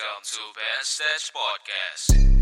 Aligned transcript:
Welcome 0.00 0.22
to 0.24 0.38
Band 0.54 0.84
Stage 0.84 1.32
Podcast. 1.34 2.39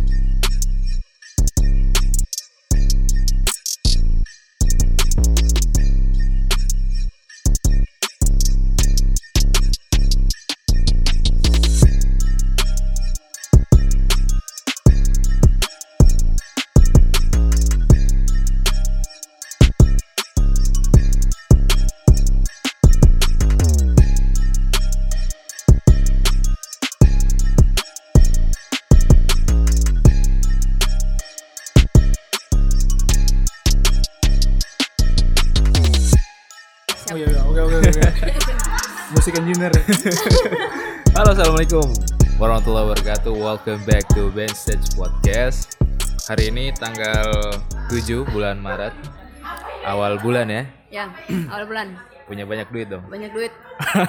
Assalamualaikum 41.58 42.38
warahmatullahi 42.38 42.86
wabarakatuh 42.86 43.32
Welcome 43.34 43.82
back 43.82 44.06
to 44.14 44.30
Stage 44.54 44.94
Podcast 44.94 45.74
Hari 46.30 46.54
ini 46.54 46.70
tanggal 46.70 47.34
7 47.90 48.30
bulan 48.30 48.62
Maret 48.62 48.94
Awal 49.82 50.22
bulan 50.22 50.46
ya 50.46 50.62
Ya, 50.86 51.10
awal 51.50 51.66
bulan 51.66 51.98
Punya 52.30 52.46
banyak 52.46 52.70
duit 52.70 52.86
dong 52.86 53.02
banyak 53.10 53.34
duit. 53.34 53.50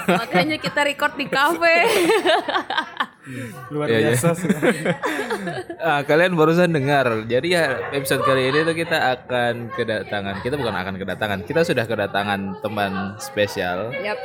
Makanya 0.05 0.62
kita 0.62 0.85
record 0.94 1.17
di 1.17 1.25
kafe. 1.25 1.89
Luar 3.73 3.88
Iya, 3.89 3.97
iya. 3.97 4.08
biasa 4.13 4.30
sih. 4.38 4.50
ah, 5.89 6.05
Kalian 6.05 6.38
barusan 6.38 6.70
dengar 6.70 7.25
Jadi 7.25 7.58
ya 7.58 7.81
episode 7.97 8.30
kali 8.30 8.53
ini 8.53 8.61
tuh 8.61 8.78
kita 8.78 9.17
akan 9.17 9.73
kedatangan 9.73 10.45
Kita 10.45 10.53
bukan 10.53 10.75
akan 10.78 10.95
kedatangan 11.02 11.39
Kita 11.50 11.66
sudah 11.66 11.89
kedatangan 11.89 12.61
teman 12.61 13.17
spesial 13.17 13.89
Yap. 14.06 14.22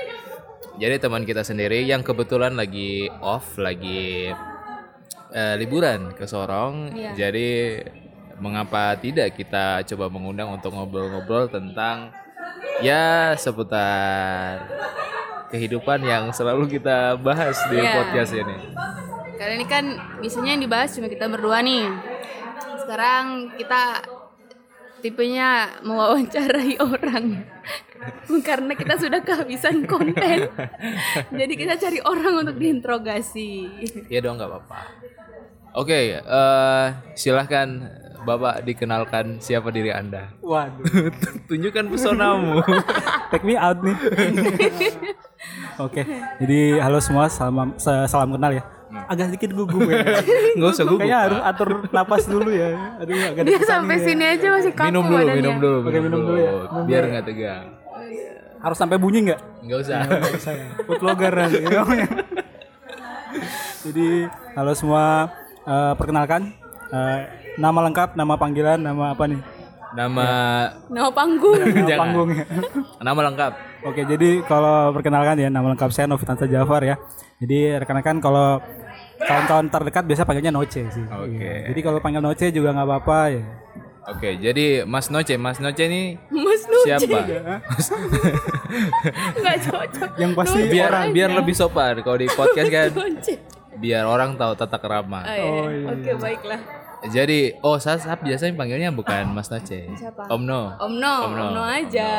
Jadi 0.74 0.98
teman 0.98 1.22
kita 1.22 1.40
sendiri 1.40 1.86
yang 1.86 2.02
kebetulan 2.02 2.58
lagi 2.58 3.06
off, 3.22 3.54
lagi 3.56 4.34
eh, 5.30 5.54
liburan 5.54 6.10
ke 6.12 6.26
Sorong. 6.26 6.90
Iya. 6.92 7.10
Jadi 7.14 7.78
mengapa 8.34 8.98
tidak 8.98 9.38
kita 9.38 9.86
coba 9.86 10.10
mengundang 10.10 10.50
untuk 10.50 10.74
ngobrol-ngobrol 10.74 11.46
tentang 11.46 12.10
ya 12.82 13.30
seputar 13.38 14.66
kehidupan 15.48 16.02
yang 16.02 16.34
selalu 16.34 16.66
kita 16.68 17.14
bahas 17.16 17.54
di 17.70 17.78
Iya. 17.78 17.94
podcast 17.94 18.32
ini. 18.34 18.56
Kali 19.34 19.52
ini 19.54 19.66
kan 19.66 19.84
biasanya 20.18 20.58
yang 20.58 20.62
dibahas 20.62 20.90
cuma 20.90 21.06
kita 21.06 21.30
berdua 21.30 21.62
nih. 21.62 21.86
Sekarang 22.82 23.54
kita 23.54 24.02
tipenya 24.98 25.78
mewawancarai 25.86 26.74
orang. 26.90 27.46
Karena 28.48 28.72
kita 28.72 28.94
sudah 28.96 29.20
kehabisan 29.20 29.84
konten. 29.84 30.48
Jadi 31.38 31.54
kita 31.54 31.74
cari 31.76 31.98
orang 32.00 32.42
untuk 32.42 32.56
diinterogasi. 32.56 33.50
Ya 34.06 34.18
dong 34.18 34.36
nggak 34.36 34.46
apa-apa. 34.46 34.80
Oke, 35.74 36.16
eh, 36.16 36.86
silahkan 37.14 37.66
Bapak 38.24 38.64
dikenalkan 38.64 39.36
siapa 39.36 39.68
diri 39.68 39.90
Anda. 39.90 40.32
Waduh. 40.40 41.12
Tunjukkan 41.50 41.84
pesonamu. 41.86 42.64
Take 43.28 43.44
me 43.44 43.54
out 43.54 43.76
nih. 43.78 43.96
Oke. 45.76 46.02
Jadi 46.38 46.58
halo 46.78 46.98
semua, 46.98 47.28
salam 47.28 47.76
sa- 47.76 48.06
salam 48.06 48.32
kenal 48.32 48.48
ya. 48.50 48.64
Agak 49.04 49.28
sedikit 49.28 49.50
gugup 49.52 49.84
ya. 49.84 50.06
Nggak 50.54 50.70
usah 50.70 50.84
gugup. 50.86 51.02
Kayaknya 51.02 51.18
harus 51.20 51.40
atur 51.42 51.68
napas 51.90 52.24
dulu 52.24 52.48
ya. 52.48 52.70
Aduh 52.96 53.12
agak 53.12 53.42
Dia 53.42 53.58
sampai 53.60 53.96
nih. 53.98 54.04
sini 54.06 54.24
aja 54.24 54.46
masih 54.48 54.72
kaku 54.72 54.88
minum 54.88 55.04
dulu, 55.04 55.16
badannya. 55.18 55.36
minum 55.36 55.56
dulu, 55.58 55.78
Oke, 55.82 55.98
minum 55.98 56.20
dulu 56.22 56.38
ya. 56.38 56.52
biar 56.86 57.02
nggak 57.10 57.24
tegang. 57.26 57.64
Harus 58.64 58.74
sampai 58.74 58.96
bunyi 58.96 59.28
nggak? 59.28 59.40
Nggak 59.60 59.78
usah. 59.78 59.98
Saya 60.40 60.66
food 60.82 60.98
vlogger 60.98 61.30
nanti. 61.30 61.60
Jadi 63.84 64.24
halo 64.56 64.72
semua, 64.72 65.28
Eh, 65.64 65.92
perkenalkan 65.96 66.52
eh, 66.90 67.20
nama 67.56 67.88
lengkap, 67.88 68.14
nama 68.14 68.36
panggilan, 68.36 68.76
nama 68.76 69.12
apa 69.12 69.24
nih? 69.24 69.40
Nama 69.96 70.26
Nama 70.92 71.08
panggung. 71.08 71.56
Nama 71.56 71.86
Jangan. 71.88 72.00
panggungnya. 72.04 72.44
nama 73.00 73.20
lengkap. 73.24 73.52
Oke, 73.82 74.04
jadi 74.04 74.44
kalau 74.44 74.92
perkenalkan 74.92 75.38
ya 75.38 75.48
nama 75.48 75.72
lengkap 75.72 75.88
saya 75.88 76.04
Novitansa 76.04 76.44
Jafar 76.44 76.84
ya. 76.84 77.00
Jadi 77.40 77.80
rekan-rekan 77.80 78.20
kalau 78.20 78.60
kawan-kawan 79.18 79.68
terdekat 79.68 80.04
biasa 80.04 80.24
panggilnya 80.24 80.52
Noce 80.52 80.84
sih. 80.84 81.04
Oke. 81.08 81.40
Iya. 81.40 81.72
Jadi 81.72 81.80
kalau 81.80 81.98
panggil 82.04 82.20
Noce 82.20 82.52
juga 82.52 82.76
nggak 82.76 82.84
apa-apa 82.84 83.18
ya. 83.32 83.42
Oke, 84.04 84.36
jadi 84.36 84.84
Mas 84.84 85.08
Noce, 85.08 85.40
Mas 85.40 85.56
Noce 85.56 85.88
ini 85.88 86.20
Mas 86.28 86.68
Nuci. 86.68 86.92
siapa? 86.92 87.24
Nggak 89.40 89.56
cocok. 89.64 90.10
Yang 90.20 90.32
pasti 90.36 90.60
biar 90.68 90.92
biar 91.08 91.30
lebih 91.32 91.56
sopan 91.56 92.04
kalau 92.04 92.20
di 92.20 92.28
podcast 92.28 92.68
kan 92.68 92.92
Nuci. 92.92 93.34
biar 93.80 94.04
orang 94.04 94.36
tahu 94.36 94.52
tata 94.54 94.76
kerama. 94.76 95.24
Oh, 95.40 95.72
iya. 95.72 95.88
Oke, 95.88 96.10
baiklah. 96.20 96.60
Jadi, 97.04 97.52
oh 97.60 97.76
saya, 97.76 98.00
saya 98.00 98.16
biasanya 98.16 98.56
panggilnya 98.56 98.88
bukan 98.88 99.28
Mas 99.32 99.48
Noce. 99.48 99.88
Siapa? 99.96 100.28
Om 100.28 100.42
No. 100.44 100.72
Om 100.80 100.92
No, 100.96 101.14
Om 101.28 101.32
No, 101.52 101.62
aja. 101.64 102.12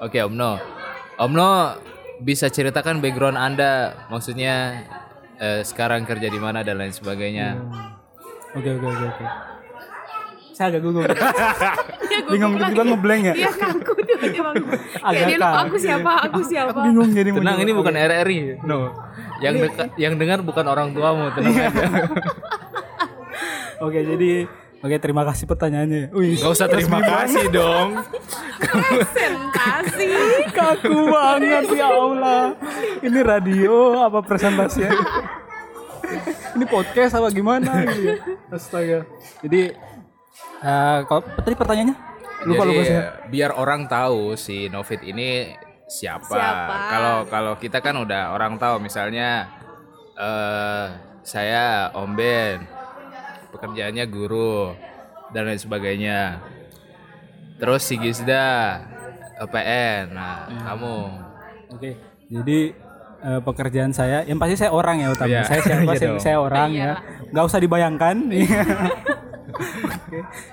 Oke, 0.00 0.20
Om 0.20 0.34
No. 0.36 0.60
Om 1.16 1.32
No 1.32 1.72
bisa 2.20 2.48
ceritakan 2.48 3.00
background 3.00 3.36
Anda, 3.36 3.92
maksudnya 4.08 4.84
eh, 5.36 5.60
sekarang 5.64 6.04
kerja 6.04 6.28
di 6.28 6.40
mana 6.40 6.64
dan 6.64 6.80
lain 6.80 6.92
sebagainya. 6.92 7.60
Oke 8.56 8.72
oke 8.72 8.86
oke 8.88 9.04
oke. 9.04 9.24
Saya 10.56 10.72
agak 10.72 10.82
gugup. 10.82 11.04
Dia 11.12 11.20
gugup 12.16 12.32
Bingung 12.32 12.52
tiba-tiba 12.56 12.84
ngeblank 12.88 13.22
ya. 13.22 13.34
Iya 13.36 13.50
kaku. 13.52 13.92
Kayak 14.16 14.48
Agak 15.04 15.26
dia 15.28 15.36
lupa 15.36 15.48
kaku, 15.52 15.60
aku 15.60 15.76
siapa, 15.76 16.12
aku 16.24 16.40
siapa. 16.42 16.80
Bingung 16.88 17.10
jadi 17.12 17.28
mau 17.28 17.38
Tenang, 17.44 17.58
ini 17.60 17.72
bukan 17.76 17.94
RRI. 17.94 18.38
No. 18.64 18.78
Yang 19.38 19.54
deka- 19.68 19.92
yang 20.00 20.14
dengar 20.16 20.40
bukan 20.40 20.64
orang 20.64 20.96
tuamu, 20.96 21.28
tenang 21.30 21.52
Iya. 21.52 21.68
aja. 21.68 21.84
Oke, 23.84 24.00
jadi 24.00 24.48
oke 24.78 24.96
terima 24.96 25.20
kasih 25.22 25.44
pertanyaannya. 25.44 26.08
Wih, 26.10 26.40
Gak 26.40 26.48
usah 26.48 26.64
terima 26.64 26.96
kasih 26.96 27.52
dong. 27.52 28.00
Presentasi. 28.56 30.08
kaku 30.48 30.96
banget 31.06 31.68
ya 31.76 31.92
Allah. 31.92 32.56
Ini 32.98 33.20
radio 33.20 34.00
apa 34.00 34.24
presentasi? 34.24 34.80
ini 36.56 36.64
podcast 36.64 37.12
apa 37.14 37.28
gimana 37.28 37.84
gitu 37.84 38.00
ya? 38.06 38.16
Astaga. 38.48 39.04
Jadi 39.44 39.76
eh 40.66 40.98
kalau 41.04 41.22
tadi 41.36 41.54
pertanyaannya 41.54 41.96
lupa 42.42 42.62
Jadi 42.62 42.68
lupa 42.68 42.82
saya. 42.84 43.02
biar 43.26 43.50
orang 43.54 43.86
tahu 43.86 44.34
si 44.34 44.66
Novit 44.66 45.00
ini 45.00 45.54
siapa. 45.84 46.26
Siapa? 46.28 46.74
Kalau 46.90 47.16
kalau 47.26 47.52
kita 47.54 47.78
kan 47.78 47.94
udah 47.96 48.30
orang 48.30 48.54
tahu 48.56 48.78
misalnya 48.78 49.46
eh 50.12 50.86
saya 51.22 51.90
Om 51.92 52.10
Ben, 52.12 52.62
pekerjaannya 53.50 54.04
guru 54.06 54.74
dan 55.28 55.46
lain 55.46 55.58
sebagainya. 55.58 56.38
Terus 57.56 57.82
si 57.82 57.96
Gisda 57.96 58.78
EPN. 59.36 60.12
Nah, 60.12 60.46
Iya. 60.46 60.60
kamu 60.64 60.96
Oke. 61.68 61.90
Jadi 62.26 62.58
eh, 63.18 63.40
pekerjaan 63.40 63.90
saya 63.90 64.22
yang 64.22 64.36
pasti 64.36 64.54
saya 64.56 64.70
orang 64.70 64.98
ya 64.98 65.08
utama. 65.08 65.30
Iya. 65.30 65.42
Saya 65.44 65.60
siapa? 65.62 65.82
Iya 65.88 65.98
saya, 65.98 66.10
saya 66.20 66.36
orang 66.38 66.68
Iya. 66.70 66.84
ya. 66.84 66.92
Nggak 67.32 67.44
usah 67.44 67.58
dibayangkan. 67.58 68.16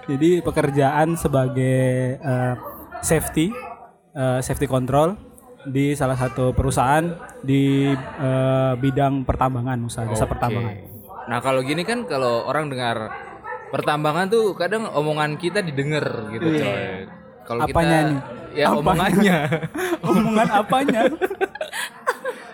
Jadi 0.08 0.42
pekerjaan 0.44 1.16
sebagai 1.16 2.18
eh, 2.18 2.56
safety 3.04 3.52
eh, 4.16 4.40
safety 4.40 4.68
control 4.70 5.16
di 5.64 5.96
salah 5.96 6.20
satu 6.20 6.52
perusahaan 6.52 7.04
di 7.40 7.92
eh, 7.96 8.74
bidang 8.80 9.24
pertambangan 9.24 9.80
usaha 9.84 10.08
jasa 10.08 10.28
pertambangan. 10.28 10.76
Nah, 11.24 11.40
kalau 11.40 11.64
gini 11.64 11.88
kan 11.88 12.04
kalau 12.04 12.44
orang 12.44 12.68
dengar 12.68 13.12
pertambangan 13.72 14.28
tuh 14.28 14.54
kadang 14.60 14.92
omongan 14.92 15.40
kita 15.40 15.64
didengar 15.64 16.30
gitu, 16.36 16.48
coy. 16.62 17.08
Kalau 17.44 17.62
kita 17.68 17.82
nih? 17.84 18.18
ya 18.56 18.66
Apanya? 18.72 18.80
omongannya. 18.80 19.38
Omongan 20.08 20.48
apanya? 20.52 21.02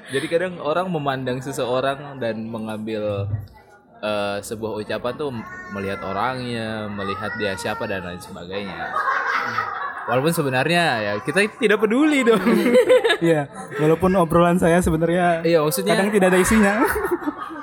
Jadi 0.10 0.26
kadang 0.26 0.58
orang 0.58 0.90
memandang 0.90 1.38
seseorang 1.38 2.18
dan 2.18 2.50
mengambil 2.50 3.30
eh, 4.04 4.38
sebuah 4.44 4.72
ucapan 4.84 5.14
tuh 5.16 5.30
melihat 5.76 6.00
orangnya, 6.04 6.88
melihat 6.92 7.32
dia 7.40 7.54
siapa 7.56 7.86
dan 7.86 8.04
lain 8.04 8.20
sebagainya. 8.20 8.92
Walaupun 10.10 10.34
sebenarnya 10.34 10.84
ya 11.06 11.14
kita 11.22 11.46
tidak 11.62 11.78
peduli 11.80 12.26
dong. 12.26 12.42
Iya, 13.20 13.52
walaupun 13.84 14.16
obrolan 14.16 14.56
saya 14.56 14.80
sebenarnya 14.80 15.44
Iya 15.44 15.60
maksudnya 15.60 15.92
kadang 15.92 16.08
tidak 16.08 16.28
ada 16.32 16.40
isinya. 16.40 16.74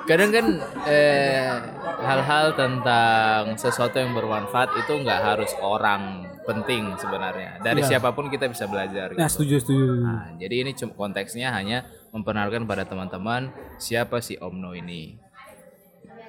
kadang 0.05 0.29
kan 0.29 0.45
eh, 0.85 1.49
hal-hal 1.97 2.53
tentang 2.53 3.57
sesuatu 3.57 3.97
yang 3.97 4.13
bermanfaat 4.13 4.69
itu 4.85 5.01
nggak 5.01 5.17
harus 5.17 5.49
orang 5.57 6.29
penting 6.45 6.93
sebenarnya. 7.01 7.57
Dari 7.59 7.81
siapa 7.81 8.13
pun 8.13 8.29
kita 8.29 8.45
bisa 8.47 8.69
belajar. 8.69 9.17
Nah, 9.17 9.25
gitu. 9.25 9.33
setuju 9.41 9.55
setuju. 9.65 9.85
Nah, 9.97 10.37
jadi 10.37 10.55
ini 10.61 10.71
konteksnya 10.93 11.49
hanya 11.49 11.89
memperkenalkan 12.13 12.69
pada 12.69 12.85
teman-teman 12.85 13.49
siapa 13.81 14.21
si 14.21 14.37
Omno 14.37 14.77
ini. 14.77 15.26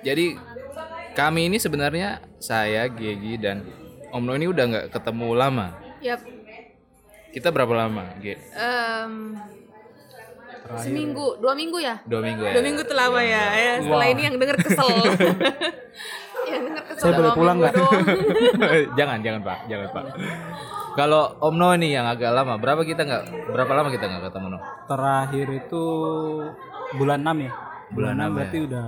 Jadi 0.02 0.38
kami 1.18 1.50
ini 1.50 1.58
sebenarnya 1.58 2.22
saya 2.38 2.86
Gigi 2.86 3.34
dan 3.38 3.66
Om 4.14 4.22
No 4.24 4.32
ini 4.38 4.46
udah 4.48 4.64
nggak 4.64 4.86
ketemu 4.94 5.28
lama. 5.34 5.66
Yap. 6.00 6.22
Kita 7.28 7.52
berapa 7.52 7.70
lama, 7.76 8.08
G? 8.24 8.40
Em, 8.56 9.36
seminggu, 10.80 11.36
dua 11.42 11.52
minggu 11.52 11.76
ya? 11.76 12.00
Dua 12.08 12.24
minggu 12.24 12.40
ya. 12.40 12.52
Dua 12.56 12.64
minggu 12.64 12.82
tuh 12.88 12.96
lama 12.96 13.20
ya. 13.20 13.44
ya 13.52 13.72
setelah 13.84 14.06
ini 14.08 14.22
yang 14.24 14.34
denger 14.40 14.56
kesel. 14.64 14.88
yang 16.50 16.62
denger 16.72 16.82
kesel. 16.88 17.02
Saya 17.04 17.12
boleh 17.20 17.32
pulang 17.36 17.56
nggak? 17.60 17.74
jangan, 18.98 19.18
jangan 19.20 19.40
Pak, 19.44 19.58
jangan 19.68 19.88
Pak. 19.92 20.04
Kalau 20.96 21.22
Om 21.38 21.54
No 21.60 21.68
ini 21.76 21.92
yang 21.92 22.08
agak 22.08 22.32
lama, 22.32 22.56
berapa 22.56 22.80
kita 22.82 23.04
nggak 23.04 23.52
berapa 23.52 23.72
lama 23.76 23.88
kita 23.92 24.08
nggak 24.08 24.24
ketemu 24.32 24.46
No? 24.56 24.58
Terakhir 24.88 25.46
itu 25.52 25.84
bulan 26.96 27.20
6 27.22 27.44
ya. 27.44 27.52
Bulan 27.92 28.20
enam 28.20 28.28
ya. 28.28 28.34
berarti 28.36 28.58
udah 28.68 28.84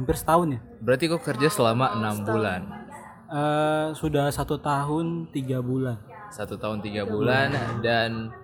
hampir 0.00 0.16
setahun 0.16 0.56
ya. 0.56 0.60
Berarti 0.80 1.04
kok 1.12 1.20
kerja 1.20 1.48
selama 1.52 1.92
enam 1.92 2.24
bulan. 2.24 2.60
Eh, 3.30 3.86
sudah 3.94 4.32
satu 4.32 4.58
tahun 4.58 5.28
tiga 5.30 5.60
bulan. 5.60 6.00
Satu 6.32 6.56
tahun 6.56 6.80
tiga 6.82 7.04
bulan 7.06 7.52
dan 7.84 8.34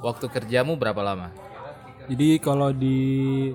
waktu 0.00 0.30
kerjamu 0.30 0.78
berapa 0.78 1.02
lama? 1.04 1.34
Jadi 2.08 2.38
kalau 2.38 2.72
di 2.72 3.50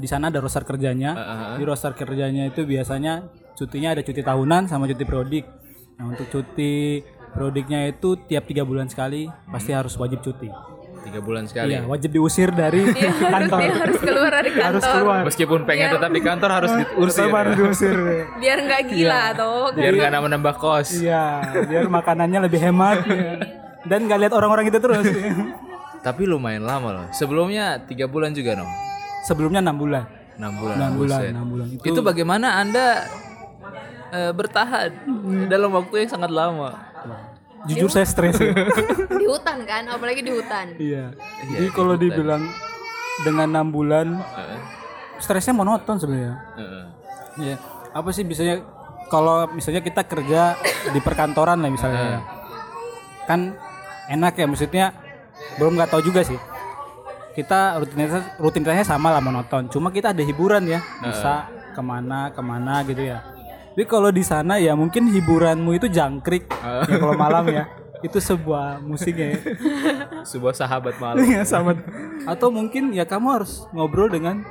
di 0.00 0.08
sana 0.08 0.32
ada 0.32 0.42
roster 0.42 0.66
kerjanya. 0.66 1.14
Heeh. 1.14 1.52
Di 1.60 1.64
roster 1.68 1.92
kerjanya 1.94 2.50
itu 2.50 2.66
biasanya 2.66 3.28
cutinya 3.54 3.94
ada 3.94 4.02
cuti 4.02 4.22
tahunan 4.24 4.66
sama 4.66 4.90
cuti 4.90 5.04
periodik. 5.06 5.46
Nah 5.94 6.10
untuk 6.10 6.26
cuti 6.26 7.06
periodiknya 7.34 7.90
itu 7.90 8.18
tiap 8.26 8.50
tiga 8.50 8.66
bulan 8.66 8.90
sekali 8.90 9.30
pasti 9.50 9.70
harus 9.70 9.94
wajib 9.94 10.22
cuti. 10.22 10.73
Tiga 11.14 11.22
bulan 11.30 11.46
sekali. 11.46 11.78
Iya 11.78 11.86
wajib 11.86 12.10
diusir 12.10 12.50
dari 12.50 12.90
harus, 12.90 13.22
kantor. 13.22 13.58
dia 13.62 13.74
harus 13.78 13.98
keluar 14.02 14.30
dari 14.34 14.50
kantor. 14.50 14.66
harus 14.66 14.84
keluar. 14.90 15.20
Meskipun 15.22 15.60
pengen 15.62 15.86
tetap 15.94 16.10
di 16.10 16.20
kantor 16.26 16.50
harus 16.50 16.70
diusir. 16.74 17.22
Tetap 17.22 17.38
harus 17.38 17.54
ya. 17.54 17.58
diusir. 17.62 17.96
Biar 18.42 18.58
nggak 18.66 18.82
gila 18.90 19.22
toh. 19.38 19.64
Biar 19.78 19.92
nggak 19.94 20.10
nambah-nambah 20.10 20.54
kos. 20.58 20.88
Iya, 20.98 21.24
biar 21.70 21.86
makanannya 21.86 22.50
lebih 22.50 22.58
hemat. 22.66 23.06
ya. 23.06 23.38
Dan 23.86 24.10
nggak 24.10 24.18
lihat 24.26 24.32
orang-orang 24.34 24.74
itu 24.74 24.78
terus. 24.82 25.06
Tapi 26.02 26.22
lumayan 26.26 26.66
lama 26.66 26.88
loh. 26.90 27.06
Sebelumnya 27.14 27.78
tiga 27.86 28.10
bulan 28.10 28.34
juga 28.34 28.58
no. 28.58 28.66
Sebelumnya 29.22 29.62
enam 29.62 29.78
bulan. 29.78 30.10
Enam 30.34 30.52
bulan. 30.58 30.76
Enam 30.82 30.92
bulan, 30.98 31.20
enam 31.30 31.46
bulan. 31.46 31.66
Itu, 31.78 31.94
Itu 31.94 32.00
bagaimana 32.02 32.58
anda 32.58 33.06
eh, 34.10 34.34
bertahan 34.34 34.90
dalam 35.46 35.70
waktu 35.70 35.94
yang 36.02 36.10
sangat 36.10 36.34
lama? 36.34 36.93
Jujur 37.66 37.90
saya 37.90 38.06
stres. 38.06 38.36
ya. 38.38 38.52
Di 39.20 39.26
hutan 39.26 39.64
kan, 39.64 39.82
apalagi 39.88 40.20
di 40.20 40.32
hutan. 40.32 40.76
iya. 40.76 41.12
Jadi 41.44 41.68
kalau 41.72 41.96
dibilang 41.96 42.44
dengan 43.24 43.46
enam 43.50 43.68
bulan, 43.72 44.20
Heeh. 44.20 44.60
stresnya 45.18 45.54
monoton 45.56 45.96
sebenarnya. 45.96 46.34
Heeh. 46.56 46.84
Iya. 47.34 47.56
Apa 47.94 48.10
sih 48.10 48.26
biasanya 48.26 48.62
kalau 49.06 49.46
misalnya 49.52 49.80
kita 49.80 50.02
kerja 50.04 50.58
di 50.90 51.00
perkantoran 51.00 51.60
lah 51.62 51.70
misalnya. 51.70 52.20
Kan 53.24 53.56
enak 54.10 54.36
ya 54.36 54.44
maksudnya 54.44 54.86
belum 55.56 55.78
nggak 55.78 55.90
tahu 55.94 56.02
juga 56.04 56.20
sih. 56.26 56.36
Kita 57.34 57.80
rutinitas 57.82 58.22
rutinitasnya 58.38 58.86
sama 58.86 59.10
lah 59.10 59.18
monoton. 59.18 59.66
Cuma 59.66 59.90
kita 59.90 60.14
ada 60.14 60.22
hiburan 60.22 60.66
ya. 60.66 60.78
Bisa 61.02 61.50
ke 61.74 61.82
mana 61.82 62.30
ke 62.30 62.42
mana 62.42 62.82
gitu 62.86 63.02
ya. 63.02 63.22
Tapi 63.74 63.90
kalau 63.90 64.14
di 64.14 64.22
sana 64.22 64.54
ya 64.62 64.78
mungkin 64.78 65.10
hiburanmu 65.10 65.74
itu 65.74 65.90
jangkrik. 65.90 66.46
Ya 66.62 66.94
kalau 66.94 67.18
malam 67.18 67.42
ya. 67.50 67.66
Itu 68.06 68.22
sebuah 68.22 68.78
musiknya 68.78 69.34
ya. 69.34 69.38
Sebuah 70.30 70.54
sahabat 70.54 70.94
malam. 71.02 71.24
Iya, 71.24 71.42
sama. 71.42 71.74
Atau 72.22 72.54
mungkin 72.54 72.94
ya 72.94 73.02
kamu 73.02 73.42
harus 73.42 73.66
ngobrol 73.74 74.12
dengan 74.12 74.46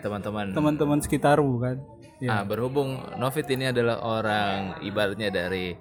Teman-teman. 0.00 0.54
teman-teman 0.54 1.02
sekitarmu 1.02 1.58
kan. 1.58 1.76
Ya. 2.22 2.40
Ah, 2.40 2.42
berhubung 2.46 3.00
Novit 3.18 3.48
ini 3.50 3.72
adalah 3.72 4.04
orang 4.04 4.78
ibaratnya 4.84 5.32
dari 5.32 5.74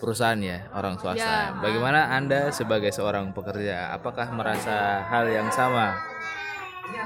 perusahaan 0.00 0.38
ya, 0.38 0.70
orang 0.72 0.96
swasta. 0.96 1.20
Ya. 1.20 1.58
Bagaimana 1.60 2.16
Anda 2.16 2.48
sebagai 2.54 2.94
seorang 2.94 3.34
pekerja, 3.34 3.92
apakah 3.92 4.30
merasa 4.34 5.04
hal 5.06 5.28
yang 5.30 5.50
sama? 5.50 5.94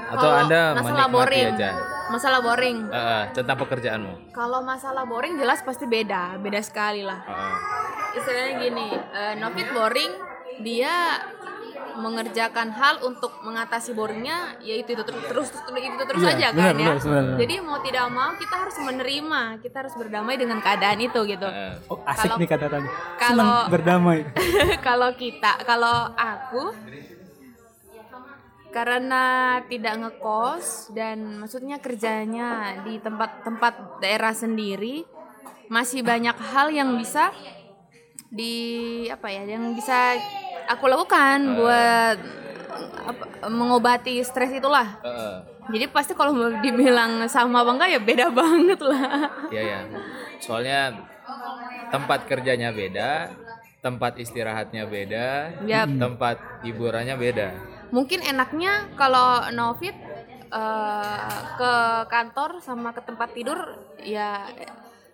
Atau 0.07 0.15
Kalau 0.17 0.33
Anda 0.37 0.61
masalah 0.73 0.83
menikmati 1.05 1.13
boring. 1.13 1.47
aja? 1.53 1.71
Masalah 2.07 2.39
boring. 2.39 2.77
Eh, 2.87 2.95
eh, 2.95 3.23
tentang 3.33 3.57
pekerjaanmu. 3.57 4.13
Kalau 4.31 4.59
masalah 4.61 5.03
boring 5.03 5.35
jelas 5.35 5.59
pasti 5.59 5.83
beda, 5.85 6.37
beda 6.37 6.59
sekali 6.61 7.01
lah. 7.01 7.19
Eh, 7.21 7.31
eh. 7.31 7.55
Istilahnya 8.15 8.53
gini, 8.57 8.87
eh, 8.93 9.33
Novit 9.35 9.67
boring, 9.69 10.11
dia 10.59 11.19
mengerjakan 11.95 12.69
hal 12.71 13.01
untuk 13.01 13.33
mengatasi 13.41 13.91
boringnya 13.91 14.53
yaitu 14.59 14.93
itu 14.93 15.01
terus 15.01 15.23
terus 15.23 15.47
terus 15.49 15.81
itu 15.83 16.03
terus 16.03 16.21
Iya, 16.21 16.29
aja 16.31 16.47
benar, 16.51 16.61
kan 16.63 16.75
ya. 16.75 16.87
benar, 16.87 16.97
benar. 16.99 17.37
Jadi 17.37 17.55
mau 17.59 17.77
tidak 17.81 18.05
mau 18.07 18.31
kita 18.33 18.55
harus 18.55 18.75
menerima, 18.79 19.41
kita 19.59 19.75
harus 19.75 19.93
berdamai 19.97 20.35
dengan 20.35 20.57
keadaan 20.59 20.99
itu 20.99 21.19
gitu. 21.25 21.47
Eh, 21.47 21.73
Oh, 21.87 21.97
asik 22.03 22.27
Kalau- 22.27 22.37
nih 22.37 22.47
kata-katanya. 22.47 22.89
kalau- 23.17 23.61
Senang 23.61 23.73
berdamai. 23.73 24.19
kalau 24.87 25.09
kita, 25.11 25.51
kalau 25.63 25.97
aku 26.13 26.63
karena 28.71 29.57
tidak 29.71 29.93
ngekos 29.97 30.91
dan 30.93 31.39
maksudnya 31.41 31.79
kerjanya 31.79 32.81
di 32.83 32.99
tempat-tempat 32.99 34.03
daerah 34.03 34.35
sendiri 34.35 35.07
masih 35.67 36.03
banyak 36.03 36.35
hal 36.35 36.71
yang 36.71 36.95
bisa 36.95 37.31
di 38.27 39.07
apa 39.07 39.27
ya 39.31 39.47
yang 39.47 39.71
bisa 39.71 40.19
aku 40.67 40.87
lakukan 40.91 41.55
buat 41.55 42.17
apa, 43.07 43.47
mengobati 43.47 44.19
stres 44.19 44.51
itulah 44.51 44.99
eh. 44.99 45.37
jadi 45.71 45.87
pasti 45.87 46.11
kalau 46.11 46.35
dibilang 46.59 47.23
sama 47.31 47.63
apa 47.63 47.71
enggak 47.71 47.89
ya 47.95 47.99
beda 48.03 48.25
banget 48.39 48.79
lah 48.83 49.31
Iya 49.47 49.63
ya. 49.63 49.79
Soalnya 50.43 50.79
tempat 51.89 52.27
kerjanya 52.27 52.75
beda, 52.75 53.31
tempat 53.79 54.19
istirahatnya 54.19 54.83
beda, 54.85 55.27
Yap. 55.65 55.87
tempat 55.97 56.37
hiburannya 56.67 57.15
beda. 57.15 57.49
Mungkin 57.89 58.19
enaknya 58.21 58.91
kalau 58.93 59.47
Novit 59.51 59.95
eh, 60.47 61.27
ke 61.53 61.73
kantor 62.07 62.59
sama 62.59 62.91
ke 62.91 63.01
tempat 63.01 63.29
tidur 63.31 63.59
ya 63.99 64.47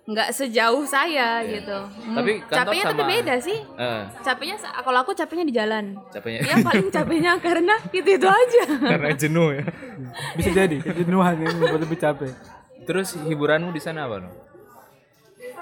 nggak 0.04 0.30
sejauh 0.30 0.84
saya 0.84 1.40
gitu. 1.44 1.80
Hmm, 1.80 2.12
Tapi 2.14 2.44
capeknya 2.46 2.84
tapi 2.86 3.00
sama- 3.00 3.08
beda 3.10 3.36
sih. 3.40 3.56
Eh, 3.56 4.04
Capeknya 4.20 4.56
kalau 4.60 5.00
aku 5.00 5.12
capeknya 5.12 5.46
di 5.48 5.56
jalan. 5.56 5.96
capeknya 6.10 6.40
Ya 6.44 6.56
paling 6.60 6.92
capeknya 6.96 7.32
karena 7.40 7.76
itu 7.90 8.10
itu 8.12 8.28
aja. 8.28 8.64
karena 8.84 9.10
jenuh 9.16 9.50
ya. 9.54 9.66
Bisa 10.36 10.50
jadi 10.52 10.76
kejenuhan 10.78 11.40
yang 11.40 11.56
membuat 11.56 11.82
lebih 11.82 11.96
capek. 11.98 12.36
Terus 12.84 13.16
hiburanmu 13.16 13.72
di 13.72 13.80
sana 13.80 14.04
apa? 14.04 14.28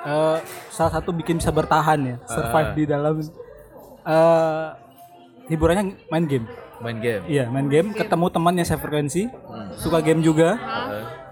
Eh, 0.02 0.38
salah 0.68 0.92
satu 0.92 1.14
bikin 1.14 1.38
bisa 1.38 1.54
bertahan 1.54 2.02
ya, 2.02 2.16
survive 2.26 2.74
di 2.74 2.84
dalam 2.90 3.22
eh 4.02 4.68
hiburannya 5.48 6.02
main 6.10 6.26
game. 6.26 6.50
Main 6.82 6.98
game. 6.98 7.24
Iya, 7.26 7.46
main 7.48 7.68
game, 7.68 7.94
ketemu 7.94 8.26
teman 8.28 8.54
yang 8.54 8.66
sefrekuensi, 8.66 9.30
suka 9.76 10.00
game 10.00 10.20
juga, 10.20 10.58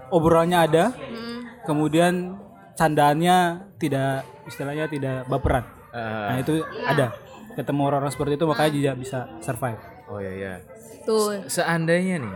obrolannya 0.08 0.58
ada, 0.60 0.84
Hmm. 0.90 1.42
kemudian 1.62 2.38
candaannya 2.74 3.36
tidak 3.76 4.22
istilahnya 4.44 4.86
tidak 4.86 5.26
baperan. 5.26 5.66
eh, 5.90 5.98
Nah, 5.98 6.38
itu 6.38 6.54
ada. 6.80 7.10
Ketemu 7.52 7.80
orang-orang 7.82 8.08
seperti 8.08 8.34
itu 8.34 8.46
makanya 8.46 8.70
juga 8.72 8.90
bisa 8.94 9.18
survive. 9.40 9.82
oh 10.06 10.18
ya 10.18 10.30
ya. 10.32 10.54
Tuh. 11.02 11.42
Seandainya 11.44 12.18
nih, 12.18 12.34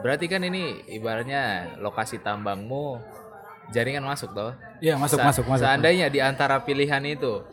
berarti 0.00 0.24
kan 0.24 0.40
ini 0.40 0.64
ibaratnya 0.90 1.42
lokasi 1.78 2.18
tambangmu 2.18 2.96
jaringan 3.70 4.00
masuk 4.02 4.32
toh? 4.32 4.52
Iya, 4.78 4.96
masuk 4.96 5.20
Sa- 5.20 5.26
masuk 5.26 5.44
masuk. 5.46 5.64
Seandainya 5.64 6.08
di 6.08 6.20
antara 6.20 6.60
pilihan 6.60 7.00
itu 7.02 7.44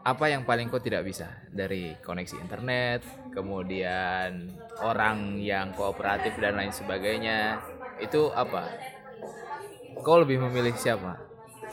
apa 0.00 0.24
yang 0.26 0.42
paling 0.42 0.66
kau 0.66 0.78
tidak 0.78 1.02
bisa 1.02 1.26
dari 1.48 1.94
koneksi 2.00 2.38
internet, 2.38 3.02
kemudian 3.30 4.50
orang 4.78 5.36
yang 5.36 5.70
kooperatif 5.72 6.36
dan 6.36 6.54
lain 6.54 6.70
sebagainya, 6.70 7.58
itu 7.98 8.30
apa? 8.30 8.68
Kau 9.98 10.18
lebih 10.18 10.38
memilih 10.40 10.74
siapa? 10.74 11.18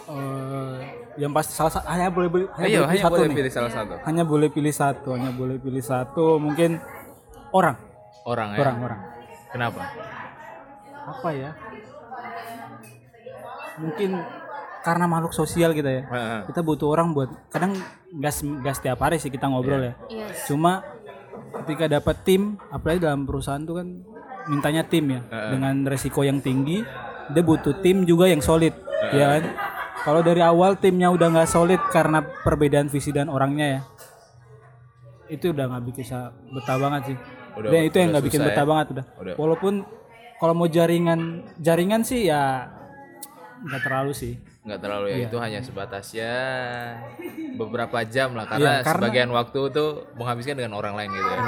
Eh, 0.06 0.78
yang 1.18 1.32
pasti 1.32 1.52
salah 1.52 1.72
satu 1.72 1.88
hanya 1.88 2.10
boleh 2.10 2.30
beli- 2.30 2.52
hanya 2.54 2.66
Ayo, 2.68 2.74
boleh 2.76 2.86
pilih 2.86 2.90
hanya 2.92 3.04
satu 3.04 3.14
boleh 3.16 3.26
nih. 3.26 3.38
pilih 3.38 3.52
salah 3.52 3.72
satu. 3.72 3.94
Hanya 4.04 4.24
boleh 4.24 4.50
pilih 4.50 4.74
satu, 4.74 5.10
hanya 5.14 5.32
boleh 5.32 5.58
pilih 5.58 5.84
satu, 5.84 6.26
mungkin 6.38 6.78
orang, 7.52 7.78
Orang 8.24 8.50
ya. 8.54 8.58
orang, 8.60 8.78
orang. 8.82 9.00
Kenapa? 9.50 9.82
Apa 11.06 11.30
ya? 11.32 11.52
Mungkin 13.76 14.10
karena 14.82 15.06
makhluk 15.06 15.34
sosial 15.34 15.74
kita 15.74 15.90
ya. 15.90 16.04
Heeh. 16.06 16.40
Kita 16.48 16.62
butuh 16.62 16.88
orang 16.88 17.12
buat 17.12 17.30
kadang 17.50 17.74
gas 18.16 18.40
gas 18.62 18.78
setiap 18.78 19.02
hari 19.02 19.18
sih 19.18 19.28
kita 19.28 19.46
ngobrol 19.46 19.82
ya. 19.82 19.94
Yes. 20.08 20.46
Cuma 20.46 20.86
ketika 21.58 21.86
dapat 21.90 22.16
tim, 22.22 22.42
apalagi 22.68 23.00
dalam 23.00 23.24
perusahaan 23.24 23.60
tuh 23.60 23.76
kan 23.76 23.88
mintanya 24.46 24.84
tim 24.84 25.06
ya 25.10 25.22
dengan 25.50 25.86
resiko 25.86 26.22
yang 26.22 26.40
tinggi, 26.40 26.84
dia 27.28 27.42
butuh 27.42 27.80
tim 27.80 28.04
juga 28.04 28.26
yang 28.26 28.40
solid, 28.40 28.74
ya 29.12 29.26
kan? 29.32 29.44
Kalau 29.98 30.22
dari 30.22 30.40
awal 30.40 30.76
timnya 30.76 31.10
udah 31.10 31.28
nggak 31.32 31.50
solid 31.50 31.82
karena 31.90 32.22
perbedaan 32.22 32.86
visi 32.86 33.10
dan 33.10 33.26
orangnya 33.26 33.66
ya, 33.66 33.82
itu 35.28 35.50
udah 35.50 35.66
nggak 35.68 35.84
bisa 35.90 36.30
betah 36.52 36.78
banget 36.78 37.02
sih. 37.10 37.18
Udah- 37.56 37.72
Dan 37.72 37.82
itu 37.84 37.96
yang 37.98 38.10
nggak 38.12 38.26
bikin 38.26 38.40
susah 38.40 38.50
betah 38.52 38.62
ya? 38.62 38.70
banget 38.70 38.88
udah. 38.92 39.06
Udah. 39.18 39.34
Walaupun 39.36 39.74
kalau 40.38 40.54
mau 40.54 40.68
jaringan 40.68 41.20
jaringan 41.58 42.02
sih 42.04 42.28
ya 42.28 42.70
nggak 43.64 43.82
terlalu 43.82 44.14
sih. 44.14 44.34
Nggak 44.66 44.80
terlalu 44.82 45.06
ya 45.08 45.16
Iya. 45.16 45.26
itu 45.26 45.38
hanya 45.38 45.60
sebatas 45.62 46.06
ya 46.10 46.38
beberapa 47.54 48.02
jam 48.04 48.34
lah 48.34 48.46
karena, 48.46 48.62
Iya, 48.62 48.76
karena- 48.82 48.98
sebagian 49.00 49.30
waktu 49.30 49.60
tuh 49.70 49.90
menghabiskan 50.14 50.58
dengan 50.58 50.74
orang 50.74 50.98
lain 50.98 51.10
gitu 51.12 51.30
ya 51.30 51.40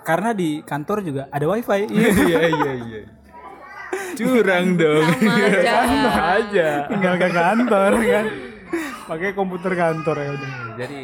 Karena 0.00 0.30
di 0.30 0.62
kantor 0.62 1.02
juga 1.02 1.22
ada 1.28 1.42
wifi. 1.44 1.80
Iya. 1.90 2.10
iya 2.16 2.40
iya 2.46 2.72
iya 2.78 3.00
curang 4.14 4.66
dong 4.74 5.06
Sama 5.12 6.08
aja. 6.08 6.22
aja 6.38 6.68
Tinggal 6.86 7.14
ke 7.16 7.28
kantor 7.28 7.90
kan. 8.00 8.24
Pakai 9.06 9.30
komputer 9.32 9.72
kantor 9.74 10.16
ya 10.16 10.30
udah. 10.32 10.50
jadi 10.76 11.02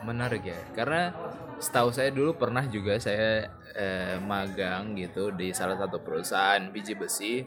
menarik 0.00 0.42
ya 0.42 0.58
karena 0.72 1.10
setahu 1.58 1.90
saya 1.90 2.08
dulu 2.08 2.34
pernah 2.34 2.62
juga 2.64 2.96
saya 2.96 3.50
eh, 3.74 4.16
magang 4.18 4.94
gitu 4.94 5.28
di 5.30 5.50
salah 5.50 5.74
satu 5.74 5.98
perusahaan 5.98 6.62
biji 6.68 6.94
besi 6.94 7.42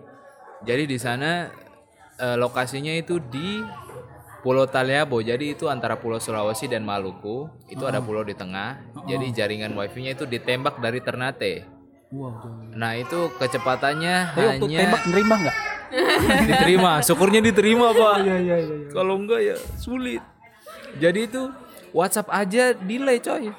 jadi 0.61 0.83
di 0.83 0.97
sana 0.97 1.47
eh, 2.21 2.37
lokasinya 2.37 2.93
itu 2.93 3.17
di 3.19 3.65
Pulau 4.41 4.65
Taliabo 4.65 5.21
jadi 5.21 5.53
itu 5.53 5.65
antara 5.65 5.97
Pulau 5.97 6.17
Sulawesi 6.17 6.65
dan 6.65 6.81
Maluku 6.81 7.45
itu 7.67 7.81
ada 7.83 7.97
pulau 7.99 8.21
di 8.21 8.33
tengah 8.33 8.77
jadi 9.03 9.25
jaringan 9.31 9.69
wifi-nya 9.71 10.13
itu 10.13 10.25
ditembak 10.25 10.77
dari 10.77 10.97
Ternate 10.97 11.53
Wow. 12.11 12.75
nah 12.75 12.91
itu 12.91 13.31
kecepatannya 13.39 14.15
Tapi 14.29 14.43
waktu 14.43 14.65
hanya 14.67 14.77
tembak 14.83 15.03
nerima 15.07 15.35
nggak? 15.39 15.57
diterima 16.49 16.91
syukurnya 16.99 17.39
diterima 17.41 17.87
pak 17.91 18.15
Iya 18.19 18.35
iya 18.37 18.57
iya. 18.57 18.75
iya. 18.77 18.91
kalau 18.91 19.15
enggak 19.15 19.39
ya 19.41 19.55
sulit. 19.77 20.19
Jadi 20.93 21.19
itu 21.23 21.47
WhatsApp 21.91 22.27
aja 22.29 22.75
delay 22.75 23.15
coy. 23.17 23.55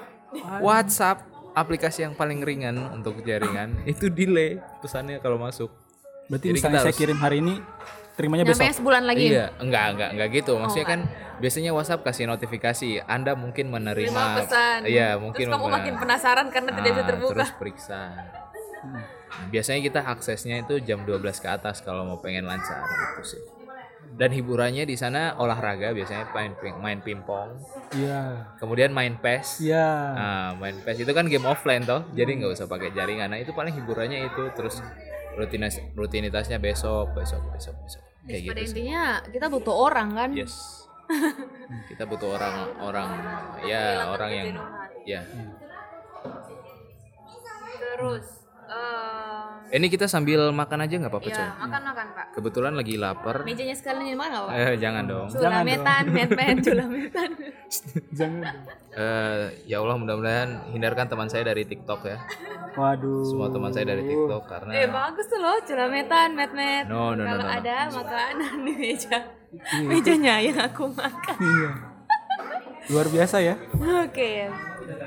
WhatsApp 0.60 1.24
aplikasi 1.52 2.04
yang 2.04 2.12
paling 2.12 2.40
ringan 2.40 2.76
untuk 2.92 3.24
jaringan 3.24 3.72
itu 3.88 4.08
delay 4.08 4.60
pesannya 4.80 5.16
kalau 5.16 5.36
masuk. 5.36 5.72
Berarti 6.28 6.48
Jadi 6.48 6.56
misalnya 6.56 6.72
kita 6.74 6.82
saya 6.82 6.92
harus- 6.92 7.00
kirim 7.00 7.18
hari 7.18 7.36
ini, 7.40 7.54
terimanya 8.12 8.44
besok. 8.44 8.62
Nyampe 8.62 8.76
sebulan 8.76 9.02
lagi. 9.04 9.26
Iya, 9.28 9.46
enggak 9.56 9.86
enggak 9.92 10.10
enggak 10.12 10.28
gitu. 10.32 10.52
Maksudnya 10.56 10.86
kan 10.86 11.00
biasanya 11.38 11.70
WhatsApp 11.70 12.02
kasih 12.02 12.24
notifikasi, 12.26 12.88
Anda 13.02 13.32
mungkin 13.34 13.68
menerima 13.68 14.08
Terima 14.08 14.36
pesan. 14.36 14.78
Iya, 14.84 15.16
mungkin 15.16 15.42
Terus 15.42 15.54
kamu 15.54 15.66
makin 15.68 15.94
penasaran 15.96 16.46
karena 16.48 16.70
tidak 16.72 16.90
bisa 16.90 17.02
Ah, 17.02 17.08
terbuka. 17.08 17.32
Terus 17.34 17.52
periksa. 17.54 18.00
Nah, 18.82 19.04
biasanya 19.48 19.80
kita 19.80 20.00
aksesnya 20.02 20.60
itu 20.60 20.78
jam 20.78 21.02
12 21.02 21.38
ke 21.38 21.48
atas 21.48 21.80
kalau 21.80 22.04
mau 22.04 22.18
pengen 22.18 22.44
lancar 22.44 22.84
gitu 22.84 23.24
sih. 23.28 23.42
Dan 24.12 24.28
hiburannya 24.28 24.84
di 24.84 24.92
sana 24.92 25.34
olahraga 25.34 25.88
biasanya 25.90 26.28
main 26.30 26.52
ping- 26.54 26.76
main 26.76 27.00
pingpong, 27.00 27.48
Iya. 27.92 28.44
kemudian 28.60 28.92
main 28.92 29.16
PES. 29.16 29.64
Iya. 29.64 29.88
Nah, 30.12 30.48
main 30.54 30.76
PES 30.76 31.00
itu 31.00 31.12
kan 31.12 31.24
game 31.24 31.48
offline 31.48 31.80
toh, 31.80 32.04
jadi 32.12 32.28
nggak 32.28 32.52
usah 32.52 32.68
pakai 32.68 32.92
jaringan. 32.92 33.32
Nah, 33.32 33.40
itu 33.40 33.50
paling 33.50 33.72
hiburannya 33.72 34.28
itu 34.28 34.52
terus 34.52 34.84
rutinas 35.36 35.80
rutinitasnya 35.96 36.58
besok, 36.60 37.16
besok, 37.16 37.42
besok, 37.52 37.76
besok. 37.84 38.02
Kayak 38.22 38.54
Pada 38.54 38.60
gitu 38.60 38.60
sih. 38.62 38.66
intinya 38.70 39.02
kita 39.28 39.46
butuh 39.50 39.74
orang 39.74 40.08
kan. 40.14 40.30
Yes. 40.36 40.54
Kita 41.92 42.08
butuh 42.08 42.40
orang-orang 42.40 43.10
ya, 43.68 44.08
orang 44.16 44.30
yang 44.32 44.48
ya. 45.04 45.20
Terus 47.76 48.26
eh 49.72 49.80
Ini 49.80 49.88
kita 49.88 50.04
sambil 50.04 50.52
makan 50.52 50.84
aja 50.84 51.00
nggak 51.00 51.08
apa-apa, 51.08 51.28
coy. 51.28 51.40
ya 51.40 51.48
makan-makan 51.56 52.06
Pak. 52.12 52.26
Kebetulan 52.36 52.72
lagi 52.76 52.94
lapar. 53.00 53.40
Mejanya 53.40 53.72
sekalian 53.72 54.04
ini 54.04 54.16
mana 54.20 54.44
Pak? 54.44 54.52
Eh, 54.52 54.74
jangan 54.76 55.08
dong. 55.08 55.26
Culametan, 55.32 56.02
men-men, 56.12 56.56
culametan. 56.60 57.30
Jangan. 58.12 58.54
Eh, 58.92 59.64
ya 59.64 59.80
Allah 59.80 59.96
mudah-mudahan 59.96 60.68
hindarkan 60.68 61.08
teman 61.08 61.24
saya 61.24 61.48
dari 61.48 61.64
TikTok 61.64 62.04
ya. 62.04 62.20
Waduh. 62.76 63.24
Semua 63.24 63.48
teman 63.48 63.72
saya 63.72 63.88
dari 63.88 64.04
TikTok 64.04 64.44
karena 64.44 64.68
Eh 64.68 64.84
bagus 64.84 65.32
tuh 65.32 65.40
loh, 65.40 65.56
culametan, 65.64 66.36
met-met. 66.36 66.92
No, 66.92 67.16
no, 67.16 67.24
no, 67.24 67.24
Kalau 67.24 67.40
no, 67.40 67.48
no. 67.48 67.56
ada 67.56 67.88
makanan 67.88 68.52
di 68.68 68.72
meja, 68.76 69.32
mejanya 69.88 70.44
yang 70.44 70.60
aku 70.60 70.92
makan. 70.92 71.36
Iya. 71.40 71.70
Luar 72.88 73.06
biasa 73.06 73.38
ya. 73.38 73.54
Oke. 74.02 74.50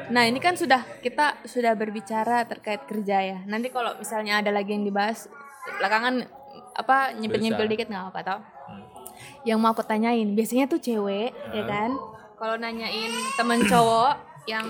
Nah 0.08 0.24
ini 0.24 0.40
kan 0.40 0.56
sudah 0.56 0.86
kita 1.02 1.44
sudah 1.44 1.76
berbicara 1.76 2.48
terkait 2.48 2.86
kerja 2.86 3.18
ya. 3.20 3.38
Nanti 3.44 3.68
kalau 3.68 3.98
misalnya 3.98 4.40
ada 4.40 4.54
lagi 4.54 4.72
yang 4.72 4.86
dibahas 4.86 5.28
belakangan 5.80 6.24
apa 6.72 7.12
nyempil-nyempil 7.16 7.66
Bisa. 7.68 7.74
dikit 7.74 7.88
nggak 7.90 8.06
apa 8.14 8.20
tau. 8.24 8.40
Yang 9.44 9.58
mau 9.60 9.72
aku 9.72 9.84
tanyain 9.84 10.32
biasanya 10.32 10.66
tuh 10.66 10.80
cewek 10.80 11.36
ya 11.52 11.64
kan. 11.66 11.92
Kalau 12.36 12.56
nanyain 12.56 13.12
temen 13.36 13.60
cowok 13.64 14.14
yang 14.46 14.68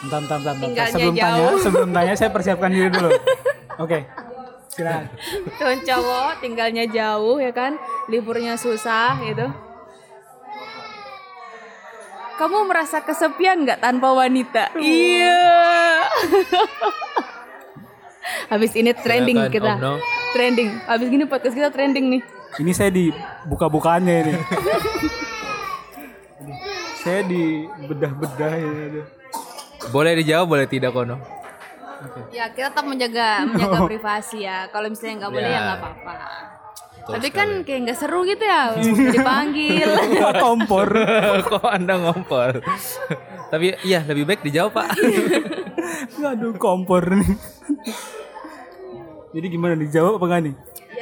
Bentar, 0.00 0.24
bentar, 0.24 0.38
bentar, 0.40 0.54
bentar. 0.56 0.64
Tinggalnya 0.64 0.94
Sebelum 0.96 1.14
tanya, 1.14 1.36
jauh. 1.36 1.58
sebelum 1.60 1.90
tanya 1.92 2.12
saya 2.16 2.30
persiapkan 2.32 2.70
diri 2.72 2.88
dulu. 2.88 3.10
Oke. 3.84 3.98
Silakan. 4.70 5.04
temen 5.58 5.78
cowok 5.82 6.30
tinggalnya 6.40 6.84
jauh 6.86 7.36
ya 7.36 7.52
kan, 7.52 7.76
liburnya 8.08 8.54
susah 8.56 9.18
gitu. 9.20 9.44
Kamu 12.40 12.64
merasa 12.64 13.04
kesepian 13.04 13.68
nggak 13.68 13.84
tanpa 13.84 14.16
wanita? 14.16 14.72
Iya. 14.72 15.44
Habis 18.50 18.72
ini 18.72 18.96
trending 18.96 19.36
Silakan, 19.36 19.52
kita. 19.52 19.72
Om 19.76 19.78
No. 19.78 19.92
Trending. 20.32 20.68
Habis 20.88 21.06
gini 21.10 21.24
podcast 21.28 21.52
kita 21.52 21.68
trending 21.68 22.06
nih. 22.08 22.22
Ini 22.56 22.72
saya 22.72 22.88
di 22.88 23.12
buka-bukaannya 23.44 24.14
ini. 24.24 24.32
saya 27.04 27.20
di 27.22 27.68
bedah-bedah 27.84 28.52
ini. 28.56 28.80
aduh. 28.88 29.06
boleh 29.88 30.12
dijawab 30.16 30.46
boleh 30.48 30.64
tidak 30.64 30.92
kono. 30.92 31.20
Ya 32.32 32.48
kita 32.48 32.72
tetap 32.72 32.88
menjaga 32.88 33.44
menjaga 33.44 33.84
privasi 33.92 34.48
ya. 34.48 34.64
Kalau 34.72 34.88
misalnya 34.88 35.28
nggak 35.28 35.32
boleh 35.32 35.44
ya 35.44 35.52
Ya. 35.52 35.60
nggak 35.60 35.78
apa-apa. 35.78 36.14
Betul 37.10 37.18
Tapi 37.18 37.28
kan 37.32 37.48
kayak 37.62 37.80
nggak 37.84 37.98
seru 37.98 38.22
gitu 38.22 38.40
ya 38.40 38.70
dipanggil. 39.18 39.88
Wah, 40.16 40.34
kompor. 40.36 40.88
Kok 41.50 41.66
Anda 41.66 41.94
ngompor? 41.98 42.62
Tapi 43.50 43.74
iya 43.82 44.00
lebih 44.00 44.24
baik 44.24 44.40
dijawab, 44.40 44.70
Pak. 44.72 44.88
Aduh, 46.30 46.54
kompor 46.54 47.02
nih. 47.10 47.34
Jadi 49.30 49.46
gimana 49.48 49.74
dijawab 49.74 50.18
apa 50.18 50.26
enggak 50.26 50.42
nih? 50.44 50.54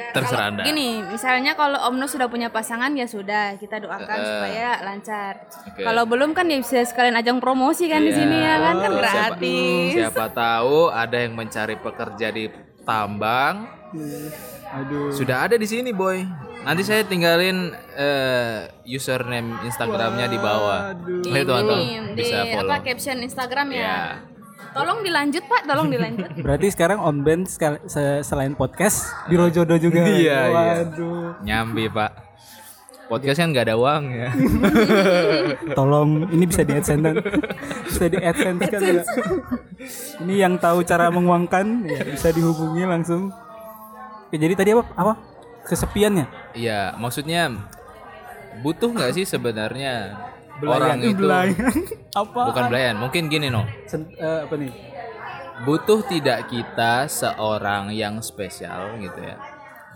Terserah 0.09 0.45
Anda. 0.49 0.63
Gini, 0.63 1.01
misalnya 1.03 1.53
kalau 1.53 1.77
Om 1.85 1.95
Nur 1.95 2.07
sudah 2.07 2.25
punya 2.25 2.49
pasangan 2.49 2.89
ya 2.91 3.05
sudah, 3.05 3.53
kita 3.55 3.77
doakan 3.77 4.17
supaya 4.17 4.81
lancar. 4.81 5.45
Oke. 5.67 5.81
Kalau 5.81 6.03
belum 6.05 6.33
kan 6.33 6.45
ya 6.45 6.57
bisa 6.57 6.81
sekalian 6.81 7.13
ajang 7.13 7.37
promosi 7.37 7.85
kan 7.85 8.01
di 8.01 8.09
sini 8.09 8.37
ya 8.39 8.57
kan 8.59 8.75
kan 8.79 8.89
Oh, 8.89 8.97
siapa- 8.97 9.37
gratis. 9.37 9.93
Siapa, 9.93 10.25
tahu 10.31 10.89
ada 10.89 11.17
yang 11.19 11.33
mencari 11.33 11.75
pekerja 11.75 12.27
di 12.31 12.49
tambang. 12.81 13.69
Aduh. 14.69 15.09
Sudah 15.09 15.49
ada 15.49 15.55
di 15.57 15.65
sini, 15.65 15.89
boy. 15.89 16.21
Nanti 16.61 16.83
saya 16.85 17.01
tinggalin 17.07 17.73
eh, 17.95 18.69
username 18.85 19.63
Instagramnya 19.65 20.27
di 20.29 20.37
bawah. 20.37 20.93
Ayo 21.07 21.43
teman-teman 21.47 21.79
ini, 21.79 22.13
di 22.13 22.21
bisa 22.27 22.45
follow. 22.51 22.69
apa 22.69 22.85
caption 22.85 23.17
Instagram 23.23 23.67
ya. 23.73 23.81
Ya. 23.81 23.97
Tolong 24.69 25.01
dilanjut 25.01 25.43
Pak, 25.49 25.61
tolong 25.65 25.87
dilanjut. 25.89 26.29
Berarti 26.45 26.67
sekarang 26.69 27.01
on 27.01 27.25
band 27.25 27.49
selain 28.21 28.53
podcast 28.53 29.09
di 29.25 29.33
Rojodo 29.39 29.73
juga. 29.81 30.05
Iya, 30.05 30.13
iya. 30.13 30.39
Waduh. 30.85 31.41
Nyambi, 31.41 31.89
Pak. 31.89 32.11
Podcast 33.09 33.41
kan 33.41 33.49
nggak 33.49 33.65
ada 33.73 33.75
uang 33.81 34.03
ya. 34.13 34.29
Tolong 35.79 36.29
ini 36.29 36.45
bisa 36.45 36.61
di 36.61 36.77
AdSense 36.77 37.01
kan? 37.01 37.15
bisa 37.89 38.05
di 38.05 38.17
AdSense 38.21 38.69
kan 38.69 38.81
ya? 38.85 39.01
Ini 40.21 40.35
yang 40.45 40.61
tahu 40.61 40.85
cara 40.85 41.09
menguangkan 41.09 41.89
ya, 41.89 42.05
bisa 42.05 42.29
dihubungi 42.29 42.85
langsung. 42.85 43.33
Oke, 44.29 44.37
jadi 44.37 44.53
tadi 44.53 44.77
apa? 44.77 44.85
Apa? 44.93 45.13
Kesepiannya? 45.65 46.53
Iya, 46.53 46.93
maksudnya 47.01 47.49
butuh 48.61 48.93
nggak 48.93 49.17
sih 49.17 49.25
sebenarnya 49.25 50.21
orang 50.61 51.01
itu 51.01 51.25
Belayan. 51.25 51.65
apa? 52.21 52.41
bukan 52.53 52.63
belayan, 52.69 52.95
mungkin 53.01 53.25
gini 53.25 53.49
no. 53.49 53.65
Sen- 53.89 54.13
eh, 54.21 54.45
apa 54.45 54.53
nih? 54.53 54.69
Butuh 55.65 56.05
tidak 56.05 56.45
kita 56.45 57.09
seorang 57.09 57.89
yang 57.89 58.21
spesial 58.21 59.01
gitu 59.01 59.17
ya 59.17 59.33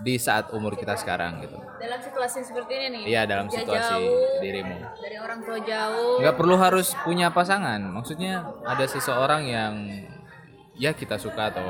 di 0.02 0.18
saat 0.18 0.50
umur 0.50 0.74
kita 0.74 0.98
sekarang 0.98 1.46
gitu. 1.46 1.54
Dalam 1.78 2.02
situasi 2.02 2.42
seperti 2.42 2.74
ini 2.74 2.88
nih. 2.90 3.02
Iya 3.14 3.22
dalam 3.30 3.54
situasi 3.54 4.02
jauh, 4.02 4.42
dirimu. 4.42 4.78
dari 4.98 5.18
orang 5.22 5.40
tua 5.46 5.58
jauh. 5.62 6.18
Nggak 6.26 6.36
perlu 6.42 6.56
harus 6.58 6.98
punya 7.06 7.30
pasangan. 7.30 7.86
Maksudnya 7.86 8.50
ada 8.66 8.86
seseorang 8.90 9.46
yang 9.46 9.74
ya 10.76 10.92
kita 10.92 11.16
suka 11.16 11.50
atau 11.50 11.66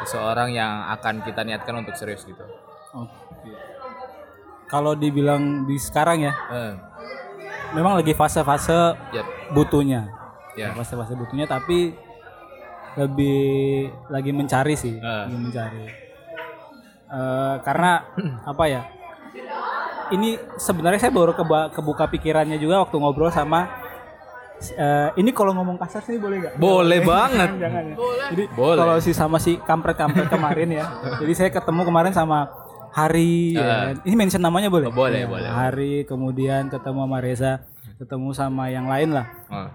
seseorang 0.00 0.50
yang 0.50 0.70
akan 0.90 1.20
kita 1.20 1.42
niatkan 1.42 1.74
untuk 1.76 1.92
serius 1.94 2.22
gitu. 2.22 2.40
Oke. 2.92 3.52
Kalau 4.66 4.94
dibilang 4.94 5.64
di 5.64 5.76
sekarang 5.76 6.22
ya, 6.22 6.32
Eh, 6.48 6.72
memang 7.72 7.98
lagi 7.98 8.12
fase-fase 8.12 8.94
ya, 9.10 9.22
butuhnya. 9.50 10.06
ya. 10.54 10.70
Fase-fase 10.72 11.12
butuhnya 11.12 11.44
tapi 11.44 11.90
lebih 12.92 13.38
lagi 14.08 14.30
mencari 14.30 14.74
sih, 14.74 14.94
Eh. 14.94 15.24
lagi 15.26 15.36
mencari. 15.36 15.84
Eh, 17.06 17.54
karena 17.60 18.06
apa 18.46 18.64
ya? 18.66 18.82
Ini 20.10 20.34
sebenarnya 20.56 20.98
saya 21.00 21.14
baru 21.14 21.30
keba- 21.32 21.70
kebuka 21.70 22.06
pikirannya 22.08 22.58
juga 22.58 22.82
waktu 22.82 22.98
ngobrol 22.98 23.30
sama 23.30 23.70
eh, 24.68 25.08
ini 25.16 25.30
kalau 25.32 25.56
ngomong 25.56 25.80
kasar 25.80 26.04
sih 26.04 26.20
boleh 26.20 26.36
nggak? 26.40 26.54
Boleh 26.60 27.00
banget. 27.00 27.50
Jangan 27.56 27.84
ya. 27.88 27.96
Jadi 28.30 28.44
Boleh. 28.52 28.78
kalau 28.78 28.94
si 29.00 29.12
sama 29.12 29.38
si 29.40 29.56
kampret-kampret 29.58 30.28
kemarin 30.34 30.68
ya. 30.70 30.84
jadi 31.18 31.32
saya 31.32 31.50
ketemu 31.50 31.82
kemarin 31.88 32.12
sama 32.12 32.50
Hari 32.90 33.54
ya 33.54 33.94
kan? 33.94 34.02
ini 34.02 34.14
mention 34.18 34.42
namanya 34.42 34.66
boleh? 34.66 34.90
Oh, 34.90 34.94
boleh, 34.94 35.22
Ya, 35.22 35.28
boleh. 35.30 35.46
Hari 35.46 35.92
kemudian 36.10 36.66
ketemu 36.66 37.06
sama 37.06 37.18
Reza, 37.22 37.52
ketemu 38.02 38.28
sama 38.34 38.66
yang 38.66 38.90
lain 38.90 39.14
lah. 39.14 39.26
Oh. 39.46 39.70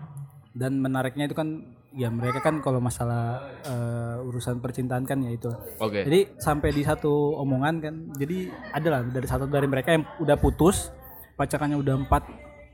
Dan 0.51 0.83
menariknya 0.83 1.31
itu 1.31 1.35
kan 1.35 1.63
ya 1.95 2.11
mereka 2.11 2.43
kan 2.43 2.59
kalau 2.59 2.83
masalah 2.83 3.39
eh, 3.63 4.19
urusan 4.19 4.59
percintaan 4.59 5.07
kan 5.07 5.23
ya 5.23 5.31
itu. 5.31 5.47
Oke. 5.79 6.03
Jadi 6.03 6.35
sampai 6.35 6.75
di 6.75 6.83
satu 6.83 7.39
omongan 7.39 7.75
kan, 7.79 7.95
jadi 8.19 8.51
adalah 8.75 9.07
dari 9.07 9.27
satu 9.31 9.47
dari 9.47 9.67
mereka 9.71 9.95
yang 9.95 10.03
udah 10.19 10.35
putus, 10.35 10.91
pacarannya 11.39 11.79
udah 11.79 11.95
empat 12.03 12.23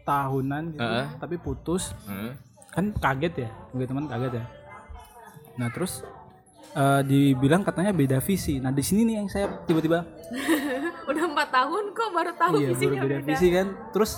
tahunan 0.01 0.63
gitu, 0.72 0.81
Heeh. 0.84 1.08
tapi 1.17 1.36
putus, 1.36 1.93
Hmm. 2.03 2.34
kan 2.70 2.86
kaget 2.93 3.46
ya, 3.46 3.50
gue 3.72 3.84
teman 3.84 4.05
kaget 4.05 4.34
ya. 4.38 4.46
Nah 5.53 5.67
terus 5.67 6.01
eh, 6.72 7.01
dibilang 7.03 7.62
katanya 7.62 7.91
beda 7.91 8.17
visi. 8.17 8.55
Nah 8.55 8.70
di 8.70 8.79
sini 8.79 9.03
nih 9.03 9.15
yang 9.15 9.27
saya 9.27 9.51
tiba-tiba 9.62 10.08
Udah 11.10 11.24
empat 11.25 11.50
tahun 11.50 11.91
kok 11.91 12.10
baru 12.10 12.31
tahu 12.34 12.53
iya 12.55 12.67
baru 12.67 12.74
visinya 12.74 13.00
beda 13.01 13.17
visi 13.22 13.48
kan. 13.50 13.67
Terus 13.91 14.12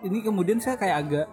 ini 0.00 0.18
kemudian 0.20 0.58
saya 0.58 0.74
kayak 0.74 0.96
agak 0.96 1.26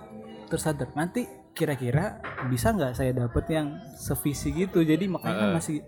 tersadar 0.47 0.89
nanti 0.91 1.23
kira-kira 1.51 2.17
bisa 2.45 2.73
nggak 2.73 2.93
saya 2.93 3.13
dapet 3.13 3.45
yang 3.47 3.67
sevisi 3.93 4.49
gitu. 4.51 4.81
Jadi 4.81 5.05
makanya 5.05 5.53
masih 5.53 5.85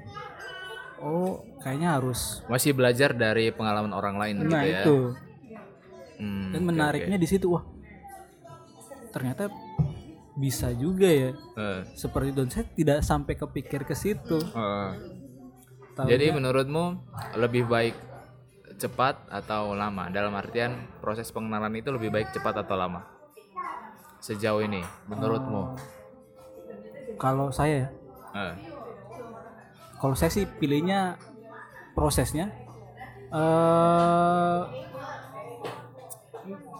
oh 0.99 1.41
kayaknya 1.59 1.97
harus. 1.97 2.45
Masih 2.45 2.71
belajar 2.71 3.11
dari 3.11 3.49
pengalaman 3.49 3.91
orang 3.91 4.15
lain 4.15 4.35
Nah 4.39 4.61
gitu 4.61 4.61
ya. 4.61 4.77
itu. 4.77 4.97
Hmm, 6.17 6.49
Dan 6.49 6.61
menariknya 6.63 7.13
di 7.15 7.25
situ 7.25 7.49
wah 7.49 7.65
ternyata 9.17 9.49
bisa 10.37 10.69
juga 10.77 11.09
ya. 11.09 11.33
Eh, 11.33 11.81
seperti 11.97 12.29
itu 12.29 12.41
saya 12.53 12.65
tidak 12.77 12.99
sampai 13.01 13.33
kepikir 13.33 13.81
ke 13.81 13.97
situ. 13.97 14.37
Tahu 15.97 16.05
Jadi 16.05 16.29
menurutmu 16.29 17.01
lebih 17.41 17.65
baik 17.65 17.97
cepat 18.77 19.25
atau 19.33 19.73
lama? 19.73 20.13
Dalam 20.13 20.29
artian 20.37 21.01
proses 21.01 21.33
pengenalan 21.33 21.73
itu 21.73 21.89
lebih 21.89 22.13
baik 22.13 22.29
cepat 22.37 22.61
atau 22.61 22.77
lama? 22.77 23.01
Sejauh 24.21 24.61
ini, 24.61 24.85
menurutmu? 25.09 25.77
kalau 27.17 27.49
saya 27.49 27.89
ya, 27.89 27.89
Eh, 28.37 28.53
kalau 29.97 30.13
saya 30.13 30.29
sih 30.29 30.45
pilihnya 30.45 31.17
prosesnya 31.97 32.53
eh 33.33 34.61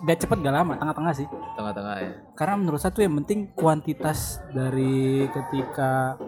gak 0.06 0.18
cepet 0.26 0.38
gak 0.44 0.56
lama 0.56 0.74
tengah-tengah 0.78 1.14
sih. 1.16 1.28
Tengah-tengah 1.58 1.96
ya. 2.02 2.12
karena 2.38 2.56
menurut 2.60 2.80
saya 2.82 2.94
tuh 2.94 3.04
yang 3.06 3.16
penting 3.24 3.50
kuantitas 3.58 4.44
dari 4.54 5.26
ketika 5.32 6.20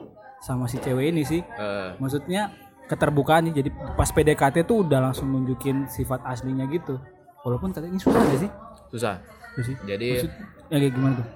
sama 0.42 0.66
si 0.72 0.80
cewek 0.80 1.12
ini 1.12 1.22
sih. 1.28 1.42
Eh, 1.44 1.90
maksudnya 2.00 2.56
keterbukaan 2.90 3.52
nih 3.52 3.62
jadi 3.62 3.70
pas 3.94 4.10
PDKT 4.10 4.66
tuh 4.66 4.88
udah 4.88 5.12
langsung 5.12 5.30
nunjukin 5.30 5.86
sifat 5.86 6.26
aslinya 6.26 6.66
gitu. 6.72 6.98
Walaupun 7.46 7.72
katanya 7.76 7.96
ini 7.96 8.02
susah 8.02 8.22
gak 8.24 8.40
sih? 8.42 8.52
Susah. 8.90 9.16
Susah 9.54 9.66
sih? 9.70 9.76
Jadi 9.86 10.10
Maksud, 10.18 10.32
ya 10.72 10.78
kayak 10.80 10.94
gimana 10.96 11.14
tuh? 11.20 11.28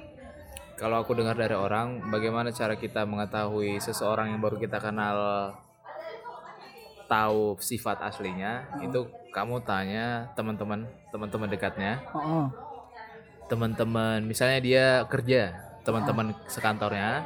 kalau 0.73 0.99
aku 0.99 1.15
dengar 1.15 1.37
dari 1.37 1.55
orang, 1.55 2.11
bagaimana 2.11 2.51
cara 2.51 2.75
kita 2.75 3.07
mengetahui 3.07 3.79
seseorang 3.79 4.35
yang 4.35 4.41
baru 4.43 4.59
kita 4.59 4.83
kenal 4.83 5.15
tahu 7.13 7.53
sifat 7.61 8.01
aslinya, 8.01 8.65
itu 8.81 9.05
kamu 9.29 9.61
tanya 9.61 10.33
teman-teman, 10.33 10.89
teman-teman 11.13 11.49
dekatnya, 11.53 12.01
oh, 12.09 12.17
oh. 12.17 12.47
teman-teman 13.45 14.25
misalnya 14.25 14.57
dia 14.57 14.85
kerja 15.05 15.73
teman-teman 15.83 16.31
sekantornya. 16.47 17.21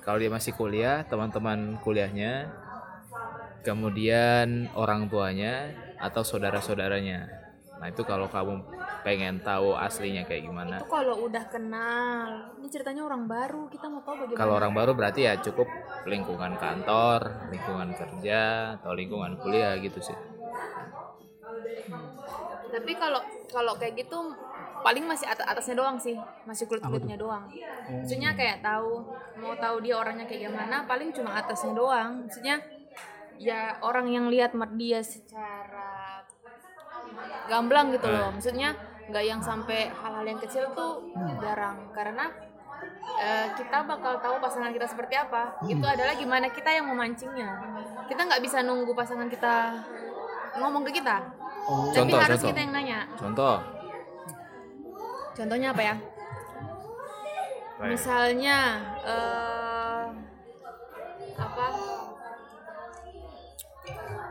Kalau 0.00 0.16
dia 0.16 0.32
masih 0.32 0.52
kuliah 0.56 1.04
teman-teman 1.08 1.80
kuliahnya. 1.80 2.48
Kemudian 3.60 4.72
orang 4.72 5.12
tuanya 5.12 5.68
atau 6.00 6.24
saudara-saudaranya. 6.24 7.28
Nah 7.76 7.92
itu 7.92 8.00
kalau 8.08 8.24
kamu 8.24 8.64
pengen 9.00 9.40
tahu 9.40 9.72
aslinya 9.76 10.28
kayak 10.28 10.48
gimana 10.48 10.76
Itu 10.80 10.88
kalau 10.88 11.24
udah 11.24 11.44
kenal, 11.48 12.52
ini 12.60 12.68
ceritanya 12.68 13.02
orang 13.04 13.24
baru, 13.24 13.68
kita 13.72 13.88
mau 13.88 14.04
tahu 14.04 14.24
bagaimana. 14.24 14.40
kalau 14.40 14.54
orang 14.60 14.72
baru 14.76 14.92
berarti 14.92 15.20
ya 15.24 15.34
cukup 15.40 15.68
lingkungan 16.04 16.56
kantor 16.60 17.48
lingkungan 17.48 17.96
kerja 17.96 18.40
atau 18.80 18.92
lingkungan 18.92 19.40
kuliah 19.40 19.76
gitu 19.80 20.00
sih 20.00 20.16
Tapi 22.70 22.92
kalau 22.94 23.18
kalau 23.50 23.74
kayak 23.74 23.98
gitu 23.98 24.30
paling 24.80 25.04
masih 25.04 25.28
atas 25.28 25.44
atasnya 25.44 25.76
doang 25.76 25.98
sih, 26.00 26.16
masih 26.48 26.64
kulit 26.70 26.80
kulitnya 26.80 27.18
doang. 27.20 27.50
Maksudnya 27.90 28.32
kayak 28.32 28.64
tahu 28.64 29.04
mau 29.40 29.54
tahu 29.56 29.84
dia 29.84 29.98
orangnya 29.98 30.24
kayak 30.24 30.48
gimana, 30.50 30.88
paling 30.88 31.12
cuma 31.12 31.36
atasnya 31.36 31.76
doang. 31.76 32.24
Maksudnya 32.26 32.62
ya 33.40 33.80
orang 33.84 34.08
yang 34.08 34.26
lihat 34.28 34.52
dia 34.76 35.00
secara 35.04 36.24
gamblang 37.48 37.92
gitu 37.92 38.06
loh. 38.08 38.32
Maksudnya 38.32 38.76
nggak 39.10 39.24
yang 39.26 39.42
sampai 39.42 39.90
hal-hal 39.90 40.24
yang 40.24 40.38
kecil 40.38 40.70
tuh 40.70 41.02
jarang 41.42 41.90
karena 41.90 42.30
eh, 43.18 43.46
kita 43.58 43.82
bakal 43.84 44.22
tahu 44.22 44.38
pasangan 44.38 44.70
kita 44.70 44.86
seperti 44.86 45.18
apa. 45.18 45.58
Itu 45.66 45.82
adalah 45.84 46.14
gimana 46.14 46.46
kita 46.48 46.70
yang 46.70 46.86
memancingnya. 46.88 47.50
Kita 48.06 48.20
nggak 48.24 48.42
bisa 48.42 48.62
nunggu 48.62 48.94
pasangan 48.94 49.26
kita 49.26 49.82
ngomong 50.62 50.86
ke 50.88 51.02
kita. 51.02 51.18
Tapi 51.20 51.92
Contoh, 51.94 52.18
harus 52.18 52.38
contoh. 52.40 52.48
kita 52.50 52.58
yang 52.62 52.72
nanya. 52.72 53.00
contoh 53.14 53.56
Contohnya 55.36 55.68
apa 55.70 55.82
ya? 55.82 55.94
Misalnya 57.80 58.58
eh 59.04 60.04
apa? 61.40 61.66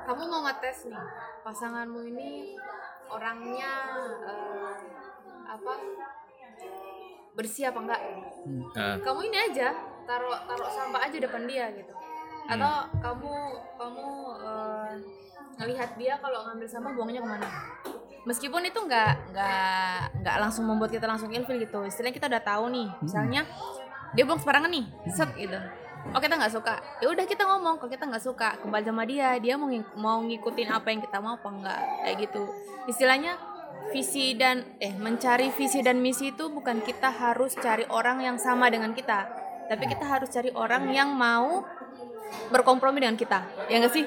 Kamu 0.06 0.24
mau 0.26 0.42
ngetes 0.46 0.90
nih 0.90 1.06
pasanganmu 1.46 2.02
ini 2.10 2.58
orangnya 3.10 3.72
eh, 4.26 4.74
apa? 5.50 5.74
Bersih 7.36 7.72
apa 7.72 7.80
enggak? 7.82 8.02
Nah, 8.76 8.96
Kamu 9.02 9.20
ini 9.26 9.38
aja 9.52 9.74
taruh 10.06 10.38
taruh 10.50 10.70
sampah 10.70 11.02
aja 11.06 11.18
depan 11.22 11.46
dia 11.46 11.70
gitu. 11.74 11.94
Atau 12.50 12.74
kamu 13.02 13.34
kamu 13.78 14.08
eh, 14.42 14.92
ngelihat 15.60 15.90
dia 16.00 16.14
kalau 16.22 16.46
ngambil 16.50 16.68
sampah 16.70 16.92
buangnya 16.96 17.22
ke 17.22 17.30
mana? 17.30 17.50
meskipun 18.28 18.62
itu 18.68 18.80
nggak 18.80 19.32
nggak 19.32 20.00
nggak 20.24 20.36
langsung 20.38 20.68
membuat 20.68 20.92
kita 20.92 21.08
langsung 21.08 21.32
ilfil 21.32 21.56
gitu 21.56 21.80
istilahnya 21.88 22.16
kita 22.16 22.28
udah 22.28 22.44
tahu 22.44 22.66
nih 22.70 22.88
misalnya 23.00 23.42
dia 24.14 24.24
buang 24.28 24.42
sembarangan 24.42 24.72
nih 24.74 24.86
set 25.14 25.30
gitu 25.40 25.56
oh 26.08 26.20
kita 26.20 26.36
nggak 26.36 26.52
suka. 26.52 26.76
Ya 26.98 27.08
udah 27.08 27.26
kita 27.26 27.44
ngomong 27.46 27.78
kalau 27.78 27.88
kita 27.88 28.04
nggak 28.04 28.24
suka? 28.24 28.50
Kembali 28.58 28.84
sama 28.84 29.04
dia 29.04 29.38
dia 29.38 29.56
mau 29.56 29.68
ngik- 29.68 29.96
mau 29.96 30.18
ngikutin 30.20 30.70
apa 30.70 30.88
yang 30.88 31.02
kita 31.02 31.18
mau 31.18 31.36
apa 31.36 31.48
enggak 31.48 31.82
kayak 32.02 32.16
gitu. 32.22 32.42
Istilahnya 32.86 33.34
visi 33.90 34.34
dan 34.34 34.62
eh 34.78 34.94
mencari 34.94 35.50
visi 35.50 35.80
dan 35.80 35.98
misi 35.98 36.30
itu 36.30 36.46
bukan 36.48 36.80
kita 36.80 37.10
harus 37.10 37.56
cari 37.56 37.90
orang 37.90 38.22
yang 38.22 38.38
sama 38.38 38.70
dengan 38.70 38.94
kita 38.94 39.26
tapi 39.66 39.86
kita 39.86 40.02
harus 40.04 40.30
cari 40.30 40.50
orang 40.52 40.90
yang 40.90 41.10
mau 41.10 41.62
berkompromi 42.50 43.00
dengan 43.00 43.14
kita. 43.14 43.46
Ya 43.66 43.78
nggak 43.78 43.94
sih? 43.94 44.06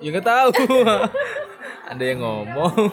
Ya 0.00 0.08
nggak 0.10 0.24
tahu. 0.24 0.48
Ada 1.90 2.00
yang 2.02 2.20
ngomong. 2.20 2.92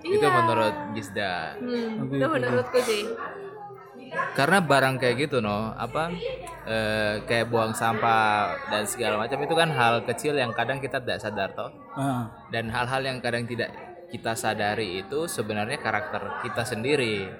Itu 0.00 0.18
Iya. 0.18 0.30
menurut 0.32 0.74
Gisda. 0.94 1.54
Hmm, 1.58 2.08
itu 2.08 2.26
menurutku 2.26 2.78
sih 2.80 3.04
karena 4.34 4.58
barang 4.62 4.96
kayak 4.98 5.28
gitu 5.28 5.42
no 5.42 5.74
apa 5.74 6.10
eh, 6.66 7.14
kayak 7.26 7.50
buang 7.50 7.74
sampah 7.74 8.56
dan 8.70 8.86
segala 8.86 9.18
macam 9.18 9.38
itu 9.42 9.54
kan 9.54 9.70
hal 9.70 10.02
kecil 10.06 10.38
yang 10.38 10.54
kadang 10.54 10.78
kita 10.78 11.02
tidak 11.02 11.18
sadar 11.22 11.50
toh. 11.54 11.70
Ah, 11.94 12.30
dan 12.54 12.70
hal-hal 12.70 13.02
yang 13.02 13.18
kadang 13.18 13.46
tidak 13.46 13.70
kita 14.10 14.34
sadari 14.34 15.06
itu 15.06 15.30
sebenarnya 15.30 15.78
karakter 15.78 16.42
kita 16.42 16.62
sendiri. 16.66 17.30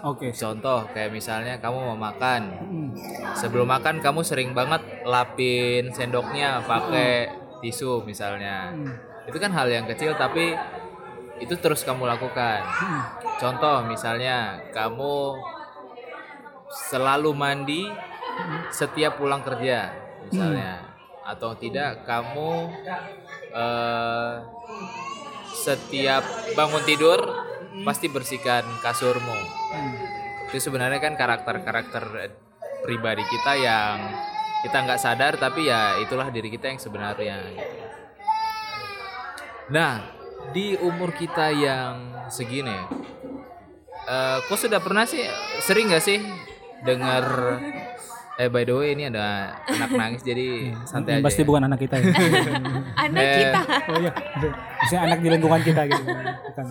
Oke. 0.00 0.32
contoh 0.32 0.88
kayak 0.96 1.12
misalnya 1.12 1.60
kamu 1.60 1.92
mau 1.92 1.98
makan. 1.98 2.42
Hmm. 2.56 2.90
sebelum 3.36 3.68
makan 3.68 4.00
kamu 4.00 4.24
sering 4.24 4.56
banget 4.56 4.80
lapin 5.04 5.92
sendoknya 5.92 6.64
pakai 6.64 7.28
tisu 7.60 8.00
misalnya. 8.08 8.72
Itu 9.28 9.36
kan 9.36 9.52
hal 9.52 9.68
yang 9.68 9.84
kecil 9.84 10.16
tapi 10.16 10.56
itu 11.40 11.54
terus 11.60 11.84
kamu 11.84 12.08
lakukan. 12.08 12.64
Contoh 13.36 13.84
misalnya 13.84 14.60
kamu 14.72 15.36
selalu 16.70 17.34
mandi 17.34 17.82
setiap 18.70 19.18
pulang 19.18 19.42
kerja 19.42 19.90
misalnya. 20.30 20.86
Atau 21.26 21.54
tidak 21.58 22.06
kamu 22.06 22.70
eh, 23.54 24.34
setiap 25.50 26.24
bangun 26.54 26.82
tidur 26.86 27.20
pasti 27.82 28.06
bersihkan 28.08 28.64
kasurmu. 28.80 29.38
Itu 30.50 30.58
sebenarnya 30.70 30.98
kan 31.02 31.14
karakter-karakter 31.18 32.04
eh, 32.22 32.32
pribadi 32.80 33.22
kita 33.26 33.52
yang 33.58 33.98
kita 34.60 34.76
nggak 34.84 35.00
sadar 35.00 35.40
tapi 35.40 35.68
ya 35.68 35.96
itulah 36.00 36.28
diri 36.28 36.52
kita 36.52 36.72
yang 36.72 36.80
sebenarnya 36.80 37.36
gitu. 37.54 37.76
Nah 39.70 40.02
di 40.50 40.74
umur 40.80 41.14
kita 41.14 41.52
yang 41.52 42.26
segini, 42.32 42.74
eh 44.08 44.38
kok 44.42 44.58
sudah 44.58 44.80
pernah 44.82 45.06
sih? 45.06 45.22
Sering 45.62 45.92
nggak 45.92 46.02
sih 46.02 46.18
dengar 46.82 47.24
Eh 48.36 48.48
by 48.48 48.64
the 48.64 48.72
way 48.72 48.96
ini 48.96 49.04
ada 49.04 49.52
anak 49.68 49.92
nangis 49.92 50.24
jadi 50.24 50.72
santai 50.82 51.20
aja. 51.20 51.24
pasti 51.28 51.44
ya. 51.44 51.46
bukan 51.46 51.62
anak 51.62 51.76
kita 51.78 51.92
ya. 51.94 52.08
Anak 53.04 53.20
Eh, 53.20 53.36
kita. 53.36 53.60
oh 53.84 53.96
iya. 54.00 54.12
Maksudnya 54.80 55.00
anak 55.04 55.18
di 55.20 55.28
lingkungan 55.28 55.60
kita 55.60 55.80
gitu. 55.84 56.02
Bukan. 56.08 56.64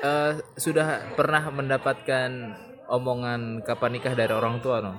eh, 0.00 0.32
sudah 0.54 0.86
pernah 1.12 1.42
mendapatkan 1.44 2.30
omongan 2.86 3.40
kapan 3.60 3.90
nikah 3.92 4.14
dari 4.14 4.30
orang 4.30 4.62
tua 4.62 4.78
no? 4.78 4.94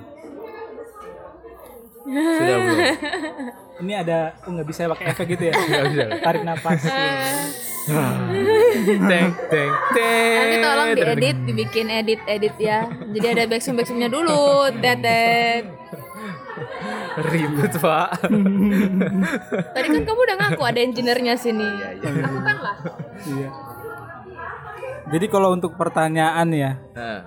Sudah 2.03 2.55
belum? 2.59 2.79
Ini 3.79 3.93
ada 3.95 4.19
oh 4.43 4.51
nggak 4.51 4.67
bisa 4.67 4.91
pakai 4.91 5.05
efek 5.09 5.25
gitu 5.29 5.43
ya. 5.47 5.53
Bisa. 5.55 6.19
Tarik 6.19 6.43
napas. 6.43 6.83
Teng 7.89 9.29
teng 9.51 9.71
teng. 9.95 10.37
Nanti 10.37 10.57
tolong 10.61 10.89
diedit, 10.93 11.37
dibikin 11.43 11.87
edit-edit 11.89 12.55
ya. 12.61 12.85
Jadi 12.87 13.25
ada 13.25 13.43
backsound 13.49 13.77
backsoundnya 13.81 14.09
dulu, 14.09 14.69
tetet. 14.77 15.65
Ribet 17.31 17.73
pak. 17.79 18.09
Tadi 19.75 19.87
kan 19.89 20.03
kamu 20.05 20.19
udah 20.19 20.37
ngaku 20.37 20.61
ada 20.63 20.79
engineer-nya 20.79 21.35
sini. 21.35 21.67
Aku 21.99 22.39
kan 22.43 22.57
lah. 22.61 22.77
Iya. 23.25 23.49
Jadi 25.09 25.25
kalau 25.25 25.57
untuk 25.57 25.73
pertanyaan 25.73 26.47
ya, 26.53 26.77
Nah, 26.93 27.25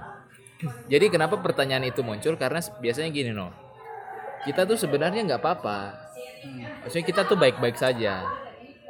jadi 0.87 1.11
kenapa 1.11 1.42
pertanyaan 1.42 1.83
itu 1.83 2.07
muncul? 2.07 2.38
Karena 2.38 2.62
biasanya 2.79 3.11
gini 3.11 3.35
no, 3.35 3.51
kita 4.46 4.62
tuh 4.62 4.79
sebenarnya 4.79 5.27
nggak 5.27 5.42
apa-apa. 5.42 5.79
Maksudnya 6.87 7.07
kita 7.07 7.20
tuh 7.27 7.35
baik-baik 7.35 7.75
saja. 7.75 8.22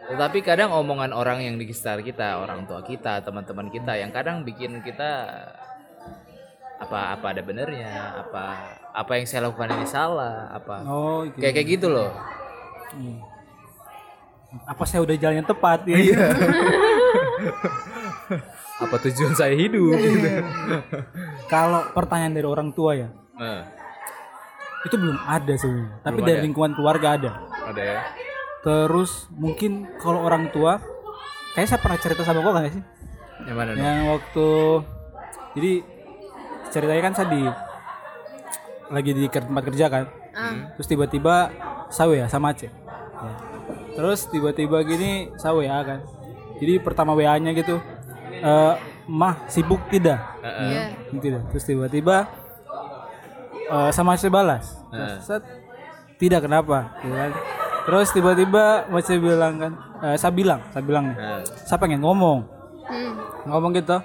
Tetapi 0.03 0.39
kadang 0.43 0.75
omongan 0.75 1.15
orang 1.15 1.39
yang 1.43 1.55
di 1.57 1.71
sekitar 1.71 2.03
kita, 2.03 2.43
orang 2.43 2.67
tua 2.67 2.83
kita, 2.83 3.23
teman-teman 3.23 3.71
kita, 3.71 3.95
yang 3.95 4.11
kadang 4.11 4.43
bikin 4.43 4.83
kita 4.83 5.31
apa 6.83 7.15
apa 7.15 7.27
ada 7.31 7.43
benernya, 7.47 8.27
apa 8.27 8.75
apa 8.91 9.13
yang 9.15 9.27
saya 9.31 9.47
lakukan 9.47 9.71
ini 9.79 9.87
salah, 9.87 10.51
apa 10.51 10.83
oh 10.83 11.23
gitu. 11.31 11.39
kayak 11.39 11.55
kayak 11.55 11.69
gitu 11.79 11.87
loh. 11.87 12.11
apa 14.69 14.83
saya 14.85 15.01
udah 15.07 15.17
jalan 15.17 15.41
yang 15.41 15.49
tepat 15.49 15.81
ya? 15.87 15.97
Iya. 15.97 16.27
apa 18.83 18.97
tujuan 19.09 19.33
saya 19.39 19.55
hidup? 19.55 19.95
Kalau 21.47 21.87
pertanyaan 21.95 22.37
dari 22.37 22.49
orang 22.51 22.75
tua 22.75 22.99
ya, 22.99 23.09
Nah, 23.33 23.65
itu 24.85 24.95
belum 24.99 25.19
ada 25.25 25.53
sebenarnya. 25.57 25.89
Tapi 26.05 26.19
Belum 26.21 26.29
dari 26.29 26.39
ada. 26.39 26.47
lingkungan 26.47 26.73
keluarga 26.77 27.09
ada. 27.17 27.31
ada 27.65 27.83
ya. 27.83 28.01
Terus 28.63 29.27
mungkin 29.35 29.91
kalau 29.99 30.23
orang 30.23 30.55
tua, 30.55 30.79
kayak 31.59 31.67
saya 31.67 31.83
pernah 31.83 31.99
cerita 31.99 32.23
sama 32.23 32.41
kok 32.41 32.53
nggak 32.55 32.75
sih? 32.75 32.85
Yang 33.51 33.57
mana? 33.59 33.71
Yang 33.75 33.99
waktu, 34.07 34.51
jadi 35.59 35.73
ceritanya 36.71 37.03
kan 37.03 37.15
saya 37.19 37.29
di 37.35 37.43
lagi 38.93 39.11
di 39.13 39.27
tempat 39.27 39.65
kerja 39.67 39.87
kan. 39.91 40.05
Terus 40.79 40.89
tiba-tiba 40.89 41.51
sawe 41.91 42.15
ya 42.15 42.27
sama 42.31 42.55
Aceh. 42.55 42.71
Ya. 42.71 43.35
Terus 43.93 44.31
tiba-tiba 44.33 44.81
gini 44.87 45.29
saya 45.37 45.53
WA 45.53 45.81
kan. 45.85 46.01
Jadi 46.63 46.79
pertama 46.79 47.13
WA-nya 47.19 47.51
gitu, 47.53 47.83
eh 48.31 48.75
mah 49.11 49.43
sibuk 49.51 49.83
tidak? 49.91 50.23
Iya. 50.41 50.95
Tidak. 51.11 51.43
Terus 51.51 51.65
tiba-tiba 51.67 52.31
eh, 53.69 53.91
sama 53.91 54.15
Aceh 54.15 54.31
balas. 54.31 54.79
Heeh. 54.95 55.19
Set, 55.21 55.43
tidak 56.17 56.47
kenapa? 56.47 56.95
Gitu 57.03 57.13
kan. 57.13 57.33
Terus 57.83 58.09
tiba-tiba 58.11 58.65
Aceh 58.87 59.17
bilang 59.17 59.55
kan, 59.57 59.73
eh, 60.01 60.17
saya 60.17 60.31
bilang, 60.31 60.61
saya 60.69 60.83
bilang 60.83 61.05
nih, 61.09 61.17
Nah, 61.17 61.41
saya 61.59 61.77
pengen 61.77 61.99
ngomong, 61.99 62.47
Hmm. 62.85 63.13
ngomong 63.45 63.73
gitu. 63.73 63.99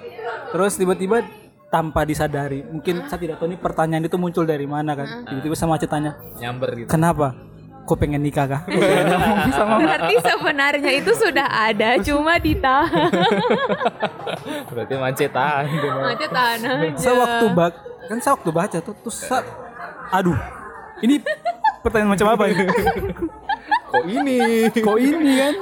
Terus 0.48 0.74
tiba-tiba 0.74 1.22
tanpa 1.68 2.02
disadari, 2.02 2.64
mungkin 2.64 3.06
saya 3.06 3.18
tidak 3.18 3.36
tahu 3.36 3.46
ini 3.46 3.56
pertanyaan 3.56 4.02
itu 4.02 4.16
muncul 4.16 4.42
dari 4.42 4.64
mana 4.64 4.92
kan. 4.92 5.22
Tiba-tiba 5.24 5.54
sama 5.54 5.76
Aceh 5.76 5.86
tanya, 5.86 6.18
nyamber 6.36 6.74
gitu. 6.74 6.88
kenapa? 6.88 7.36
Kok 7.84 7.96
pengen 7.96 8.20
nikah 8.20 8.44
kah? 8.46 8.62
Berarti 9.80 10.14
sebenarnya 10.18 10.90
itu 10.92 11.08
sudah 11.14 11.48
ada, 11.48 11.96
cuma 11.98 12.36
ditahan. 12.36 13.08
Berarti 14.68 14.94
mancetan 14.94 15.62
gitu. 15.66 15.88
Aja 15.88 16.26
tahan 16.28 16.58
aja. 16.60 16.88
saya 16.96 17.14
waktu 17.16 17.46
bak 17.50 17.72
kan 18.04 18.18
saya 18.18 18.32
waktu 18.34 18.50
baca 18.50 18.78
tuh 18.80 18.94
terus 18.98 19.18
saya, 19.22 19.44
aduh 20.10 20.36
ini 21.00 21.20
pertanyaan 21.78 22.12
macam 22.12 22.26
apa 22.30 22.44
ini 22.46 22.64
Kok 23.88 24.04
ini? 24.04 24.38
kok 24.68 24.98
ini 25.00 25.30
kan? 25.40 25.54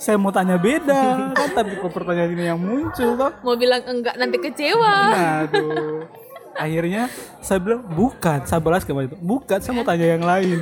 Saya 0.00 0.16
mau 0.16 0.32
tanya 0.32 0.56
beda 0.56 1.36
kan? 1.36 1.52
Tapi 1.52 1.76
kok 1.76 1.92
pertanyaan 1.92 2.32
ini 2.32 2.44
yang 2.48 2.56
muncul 2.56 3.20
toh? 3.20 3.32
Mau 3.44 3.54
bilang 3.60 3.84
enggak 3.84 4.16
nanti 4.16 4.40
kecewa. 4.40 4.96
Nah, 5.12 5.34
aduh. 5.44 6.08
Akhirnya 6.56 7.12
saya 7.44 7.60
bilang 7.60 7.84
bukan. 7.84 8.48
Saya 8.48 8.64
balas 8.64 8.88
kemarin 8.88 9.12
itu 9.12 9.18
bukan 9.20 9.60
saya 9.60 9.76
mau 9.76 9.84
tanya 9.84 10.08
yang 10.08 10.24
lain. 10.24 10.56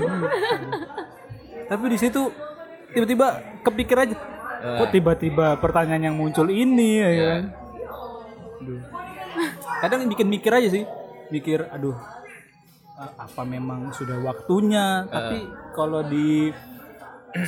Tapi 1.71 1.85
di 1.95 1.99
situ 2.03 2.35
tiba-tiba 2.91 3.39
kepikir 3.63 3.97
aja 4.01 4.17
kok 4.59 4.91
tiba-tiba 4.91 5.55
pertanyaan 5.63 6.11
yang 6.11 6.17
muncul 6.19 6.51
ini 6.51 6.99
ya 6.99 7.11
kan? 7.15 7.43
Aduh. 8.59 8.83
kadang 9.79 10.11
bikin 10.11 10.27
mikir 10.27 10.51
aja 10.51 10.67
sih. 10.67 10.85
Mikir 11.31 11.71
aduh 11.71 12.18
apa 12.99 13.43
memang 13.47 13.95
sudah 13.95 14.19
waktunya 14.19 15.07
tapi 15.07 15.47
kalau 15.73 16.03
di 16.03 16.51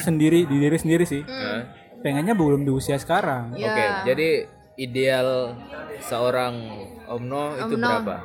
sendiri 0.06 0.46
di 0.46 0.56
diri 0.62 0.76
sendiri 0.78 1.02
sih 1.02 1.26
Hah? 1.26 1.66
pengennya 2.00 2.38
belum 2.38 2.62
di 2.62 2.70
usia 2.70 2.96
sekarang 2.96 3.58
Ya. 3.58 3.74
Oke, 3.74 3.84
jadi 4.14 4.28
ideal 4.78 5.58
seorang 6.00 6.54
Omno 7.10 7.58
itu 7.58 7.74
Omno. 7.74 7.86
berapa? 7.88 8.16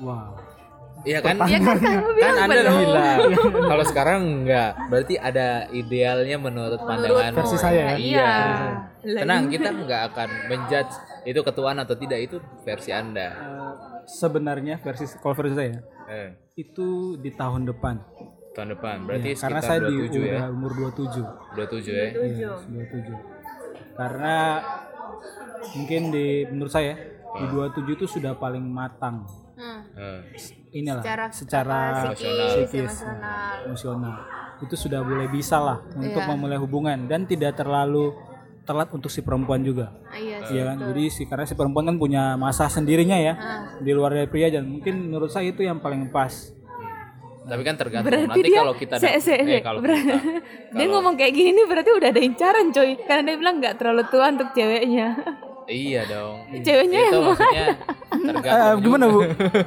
wow 0.00 0.30
Iya 1.04 1.20
kan? 1.20 1.36
Ya 1.44 1.60
kan 1.60 1.76
kamu 1.76 1.84
kan 1.84 2.00
bilang 2.16 2.36
Anda 2.48 2.60
bilang 2.64 3.18
kalau 3.68 3.84
sekarang 3.84 4.20
enggak. 4.40 4.72
Berarti 4.88 5.14
ada 5.20 5.68
idealnya 5.68 6.40
menurut 6.40 6.80
pandangan 6.80 7.32
Versi 7.36 7.56
saya 7.60 7.92
ya? 7.92 7.96
Iya. 8.00 8.32
Iya. 9.04 9.20
Tenang, 9.20 9.52
kita 9.52 9.68
nggak 9.68 10.02
akan 10.08 10.28
menjudge 10.48 10.94
itu 11.28 11.40
ketuaan 11.44 11.76
atau 11.76 11.92
tidak 11.92 12.24
itu 12.24 12.40
versi 12.64 12.88
Anda. 12.88 13.36
Eh, 13.36 13.72
sebenarnya 14.08 14.80
versi 14.80 15.04
kalau 15.20 15.36
versi 15.36 15.52
saya 15.52 15.76
Eh, 16.06 16.28
itu 16.56 16.88
di 17.16 17.30
tahun 17.30 17.64
depan 17.66 17.96
tahun 18.52 18.68
depan. 18.72 18.96
Berarti 19.02 19.28
Ya, 19.28 19.36
karena 19.36 19.58
sekitar 19.58 19.66
saya 19.66 19.80
di 19.82 19.94
27 19.98 20.14
ya. 20.14 20.30
udah 20.30 20.44
umur 20.48 20.70
27 20.72 21.26
27 21.54 21.90
ya. 21.90 22.06
Iya, 22.14 22.52
27 22.62 23.18
karena 23.94 24.36
mungkin 25.74 26.00
di 26.10 26.26
menurut 26.46 26.70
saya 26.70 26.94
di 27.34 27.44
27 27.46 27.94
itu 27.94 28.06
sudah 28.08 28.34
paling 28.34 28.62
matang 28.62 29.26
Hmm. 29.54 29.86
Eh, 29.94 30.20
inilah 30.72 30.98
Secara- 30.98 31.30
secara, 31.30 31.80
Emosional. 32.04 32.48
psikis 32.58 32.74
emosional. 32.74 33.54
emosional 33.64 34.14
itu 34.60 34.74
sudah 34.76 35.00
mulai 35.00 35.28
bisa 35.30 35.56
lah 35.56 35.78
untuk 35.94 36.18
Iya. 36.18 36.28
memulai 36.28 36.58
hubungan 36.58 37.06
dan 37.06 37.22
tidak 37.22 37.54
terlalu 37.54 38.18
telat 38.64 38.88
untuk 38.90 39.06
si 39.06 39.20
perempuan 39.20 39.60
juga 39.60 39.92
Ah, 40.04 40.16
Iya 40.16 40.36
sih. 40.42 40.52
Iya 40.54 40.62
kan 40.66 40.76
jadi 40.86 41.02
si 41.06 41.22
karena 41.24 41.44
si 41.44 41.52
perempuan 41.52 41.84
kan 41.84 41.96
punya 41.96 42.34
masa 42.34 42.66
sendirinya 42.66 43.14
ya 43.14 43.32
Ah. 43.32 43.62
di 43.76 43.90
luar 43.90 44.12
dari 44.12 44.26
pria 44.26 44.48
dan 44.48 44.64
mungkin 44.66 45.06
menurut 45.06 45.28
saya 45.28 45.46
itu 45.46 45.60
yang 45.60 45.78
paling 45.78 46.08
pas 46.08 46.32
Tapi 47.42 47.60
kan 47.60 47.76
tergantung 47.76 48.08
Berarti 48.08 48.24
nanti 48.26 48.40
dia 48.42 48.58
kalau 48.58 48.72
kita 48.74 48.94
se- 48.96 49.20
se- 49.20 49.36
eh 49.36 49.60
kalau 49.60 49.78
ber- 49.78 49.92
kita 49.92 50.16
dia 50.74 50.86
ngomong 50.86 51.12
kayak 51.14 51.28
gini 51.30 51.52
nih 51.52 51.66
berarti 51.66 51.90
udah 51.92 52.08
ada 52.08 52.22
incaran 52.22 52.66
coy 52.70 52.96
karena 52.98 53.22
dia 53.22 53.36
bilang 53.36 53.56
nggak 53.58 53.74
terlalu 53.76 54.02
tua 54.08 54.26
untuk 54.30 54.48
ceweknya 54.50 55.08
iya 55.66 56.04
dong. 56.04 56.36
Ceweknya 56.56 56.98
itu 57.00 57.14
yang 57.14 57.24
maksudnya 57.26 57.66
Eh, 58.14 58.30
tergantung. 58.30 58.80
gimana 58.80 59.04
bu 59.06 59.20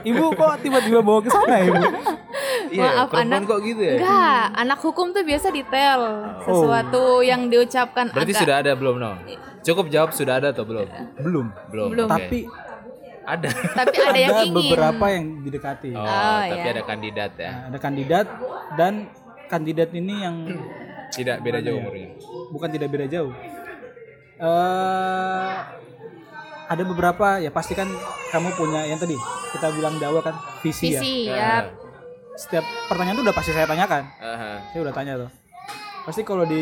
ibu 0.03 0.25
kok 0.31 0.53
tiba-tiba 0.60 0.99
bawa 0.99 1.19
ke 1.19 1.29
sana 1.29 1.55
ibu 1.60 1.75
Iya, 2.67 2.83
Maaf, 2.99 3.10
anak- 3.13 3.45
kok 3.45 3.60
gitu 3.62 3.81
ya? 3.81 3.93
enggak 3.95 4.43
anak 4.55 4.79
hukum 4.79 5.07
tuh 5.10 5.21
biasa 5.21 5.47
detail 5.49 6.01
sesuatu 6.41 7.03
yang 7.21 7.47
diucapkan 7.47 8.10
Berarti 8.10 8.29
agak 8.29 8.41
sudah 8.41 8.55
ada 8.57 8.71
belum, 8.73 8.95
No? 8.97 9.12
Cukup 9.62 9.86
jawab 9.88 10.10
sudah 10.12 10.38
ada 10.38 10.51
atau 10.51 10.63
belum? 10.63 10.88
belum 11.17 11.45
Belum. 11.67 11.88
Belum. 11.91 12.07
tapi 12.07 12.45
ada. 13.23 13.49
tapi 13.75 13.95
ada 13.99 14.17
yang 14.17 14.31
ada 14.31 14.43
ingin 14.43 14.55
beberapa 14.55 15.05
yang 15.07 15.25
didekati 15.41 15.89
Oh, 15.91 15.99
Oh, 15.99 16.39
tapi 16.41 16.60
iya. 16.62 16.71
ada 16.71 16.83
kandidat 16.83 17.31
ya. 17.36 17.49
Nah, 17.49 17.62
ada 17.67 17.77
kandidat 17.77 18.25
dan 18.73 18.93
kandidat 19.45 19.89
ini 19.91 20.13
yang 20.17 20.36
Tidak 21.10 21.38
beda 21.39 21.60
jauh 21.60 21.79
umurnya. 21.79 22.10
bukan 22.49 22.69
tidak 22.69 22.89
beda 22.89 23.05
jauh. 23.07 23.33
eh 24.38 25.55
ada 26.67 26.84
beberapa 26.84 27.39
ya 27.39 27.49
pasti 27.49 27.73
kan 27.73 27.88
kamu 28.32 28.51
punya 28.60 28.84
yang 28.84 28.99
tadi 28.99 29.15
kita 29.56 29.71
bilang 29.71 29.95
di 29.95 30.03
awal 30.03 30.19
kan 30.19 30.36
visi, 30.60 30.91
ya. 30.93 30.99
visi 31.01 31.32
Ah. 31.32 31.36
ya 31.36 31.56
Setiap 32.38 32.62
pertanyaan 32.86 33.17
itu 33.17 33.23
udah 33.25 33.34
pasti 33.34 33.49
saya 33.49 33.65
tanyakan. 33.65 34.03
Aha. 34.21 34.51
Saya 34.69 34.80
udah 34.86 34.93
tanya 34.93 35.13
tuh. 35.25 35.30
Pasti 36.06 36.21
kalau 36.21 36.45
di 36.45 36.62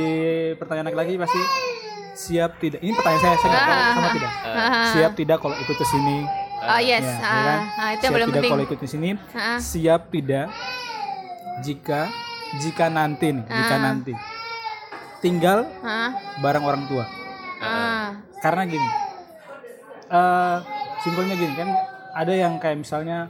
pertanyaan 0.55 0.87
lagi 0.95 1.19
pasti 1.19 1.35
siap 2.15 2.63
tidak. 2.63 2.79
Ini 2.79 2.95
pertanyaan 2.95 3.19
saya 3.19 3.35
saya 3.35 3.49
nggak 3.51 3.65
tahu 3.67 3.83
sama 3.91 4.09
tidak. 4.15 4.31
Siap 4.95 5.11
tidak 5.19 5.37
kalau 5.43 5.55
ikut 5.59 5.75
ke 5.75 5.85
sini. 5.91 6.17
oh 6.65 6.79
yes 6.79 7.03
Ya, 7.03 7.11
ya 7.11 7.27
ah, 7.27 7.43
kan? 7.43 7.59
ah, 7.59 7.89
itu 7.91 8.01
yang 8.01 8.01
siap 8.01 8.15
tidak 8.15 8.29
penting 8.31 8.51
kalau 8.55 8.63
ikut 8.63 8.79
ke 8.79 8.87
sini. 8.87 9.09
Ah. 9.35 9.59
Siap 9.59 10.01
tidak 10.15 10.47
jika 11.59 12.01
jika 12.63 12.85
nanti 12.87 13.27
nih, 13.35 13.43
jika 13.43 13.75
nanti 13.75 14.13
tinggal 15.19 15.67
Hah? 15.83 16.15
bareng 16.39 16.63
orang 16.63 16.83
tua. 16.87 17.03
Ah. 17.59 18.15
Karena 18.39 18.63
gini, 18.63 18.87
eh 20.07 20.57
simpelnya 20.99 21.33
gini 21.33 21.53
kan, 21.53 21.69
ada 22.13 22.33
yang 22.33 22.57
kayak 22.57 22.77
misalnya 22.77 23.29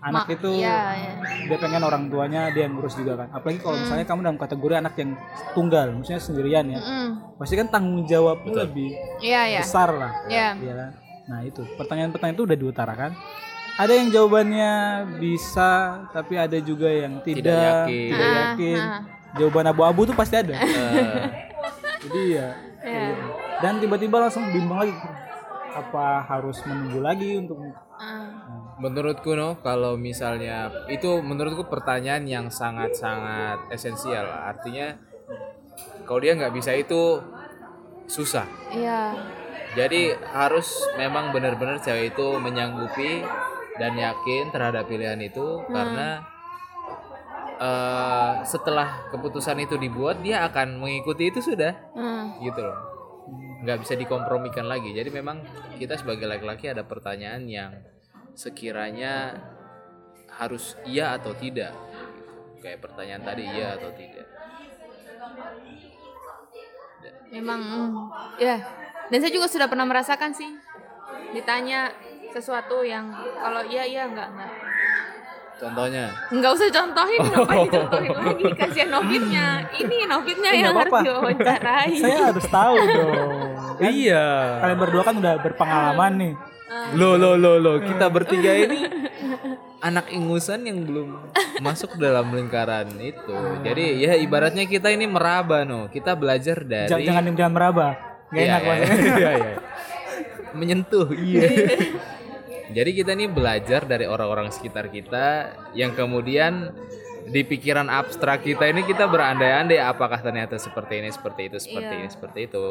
anak 0.00 0.24
Ma- 0.24 0.32
itu 0.32 0.48
iya, 0.56 0.96
iya. 0.96 1.12
dia 1.44 1.58
pengen 1.58 1.82
orang 1.82 2.08
tuanya 2.08 2.48
dia 2.48 2.64
yang 2.64 2.72
ngurus 2.72 2.96
juga 2.96 3.20
kan 3.20 3.28
apalagi 3.30 3.58
Hmm. 3.58 3.64
kalau 3.66 3.76
misalnya 3.78 4.06
kamu 4.06 4.20
dalam 4.22 4.38
kategori 4.38 4.74
anak 4.76 4.94
yang 4.96 5.10
tunggal 5.52 5.86
maksudnya 5.92 6.16
sendirian 6.18 6.66
ya 6.66 6.80
Mm, 6.80 7.08
pasti 7.36 7.54
kan 7.54 7.68
tanggung 7.68 8.02
jawabmu 8.02 8.48
lebih 8.50 8.96
iya 9.20 9.44
ya 9.50 9.60
besar 9.60 9.92
lah 9.92 10.12
Iya. 10.24 10.56
Iya 10.56 10.72
kan? 10.74 10.90
nah 11.26 11.38
itu 11.42 11.62
pertanyaan-pertanyaan 11.76 12.32
itu 12.34 12.44
udah 12.44 12.56
diutarakan 12.56 13.10
ada 13.76 13.92
yang 13.92 14.08
jawabannya 14.08 14.72
bisa 15.20 15.70
tapi 16.08 16.34
ada 16.34 16.56
juga 16.58 16.88
yang 16.88 17.20
tidak 17.20 17.60
yakin. 17.84 18.08
tidak 18.08 18.24
Ah, 18.26 18.36
yakin. 18.48 18.78
ah. 18.80 19.00
jawaban 19.32 19.66
abu-abu 19.68 20.00
tuh 20.02 20.16
pasti 20.16 20.34
ada 20.34 20.56
Eh, 20.56 21.22
jadi 22.00 22.20
ya 22.32 22.48
Iya. 22.80 23.12
dan 23.60 23.76
tiba-tiba 23.76 24.16
langsung 24.18 24.48
bimbang 24.48 24.80
lagi 24.80 24.96
apa 25.72 26.06
harus 26.22 26.58
menunggu 26.64 27.00
lagi 27.00 27.30
untuk 27.36 27.58
Ah. 27.94 28.32
menurutku 28.76 29.32
no 29.32 29.60
kalau 29.60 29.94
misalnya 29.94 30.72
itu 30.88 31.20
menurutku 31.20 31.68
pertanyaan 31.68 32.24
yang 32.24 32.46
sangat-sangat 32.48 33.68
esensial 33.68 34.24
artinya 34.24 34.96
kalau 36.02 36.18
dia 36.18 36.32
nggak 36.32 36.50
bisa 36.50 36.72
itu 36.72 37.20
susah 38.06 38.48
Iya. 38.72 39.14
jadi 39.76 40.16
harus 40.26 40.66
memang 40.96 41.30
benar-benar 41.30 41.78
cewek 41.78 42.10
itu 42.10 42.26
menyanggupi 42.36 43.20
dan 43.76 43.94
yakin 43.94 44.48
terhadap 44.48 44.88
pilihan 44.88 45.20
itu 45.20 45.60
karena 45.68 46.24
eh, 47.60 48.32
setelah 48.42 49.12
keputusan 49.12 49.60
itu 49.60 49.76
dibuat 49.76 50.18
dia 50.20 50.42
akan 50.42 50.80
mengikuti 50.80 51.28
itu 51.28 51.44
sudah 51.44 51.76
Hmm. 51.92 52.40
gitu 52.40 52.64
loh 52.64 52.89
nggak 53.60 53.78
bisa 53.84 53.94
dikompromikan 53.96 54.66
lagi 54.66 54.96
jadi 54.96 55.08
memang 55.12 55.44
kita 55.76 56.00
sebagai 56.00 56.24
laki-laki 56.24 56.70
ada 56.72 56.82
pertanyaan 56.82 57.44
yang 57.46 57.72
sekiranya 58.32 59.36
harus 60.30 60.78
iya 60.88 61.18
atau 61.18 61.36
tidak 61.36 61.74
kayak 62.64 62.80
pertanyaan 62.80 63.22
tadi 63.24 63.44
iya 63.44 63.76
atau 63.76 63.90
tidak 63.92 64.26
Memang, 67.30 67.62
ya. 68.42 68.58
Dan 69.10 69.18
saya 69.22 69.30
juga 69.30 69.46
sudah 69.46 69.70
pernah 69.70 69.86
merasakan 69.86 70.34
sih, 70.34 70.50
ditanya 71.30 71.94
sesuatu 72.34 72.82
yang 72.82 73.10
kalau 73.38 73.62
iya 73.66 73.86
iya 73.86 74.02
enggak 74.06 74.34
enggak. 74.34 74.50
Contohnya? 75.60 76.04
Enggak 76.28 76.50
usah 76.52 76.66
contohin, 76.70 77.20
ngapain 77.22 77.58
dicontohin 77.62 78.10
lagi? 78.10 78.44
Kasihan 78.56 78.88
Novitnya. 78.90 79.46
Ini 79.70 79.96
Novitnya 80.06 80.50
yang 80.50 80.62
nggak 80.66 80.74
harus 80.74 80.88
apa-apa. 80.88 81.04
diwawancarai. 81.04 81.92
saya 81.94 82.18
harus 82.26 82.46
tahu 82.48 82.74
dong. 82.80 83.12
Kan 83.80 83.90
iya. 83.90 84.24
kalian 84.58 84.78
berdua 84.78 85.02
kan 85.02 85.14
udah 85.14 85.34
berpengalaman 85.38 86.12
nih. 86.14 86.32
Lo 86.92 87.16
lo 87.16 87.34
lo 87.34 87.56
lo 87.56 87.72
kita 87.78 88.06
bertiga 88.08 88.52
ini 88.54 88.78
anak 89.88 90.08
ingusan 90.10 90.62
yang 90.62 90.84
belum 90.84 91.16
masuk 91.58 91.96
dalam 91.96 92.28
lingkaran 92.30 92.92
itu. 92.96 93.32
Jadi 93.60 94.00
ya 94.00 94.14
ibaratnya 94.14 94.64
kita 94.64 94.88
ini 94.88 95.04
meraba 95.04 95.64
no. 95.64 95.88
Kita 95.88 96.12
belajar 96.12 96.60
dari 96.60 96.88
Ja- 96.88 97.00
jangan 97.00 97.32
jangan 97.32 97.52
meraba. 97.52 97.88
Nggak 98.28 98.36
Iya, 98.36 98.46
enak 98.46 98.60
iya, 98.60 98.68
maksudnya 98.70 99.12
iya, 99.16 99.30
iya. 99.34 99.54
menyentuh 100.60 101.08
iya 101.14 101.42
jadi 102.70 102.90
kita 102.94 103.12
nih 103.14 103.28
belajar 103.28 103.82
dari 103.84 104.06
orang-orang 104.06 104.50
sekitar 104.50 104.88
kita 104.88 105.50
yang 105.74 105.94
kemudian 105.94 106.70
di 107.30 107.46
pikiran 107.46 107.86
abstrak 107.86 108.42
kita 108.42 108.66
ini 108.66 108.82
kita 108.82 109.06
berandai-andai 109.06 109.78
apakah 109.78 110.18
ternyata 110.18 110.58
seperti 110.58 110.98
ini 110.98 111.10
seperti 111.14 111.46
itu 111.46 111.56
seperti 111.62 111.92
Iya. 111.94 112.00
ini 112.02 112.08
seperti 112.10 112.40
itu 112.50 112.64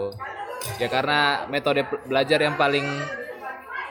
ya 0.81 0.87
karena 0.91 1.47
metode 1.47 1.85
belajar 2.03 2.39
yang 2.43 2.59
paling 2.59 2.83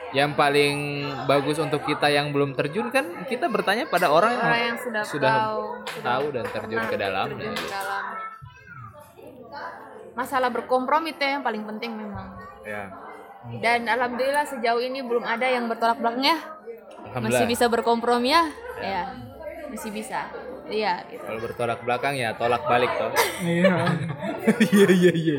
yang 0.09 0.33
paling 0.33 1.05
bagus 1.29 1.61
untuk 1.61 1.85
kita 1.85 2.09
yang 2.09 2.33
belum 2.33 2.57
terjun 2.57 2.89
kan 2.89 3.05
kita 3.29 3.45
bertanya 3.45 3.85
pada 3.85 4.09
orang 4.09 4.33
yang, 4.33 4.45
Orang 4.45 4.61
yang 4.61 4.77
sudah, 4.81 5.03
sudah 5.05 5.33
tahu, 5.37 5.61
tahu 6.01 6.25
dan 6.33 6.45
terjun 6.49 6.81
ke 6.85 6.97
dalamnya 6.97 7.37
terjun 7.37 7.53
ke 7.55 7.69
dalamnya. 7.69 8.17
Masalah 10.17 10.49
berkompromi 10.51 11.15
itu 11.15 11.23
yang 11.23 11.45
paling 11.45 11.63
penting 11.63 11.95
memang. 11.95 12.35
ya 12.67 13.08
Dan 13.63 13.87
alhamdulillah 13.87 14.45
sejauh 14.45 14.83
ini 14.83 14.99
belum 14.99 15.23
ada 15.23 15.47
yang 15.47 15.71
bertolak 15.71 15.97
belakang 15.99 16.25
ya. 16.27 16.37
Masih 17.17 17.47
bisa 17.47 17.65
berkompromi 17.71 18.35
ya? 18.35 18.43
Ya. 18.83 19.03
Masih 19.71 19.89
bisa. 19.95 20.27
Iya, 20.69 21.01
gitu. 21.09 21.25
kalau 21.25 21.41
bertolak 21.41 21.79
belakang 21.81 22.13
ya 22.13 22.29
tolak 22.37 22.61
balik 22.69 22.93
toh 22.93 23.09
iya 24.69 24.87
iya 24.93 25.11
iya 25.17 25.37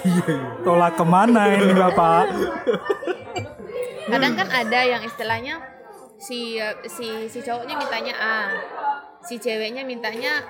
iya 0.00 0.34
tolak 0.64 0.96
ke 0.96 1.04
mana 1.04 1.52
ini 1.60 1.76
bapak 1.76 2.24
kadang 4.08 4.32
kan 4.32 4.48
ada 4.48 4.80
yang 4.80 5.04
istilahnya 5.04 5.60
si 6.16 6.56
si 6.88 7.28
si 7.28 7.38
cowoknya 7.44 7.76
mintanya 7.76 8.14
A 8.16 8.38
si 9.20 9.36
ceweknya 9.36 9.84
mintanya 9.84 10.40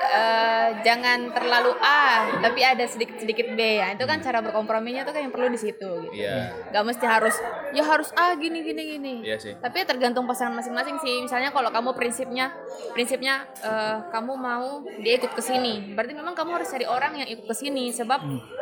eh, 0.00 0.68
jangan 0.80 1.28
terlalu 1.36 1.76
A 1.84 2.26
tapi 2.40 2.64
ada 2.64 2.84
sedikit 2.88 3.20
sedikit 3.20 3.52
B 3.52 3.60
ya. 3.80 3.92
Itu 3.92 4.08
kan 4.08 4.24
cara 4.24 4.40
berkomprominya 4.40 5.04
tuh 5.04 5.12
kan 5.12 5.28
yang 5.28 5.34
perlu 5.34 5.52
di 5.52 5.60
situ 5.60 5.90
gitu. 6.08 6.16
Iya. 6.16 6.56
Nggak 6.72 6.84
mesti 6.88 7.04
harus 7.06 7.36
ya 7.76 7.84
harus 7.84 8.08
A 8.16 8.34
gini 8.36 8.64
gini 8.64 8.82
gini. 8.96 9.14
Iya 9.24 9.36
sih. 9.36 9.54
Tapi 9.60 9.84
ya 9.84 9.86
tergantung 9.86 10.24
pasangan 10.24 10.56
masing-masing 10.56 10.96
sih. 11.04 11.20
Misalnya 11.24 11.52
kalau 11.52 11.68
kamu 11.68 11.92
prinsipnya 11.94 12.52
prinsipnya 12.96 13.44
eh, 13.60 13.96
kamu 14.10 14.32
mau 14.36 14.82
dia 15.04 15.20
ikut 15.20 15.32
ke 15.36 15.42
sini. 15.44 15.92
Berarti 15.92 16.12
memang 16.16 16.32
kamu 16.32 16.60
harus 16.60 16.68
cari 16.72 16.86
orang 16.88 17.20
yang 17.20 17.28
ikut 17.28 17.46
ke 17.46 17.54
sini. 17.54 17.92
Sebab 17.92 18.20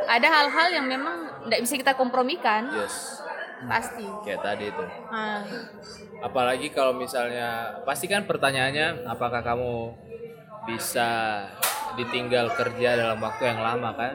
ada 0.08 0.28
hal-hal 0.28 0.68
yang 0.82 0.86
memang 0.86 1.46
tidak 1.46 1.60
bisa 1.62 1.74
kita 1.78 1.92
kompromikan. 1.94 2.68
Yes. 2.74 3.22
Pasti. 3.58 4.06
Kayak 4.22 4.40
tadi 4.46 4.64
itu. 4.70 4.84
Ah. 5.10 5.42
apalagi 6.18 6.74
kalau 6.74 6.98
misalnya 6.98 7.78
pasti 7.86 8.10
kan 8.10 8.26
pertanyaannya 8.26 9.06
apakah 9.06 9.38
kamu 9.38 9.94
bisa 10.68 11.08
ditinggal 11.96 12.52
kerja 12.52 12.94
dalam 12.94 13.18
waktu 13.18 13.42
yang 13.48 13.60
lama 13.64 13.90
kan? 13.96 14.14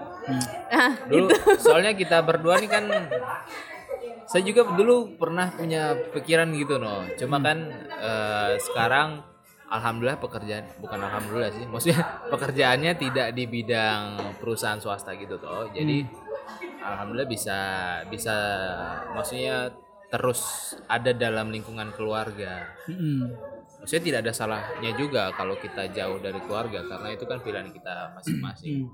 Ah, 0.70 0.94
dulu 1.10 1.34
soalnya 1.58 1.98
kita 1.98 2.22
berdua 2.22 2.62
nih 2.62 2.70
kan 2.70 2.86
saya 4.30 4.42
juga 4.46 4.66
dulu 4.74 5.20
pernah 5.20 5.52
punya 5.52 5.98
pikiran 6.14 6.54
gitu 6.56 6.78
no. 6.80 7.04
Cuma 7.20 7.42
kan 7.42 7.60
eh, 8.00 8.56
sekarang 8.62 9.26
alhamdulillah 9.68 10.22
pekerjaan 10.22 10.70
bukan 10.78 11.00
alhamdulillah 11.02 11.50
sih 11.50 11.66
maksudnya 11.66 12.02
pekerjaannya 12.34 12.94
tidak 12.96 13.28
di 13.34 13.44
bidang 13.50 14.38
perusahaan 14.38 14.80
swasta 14.80 15.18
gitu 15.18 15.42
toh. 15.42 15.68
Jadi 15.74 16.06
alhamdulillah 16.84 17.30
bisa 17.30 17.60
bisa 18.08 18.36
maksudnya 19.12 19.74
terus 20.14 20.74
ada 20.86 21.10
dalam 21.12 21.50
lingkungan 21.50 21.90
keluarga. 21.98 22.70
Mm-mm. 22.86 23.53
Maksudnya 23.84 24.04
tidak 24.08 24.20
ada 24.24 24.32
salahnya 24.32 24.92
juga 24.96 25.28
kalau 25.36 25.60
kita 25.60 25.92
jauh 25.92 26.16
dari 26.24 26.40
keluarga 26.48 26.88
karena 26.88 27.12
itu 27.12 27.28
kan 27.28 27.44
pilihan 27.44 27.68
kita 27.68 28.16
masing-masing. 28.16 28.88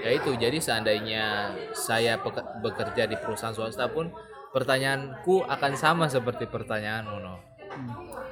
Ya 0.00 0.10
itu 0.16 0.32
jadi 0.32 0.56
seandainya 0.56 1.52
saya 1.76 2.16
bekerja 2.64 3.04
di 3.04 3.16
perusahaan 3.20 3.52
swasta 3.52 3.84
pun 3.92 4.08
pertanyaanku 4.56 5.44
akan 5.44 5.72
sama 5.76 6.08
seperti 6.08 6.48
pertanyaan 6.48 7.04
Mono 7.04 7.36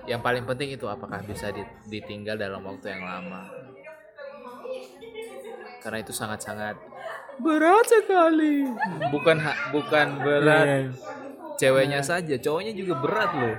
yang 0.07 0.23
paling 0.23 0.47
penting 0.47 0.73
itu 0.73 0.87
apakah 0.87 1.19
bisa 1.27 1.51
di- 1.51 1.67
ditinggal 1.91 2.39
dalam 2.39 2.63
waktu 2.63 2.95
yang 2.95 3.03
lama? 3.03 3.51
Karena 5.83 5.99
itu 6.03 6.15
sangat-sangat 6.15 6.79
berat 7.43 7.85
sekali. 7.91 8.71
Bukan 9.11 9.37
bukan 9.75 10.07
berat. 10.23 10.67
Iya. 10.67 10.81
Ceweknya 11.57 12.01
saja 12.01 12.37
cowoknya 12.37 12.73
juga 12.73 12.95
berat 12.97 13.31
loh. 13.33 13.55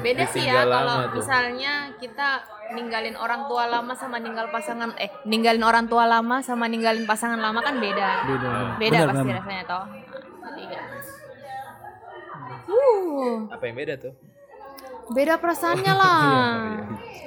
Beda 0.00 0.24
sih 0.26 0.42
ya 0.42 0.62
kalau 0.62 1.10
tuh. 1.10 1.20
misalnya 1.20 1.72
kita 1.98 2.28
ninggalin 2.70 3.18
orang 3.18 3.50
tua 3.50 3.66
lama 3.66 3.92
sama 3.92 4.16
ninggal 4.16 4.46
pasangan 4.48 4.94
eh 4.96 5.10
ninggalin 5.26 5.62
orang 5.62 5.90
tua 5.90 6.06
lama 6.06 6.38
sama 6.40 6.70
ninggalin 6.70 7.02
pasangan 7.04 7.38
lama 7.38 7.58
kan 7.60 7.76
beda. 7.76 8.10
Beda. 8.24 8.50
Beda 8.78 8.96
Benar, 8.96 9.06
pasti 9.10 9.22
benar. 9.26 9.38
rasanya 9.42 9.64
toh. 9.66 9.84
Ya. 10.60 10.82
uh. 12.70 13.34
Apa 13.50 13.64
yang 13.66 13.76
beda 13.76 13.94
tuh? 13.98 14.14
Beda 15.10 15.34
perasaannya 15.36 15.82
Iya, 15.90 15.98
lah 15.98 16.22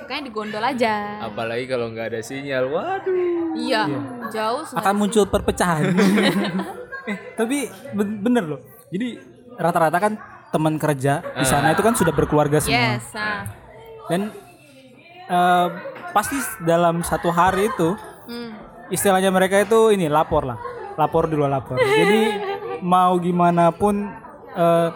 makanya 0.04 0.24
digondol 0.24 0.64
aja. 0.64 0.96
Apalagi 1.22 1.66
kalau 1.66 1.88
nggak 1.90 2.08
ada 2.12 2.20
sinyal 2.20 2.68
waduh. 2.68 3.56
Iya 3.56 3.84
jauh 4.30 4.64
sekali. 4.64 4.80
akan 4.80 4.94
muncul 4.96 5.24
perpecahan. 5.28 5.84
Eh 7.04 7.36
tapi 7.36 7.68
ben- 7.92 8.24
bener 8.24 8.48
loh. 8.48 8.60
Jadi 8.88 9.20
rata-rata 9.56 9.98
kan 9.98 10.14
teman 10.50 10.78
kerja 10.78 11.26
di 11.34 11.46
sana 11.46 11.74
itu 11.74 11.82
kan 11.82 11.94
sudah 11.94 12.12
berkeluarga 12.12 12.62
semua. 12.62 12.78
Yes 12.96 13.10
ah. 13.14 13.42
dan 14.06 14.30
eh, 15.26 15.68
pasti 16.12 16.38
dalam 16.62 17.02
satu 17.02 17.30
hari 17.30 17.68
itu 17.68 17.98
Hmm. 18.24 18.56
istilahnya 18.88 19.28
mereka 19.28 19.60
itu 19.60 19.92
ini 19.92 20.08
lapor 20.08 20.48
lah. 20.48 20.56
Lapor 20.96 21.28
dulu 21.28 21.44
lapor. 21.44 21.76
Jadi 21.76 22.22
mau 22.96 23.20
gimana 23.20 23.68
pun 23.74 24.08
eh, 24.54 24.90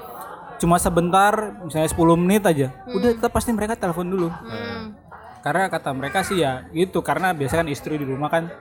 cuma 0.57 0.79
sebentar 0.79 1.59
misalnya 1.61 1.91
10 1.91 2.15
menit 2.17 2.41
aja 2.41 2.73
udah 2.87 3.13
tetap 3.13 3.29
pasti 3.29 3.51
mereka 3.51 3.75
telepon 3.75 4.07
dulu. 4.07 4.29
Hmm. 4.31 4.95
karena 5.37 5.71
kata 5.71 5.91
mereka 5.91 6.23
sih 6.23 6.39
ya 6.39 6.67
gitu. 6.71 6.99
Karena 6.99 7.31
biasanya 7.31 7.63
kan 7.63 7.69
istri 7.71 7.95
di 7.95 8.03
rumah 8.03 8.27
kan 8.27 8.51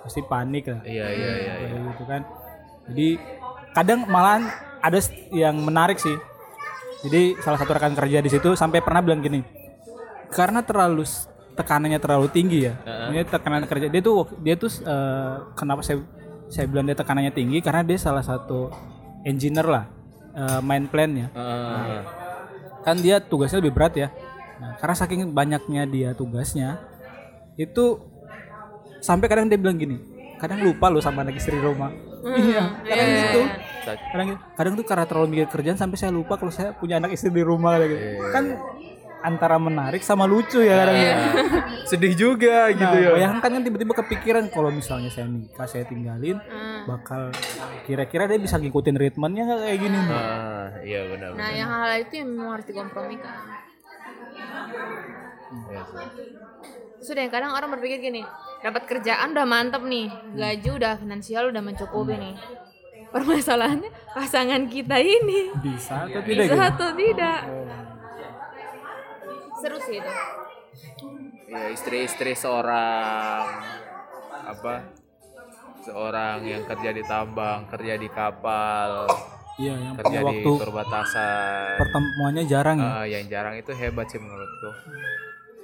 pasti 0.00 0.20
panik 0.20 0.68
lah. 0.68 0.80
Iya 0.84 1.06
iya 1.08 1.30
iya. 1.36 1.52
Kayak 1.64 1.80
gitu 1.92 2.04
kan. 2.04 2.22
Jadi 2.88 3.08
kadang 3.76 4.06
malahan 4.06 4.48
ada 4.80 4.98
yang 5.30 5.56
menarik 5.60 6.00
sih 6.00 6.16
jadi 7.06 7.38
salah 7.40 7.58
satu 7.60 7.72
rekan 7.72 7.96
kerja 7.96 8.20
di 8.20 8.30
situ 8.32 8.52
sampai 8.56 8.84
pernah 8.84 9.00
bilang 9.00 9.24
gini 9.24 9.40
karena 10.30 10.62
terlalu 10.62 11.04
tekanannya 11.60 11.98
terlalu 12.00 12.26
tinggi 12.32 12.70
ya. 12.70 12.74
Maksudnya 12.80 13.24
tekanan 13.28 13.64
kerja 13.68 13.86
dia 13.92 14.00
tuh 14.00 14.24
dia 14.40 14.54
tuh 14.56 14.70
eh, 14.80 15.34
kenapa 15.58 15.84
saya 15.84 16.00
saya 16.50 16.66
bilang 16.66 16.86
dia 16.88 16.96
tekanannya 16.96 17.32
tinggi 17.34 17.58
karena 17.62 17.84
dia 17.84 17.98
salah 18.00 18.24
satu 18.24 18.70
engineer 19.26 19.66
lah 19.66 19.84
eh, 20.34 20.60
main 20.64 20.86
plan-nya. 20.88 21.28
Heeh. 21.34 22.02
Kan 22.80 22.96
dia 23.04 23.20
tugasnya 23.20 23.60
lebih 23.60 23.76
berat 23.76 23.94
ya. 23.98 24.08
Nah, 24.60 24.76
karena 24.80 24.94
saking 24.96 25.20
banyaknya 25.32 25.82
dia 25.88 26.10
tugasnya 26.16 26.80
itu 27.56 28.00
sampai 29.00 29.28
kadang 29.28 29.48
dia 29.48 29.56
bilang 29.56 29.76
gini, 29.80 29.96
kadang 30.40 30.64
lupa 30.64 30.88
lo 30.88 30.98
sama 30.98 31.20
anak 31.20 31.36
istri 31.36 31.54
di 31.54 31.62
rumah. 31.62 31.92
Iya, 32.20 32.80
kadang 32.82 33.08
gitu. 33.12 33.40
Kadang 33.86 34.28
kadang 34.56 34.72
tuh 34.74 34.84
karena 34.84 35.04
terlalu 35.04 35.26
mikir 35.30 35.46
kerjaan 35.48 35.76
sampai 35.76 35.96
saya 35.96 36.10
lupa 36.10 36.34
kalau 36.34 36.48
saya 36.48 36.72
punya 36.72 36.96
anak 36.96 37.12
istri 37.12 37.28
di 37.28 37.44
rumah 37.44 37.76
gitu. 37.78 37.96
Kan 38.32 38.56
antara 39.20 39.60
menarik 39.60 40.00
sama 40.00 40.24
lucu 40.24 40.64
ya 40.64 40.80
kadang 40.80 40.96
ya. 40.96 41.12
sedih 41.92 42.16
juga 42.16 42.72
gitu 42.72 42.88
Nah, 42.88 42.96
ya 42.96 43.10
bayangkan 43.12 43.50
kan 43.52 43.60
tiba-tiba 43.60 43.92
kepikiran 43.92 44.48
kalau 44.48 44.72
misalnya 44.72 45.12
saya 45.12 45.28
nikah, 45.28 45.68
saya 45.68 45.84
tinggalin, 45.84 46.40
bakal 46.88 47.28
kira-kira 47.84 48.24
dia 48.24 48.40
bisa 48.40 48.56
ngikutin 48.56 48.96
ritmennya 48.96 49.44
nggak 49.44 49.60
kayak 49.60 49.76
gini 49.78 49.98
nih. 49.98 50.16
ah 50.16 50.66
iya 50.80 51.00
benar 51.04 51.28
Nah, 51.36 51.50
yang 51.52 51.68
hal 51.68 52.00
itu 52.00 52.14
yang 52.16 52.28
memang 52.32 52.48
harus 52.56 52.64
dikompromikan. 52.64 53.34
Iya 55.68 55.82
sih. 55.84 56.08
Sudah 57.00 57.24
kadang 57.26 57.52
orang 57.52 57.72
berpikir 57.72 57.98
gini, 57.98 58.22
dapat 58.60 58.84
kerjaan 58.84 59.32
udah 59.32 59.44
mantep 59.44 59.82
nih, 59.82 60.06
gaji 60.32 60.68
udah 60.70 60.92
finansial 60.96 61.48
udah 61.48 61.60
mencukupi 61.60 62.14
nih. 62.14 62.34
Permasalahannya 63.10 63.90
pasangan 64.14 64.70
kita 64.70 64.94
ini 64.96 65.50
Bisa 65.58 66.06
atau 66.06 66.22
tidak 66.22 66.46
bisa 66.46 66.54
gitu? 66.54 66.68
atau 66.70 66.88
tidak. 66.94 67.40
Seru 69.56 69.78
sih 69.82 69.98
itu. 69.98 70.12
ya 71.50 71.66
istri-istri 71.66 72.30
seorang 72.32 73.42
apa 74.46 74.86
seorang 75.82 76.46
yang 76.46 76.62
kerja 76.62 76.94
di 76.94 77.02
tambang 77.02 77.66
kerja 77.66 77.98
di 77.98 78.06
kapal 78.06 79.10
Iya, 79.58 79.74
yang 79.74 79.92
kerja 79.92 80.06
punya 80.06 80.20
di 80.22 80.26
waktu 80.40 80.50
perbatasan 80.62 81.74
pertemuannya 81.76 82.44
jarang 82.46 82.78
ya. 82.78 82.88
Ah, 82.94 83.04
yang 83.04 83.26
jarang 83.26 83.58
itu 83.58 83.74
hebat 83.74 84.06
sih 84.06 84.16
menurutku 84.16 84.70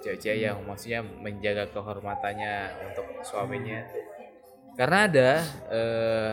cewek-cewek 0.06 0.46
yang 0.46 0.62
maksudnya 0.62 1.02
menjaga 1.02 1.66
kehormatannya 1.74 2.70
untuk 2.86 3.06
suaminya. 3.26 3.82
Karena 4.78 4.98
ada 5.10 5.30
eh, 5.74 6.32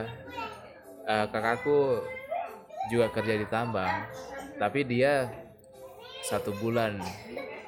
eh, 1.09 1.25
kakakku 1.33 2.05
juga 2.93 3.09
kerja 3.09 3.33
di 3.39 3.47
tambang 3.49 4.05
tapi 4.59 4.85
dia 4.85 5.31
satu 6.23 6.55
bulan 6.59 6.99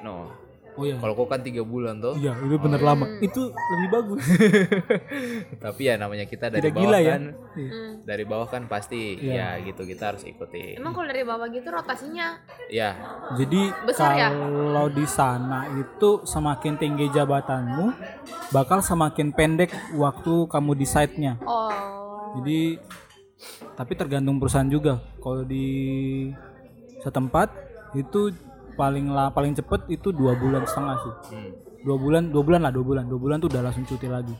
no 0.04 0.45
Oh 0.76 0.84
iya. 0.84 0.96
kalau 0.96 1.12
kau 1.12 1.24
kan 1.24 1.40
tiga 1.40 1.60
bulan 1.60 1.98
tuh 1.98 2.12
Iya, 2.14 2.36
itu 2.36 2.56
bener 2.56 2.78
lama. 2.78 3.08
Itu 3.18 3.48
lebih 3.48 3.88
bagus. 3.90 4.22
tapi 5.64 5.82
ya 5.82 5.96
namanya 5.96 6.24
kita 6.24 6.48
dari 6.48 6.60
Tidak 6.62 6.72
bawah 6.72 6.84
gila 6.84 6.98
ya. 6.98 7.10
kan 7.10 7.22
Iya. 7.52 7.72
dari 8.04 8.24
bawah 8.24 8.44
kan 8.46 8.62
pasti 8.66 9.00
ya 9.16 9.56
gitu 9.58 9.82
kita 9.82 10.12
harus 10.12 10.22
ikuti 10.22 10.76
Emang 10.76 10.92
kalau 10.92 11.08
dari 11.08 11.22
bawah 11.22 11.48
gitu 11.48 11.66
rotasinya 11.66 12.36
ya 12.68 12.92
Jadi 13.34 13.72
Besar 13.82 14.10
ya? 14.14 14.28
kalau 14.28 14.86
di 14.88 15.06
sana 15.06 15.64
itu 15.72 16.20
semakin 16.22 16.76
tinggi 16.76 17.08
jabatanmu, 17.08 17.86
bakal 18.50 18.78
semakin 18.78 19.32
pendek 19.32 19.68
waktu 19.92 20.46
kamu 20.46 20.72
di 20.74 20.86
site-nya. 20.86 21.40
oh 21.42 21.72
Jadi 22.36 22.76
tapi 23.72 23.92
tergantung 23.92 24.36
perusahaan 24.36 24.66
juga. 24.66 25.00
Kalau 25.18 25.40
di 25.42 25.66
setempat 26.98 27.48
itu 27.92 28.32
paling 28.76 29.06
lah 29.08 29.28
paling 29.28 29.52
cepet 29.52 29.88
itu 29.90 30.12
dua 30.12 30.36
bulan 30.36 30.62
setengah 30.62 30.96
sih. 30.98 31.14
hmm. 31.32 31.50
Dua 31.82 31.96
bulan, 31.96 32.28
dua 32.28 32.42
bulan 32.42 32.60
lah, 32.60 32.72
dua 32.74 32.84
bulan, 32.84 33.04
dua 33.06 33.16
bulan 33.16 33.36
tuh 33.38 33.48
udah 33.48 33.62
langsung 33.62 33.84
cuti 33.84 34.06
lagi. 34.06 34.36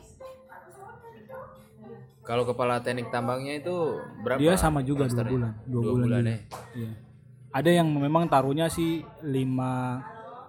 kalau 2.21 2.43
kepala 2.43 2.83
teknik 2.83 3.07
tambangnya 3.07 3.55
itu 3.55 3.71
berapa 4.19 4.35
Dia 4.35 4.59
sama 4.59 4.83
juga 4.83 5.07
dua 5.07 5.15
rosternya? 5.15 5.31
bulan, 5.31 5.51
dua, 5.63 5.71
dua 5.71 5.81
bulan. 5.87 6.03
bulan 6.03 6.19
juga. 6.19 6.27
ya 6.27 6.37
Iya. 6.75 6.91
Ada 7.47 7.69
yang 7.71 7.87
memang 7.89 8.23
taruhnya 8.27 8.67
sih 8.67 8.91
lima 9.23 10.03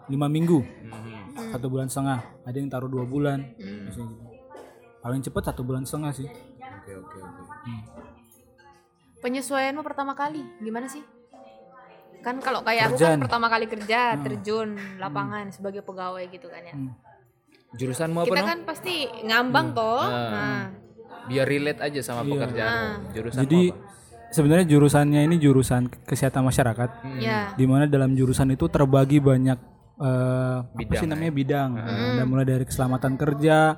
lima 0.09 0.27
minggu, 0.27 0.59
Mhm. 0.59 1.55
satu 1.55 1.71
bulan 1.71 1.87
setengah. 1.87 2.19
Ada 2.43 2.57
yang 2.59 2.67
taruh 2.67 2.91
dua 2.91 3.07
bulan. 3.07 3.39
biasanya 3.55 4.11
gitu. 4.11 4.25
Paling 4.99 5.21
cepet 5.23 5.43
satu 5.45 5.63
bulan 5.63 5.87
setengah 5.87 6.13
sih. 6.13 6.27
oke 6.27 6.91
oke 6.99 7.19
oke 7.23 7.73
penyesuaianmu 9.19 9.83
pertama 9.83 10.15
kali 10.15 10.43
gimana 10.59 10.87
sih? 10.87 11.03
Kan 12.19 12.39
kalau 12.39 12.61
kayak 12.61 12.89
aku 12.89 12.97
Kerjaan. 12.97 13.15
kan 13.15 13.25
pertama 13.25 13.47
kali 13.47 13.67
kerja 13.67 14.01
terjun 14.19 14.69
lapangan 14.99 15.49
sebagai 15.49 15.81
pegawai 15.81 16.25
gitu 16.27 16.47
kan 16.47 16.63
ya. 16.63 16.75
Hmm. 16.75 16.93
jurusanmu 17.71 18.19
apa 18.19 18.27
Kita 18.27 18.41
no 18.41 18.47
kan 18.47 18.59
pasti 18.65 18.95
ngambang 19.23 19.67
toh. 19.73 20.01
Ah. 20.01 20.31
Nah, 20.31 20.63
biar 21.27 21.45
relate 21.45 21.81
aja 21.81 22.01
sama 22.01 22.23
Iya. 22.23 22.31
pekerjaanmu 22.33 22.89
jurusan 23.13 23.39
Jadi 23.39 23.61
sebenarnya 24.29 24.67
jurusannya 24.67 25.21
ini 25.23 25.37
jurusan 25.37 25.83
kesehatan 26.03 26.43
masyarakat. 26.43 26.91
ya. 27.19 27.53
di 27.53 27.65
mana 27.65 27.85
dalam 27.85 28.13
jurusan 28.13 28.49
itu 28.51 28.65
terbagi 28.67 29.21
banyak 29.21 29.59
eh, 29.99 30.59
apa 30.59 30.75
Bidang, 30.75 30.97
sih 30.97 31.07
namanya 31.07 31.33
bidang 31.35 31.71
Ada 31.77 32.25
mulai 32.25 32.47
dari 32.47 32.65
keselamatan 32.65 33.15
kerja 33.15 33.77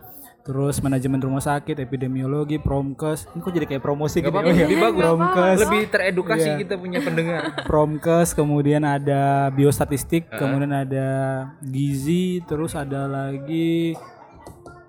terus 0.50 0.82
manajemen 0.82 1.20
rumah 1.20 1.38
sakit 1.38 1.78
epidemiologi 1.78 2.58
promkes. 2.58 3.30
Ini 3.30 3.38
kok 3.38 3.52
jadi 3.52 3.66
kayak 3.68 3.78
promosi 3.80 4.18
gitu 4.18 4.34
ya? 4.34 4.42
lebih 4.42 4.82
bagus. 4.82 4.98
promkes 5.00 5.58
lebih 5.60 5.82
teredukasi 5.88 6.48
Iya. 6.48 6.58
kita 6.58 6.74
punya 6.74 6.98
pendengar. 6.98 7.42
Promkes 7.70 8.28
kemudian 8.32 8.82
ada 8.82 9.22
biostatistik 9.48 10.26
kemudian 10.28 10.74
ada 10.74 11.08
gizi 11.62 12.42
terus 12.42 12.74
ada 12.74 13.06
lagi 13.06 13.94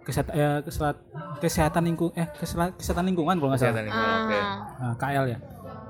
kesehatan 0.01 0.33
eh, 0.33 0.59
keselat- 0.63 1.03
kesehatan 1.37 1.81
lingkung 1.85 2.09
eh 2.13 2.25
kesela- 2.33 2.73
kesehatan 2.73 3.05
lingkungan 3.05 3.37
kalau 3.37 3.53
nggak 3.53 3.61
salah. 3.61 3.69
Kesehatan 3.71 3.85
lingkungan 3.85 4.17
oke. 4.19 4.39
Nah, 4.81 4.93
KL 4.97 5.25
ya. 5.27 5.37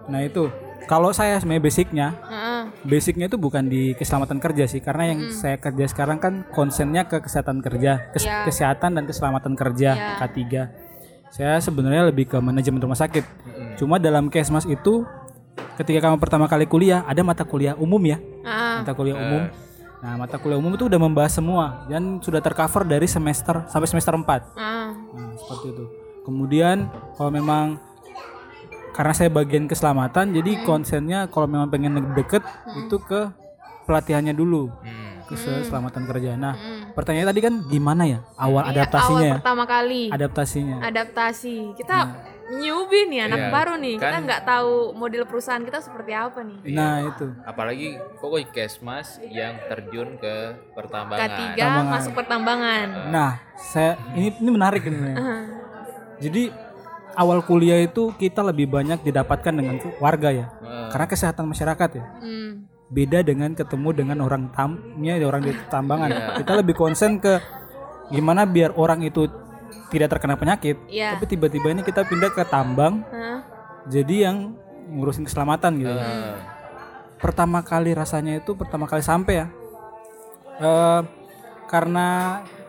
Nah 0.04 0.20
itu 0.20 0.44
kalau 0.86 1.10
saya 1.12 1.38
sebenarnya 1.38 1.64
basicnya 1.64 2.08
Heeh. 2.24 2.62
basicnya 2.84 3.26
itu 3.26 3.36
bukan 3.36 3.66
di 3.66 3.94
keselamatan 3.94 4.38
kerja 4.38 4.66
sih. 4.66 4.80
Karena 4.80 5.12
yang 5.12 5.32
saya 5.32 5.58
kerja 5.58 5.86
sekarang 5.88 6.18
kan 6.18 6.34
konsennya 6.50 7.06
ke 7.06 7.20
kesehatan 7.20 7.60
kerja 7.60 8.12
kes- 8.12 8.24
Ya. 8.24 8.44
kesehatan 8.44 8.96
dan 8.96 9.04
keselamatan 9.06 9.54
kerja 9.54 10.18
K3 10.18 10.40
saya 11.32 11.64
sebenarnya 11.64 12.12
lebih 12.12 12.28
ke 12.28 12.38
manajemen 12.38 12.84
rumah 12.84 12.96
sakit. 12.96 13.24
Cuma 13.80 13.96
dalam 13.96 14.28
kesmas 14.28 14.68
itu 14.68 15.08
ketika 15.76 16.06
kamu 16.06 16.20
pertama 16.20 16.46
kali 16.46 16.68
kuliah 16.68 17.08
ada 17.08 17.24
mata 17.24 17.48
kuliah 17.48 17.72
umum 17.74 18.04
ya? 18.04 18.20
Ah, 18.44 18.84
mata 18.84 18.92
kuliah 18.92 19.16
umum. 19.16 19.48
Nah 20.02 20.14
mata 20.18 20.36
kuliah 20.36 20.60
umum 20.60 20.76
itu 20.76 20.92
udah 20.92 21.00
membahas 21.00 21.32
semua 21.32 21.88
dan 21.88 22.20
sudah 22.20 22.44
tercover 22.44 22.84
dari 22.84 23.08
semester 23.08 23.64
sampai 23.72 23.88
semester 23.88 24.12
4 24.12 24.28
ah. 24.60 24.92
Nah, 24.92 25.32
seperti 25.40 25.72
itu. 25.72 25.86
Kemudian 26.22 26.92
kalau 27.16 27.32
memang 27.32 27.80
karena 28.92 29.14
saya 29.14 29.30
bagian 29.30 29.66
keselamatan, 29.66 30.32
jadi 30.32 30.52
konsennya 30.62 31.28
kalau 31.28 31.46
memang 31.46 31.68
pengen 31.68 31.96
deket 32.12 32.44
itu 32.78 32.98
ke 33.00 33.32
pelatihannya 33.84 34.32
dulu 34.32 34.70
Hmm. 34.78 35.24
ke 35.26 35.34
keselamatan 35.34 36.04
kerja. 36.06 36.36
Nah, 36.36 36.54
pertanyaan 36.92 37.28
tadi 37.28 37.40
kan 37.40 37.54
gimana 37.66 38.04
ya 38.06 38.20
awal 38.36 38.64
adaptasinya 38.66 39.16
Awal 39.18 39.26
ya? 39.26 39.36
pertama 39.38 39.64
kali 39.66 40.02
Adaptasinya. 40.08 40.78
adaptasi. 40.82 41.56
Kita 41.74 41.98
newbie 42.52 43.08
nih 43.08 43.26
anak 43.26 43.40
Iya, 43.40 43.50
baru 43.50 43.74
nih. 43.76 43.96
Kita 43.96 44.12
kan- 44.12 44.24
nggak 44.24 44.42
tahu 44.44 44.74
model 44.94 45.24
perusahaan 45.24 45.64
kita 45.64 45.80
seperti 45.80 46.12
apa 46.12 46.40
nih. 46.42 46.60
Nah, 46.70 46.96
itu. 47.06 47.26
apalagi 47.42 47.88
pokoknya 48.20 48.48
kesmas 48.50 49.08
yang 49.24 49.56
terjun 49.66 50.20
ke 50.20 50.36
pertambangan 50.72 51.32
K3 51.32 51.40
Pertambangan. 51.56 51.88
masuk 51.90 52.12
pertambangan. 52.12 52.88
Nah, 53.08 53.32
saya 53.58 53.92
ini 54.14 54.36
ini 54.36 54.50
menarik 54.52 54.84
ini. 54.84 55.00
Jadi 56.22 56.44
awal 57.14 57.42
kuliah 57.42 57.80
itu 57.80 58.12
kita 58.16 58.42
lebih 58.42 58.68
banyak 58.68 59.02
didapatkan 59.02 59.52
dengan 59.52 59.76
warga 59.98 60.30
ya. 60.30 60.46
Karena 60.90 61.06
kesehatan 61.06 61.46
masyarakat 61.48 61.90
ya. 61.94 62.06
Hmm. 62.20 62.52
beda 62.92 63.24
dengan 63.24 63.56
ketemu 63.56 63.96
dengan 63.96 64.20
orang 64.20 64.52
tamnya 64.52 65.16
orang 65.24 65.48
di 65.48 65.56
tambangan 65.72 66.12
kita 66.44 66.60
lebih 66.60 66.76
konsen 66.76 67.24
ke 67.24 67.40
gimana 68.12 68.44
biar 68.44 68.76
orang 68.76 69.00
itu 69.00 69.32
tidak 69.88 70.12
terkena 70.12 70.36
penyakit 70.36 70.76
Iya. 70.92 71.16
tapi 71.16 71.24
tiba-tiba 71.24 71.72
ini 71.72 71.88
kita 71.88 72.04
pindah 72.04 72.36
ke 72.36 72.44
tambang 72.44 73.00
Hah? 73.08 73.48
jadi 73.88 74.28
yang 74.28 74.60
ngurusin 74.92 75.24
keselamatan 75.24 75.80
gitu 75.80 75.88
Eh, 75.88 76.36
pertama 77.16 77.64
kali 77.64 77.96
rasanya 77.96 78.44
itu 78.44 78.60
pertama 78.60 78.84
kali 78.84 79.00
sampai 79.00 79.40
ya 79.40 79.48
Eh, 80.60 81.02
karena 81.66 82.08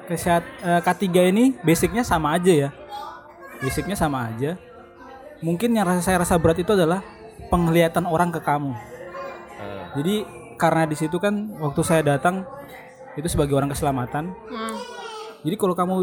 kesehat 0.07 0.47
eh, 0.63 0.81
K3 0.81 1.05
ini 1.29 1.59
basicnya 1.61 2.07
sama 2.07 2.39
aja 2.39 2.53
ya 2.55 2.71
basicnya 3.63 3.95
sama 3.95 4.29
aja. 4.29 4.59
Mungkin 5.43 5.75
yang 5.75 5.87
rasa 5.87 6.03
saya 6.03 6.23
rasa 6.23 6.39
berat 6.39 6.59
itu 6.59 6.71
adalah 6.71 7.03
penglihatan 7.49 8.07
orang 8.07 8.31
ke 8.31 8.39
kamu. 8.39 8.75
Eh, 9.59 9.85
jadi 9.99 10.15
karena 10.55 10.87
di 10.87 10.95
situ 10.95 11.19
kan 11.19 11.35
waktu 11.59 11.81
saya 11.83 12.03
datang 12.03 12.47
itu 13.15 13.27
sebagai 13.27 13.55
orang 13.55 13.71
keselamatan. 13.71 14.31
Hmm. 14.31 14.77
Jadi 15.43 15.57
kalau 15.59 15.75
kamu 15.75 15.95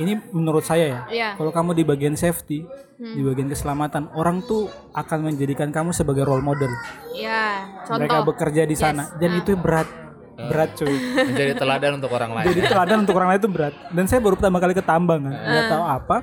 ini 0.00 0.16
menurut 0.32 0.64
saya 0.64 0.86
ya, 0.88 1.00
Iya. 1.12 1.28
kalau 1.36 1.52
kamu 1.52 1.76
di 1.76 1.84
bagian 1.84 2.16
safety, 2.16 2.64
di 2.96 3.20
bagian 3.20 3.52
keselamatan, 3.52 4.08
orang 4.16 4.40
tuh 4.40 4.64
akan 4.96 5.28
menjadikan 5.28 5.68
kamu 5.68 5.92
sebagai 5.92 6.24
role 6.24 6.40
model. 6.40 6.72
Ya, 7.12 7.68
Mereka 7.84 8.24
bekerja 8.24 8.64
di 8.64 8.72
sana. 8.72 9.12
Dan 9.20 9.36
itu 9.36 9.52
berat. 9.56 9.84
berat 10.40 10.72
cuy. 10.72 10.88
Menjadi 11.36 11.52
teladan 11.52 12.00
untuk 12.00 12.16
orang 12.16 12.32
lain. 12.32 12.48
jadi 12.48 12.60
teladan 12.64 13.04
untuk 13.04 13.12
orang 13.12 13.28
lain 13.28 13.40
itu 13.44 13.50
berat. 13.52 13.76
Dan 13.92 14.08
saya 14.08 14.24
baru 14.24 14.40
pertama 14.40 14.56
kali 14.56 14.72
ke 14.72 14.80
tambang 14.80 15.20
kan. 15.28 15.36
Nggak 15.36 15.64
tahu 15.68 15.84
apa 15.84 16.16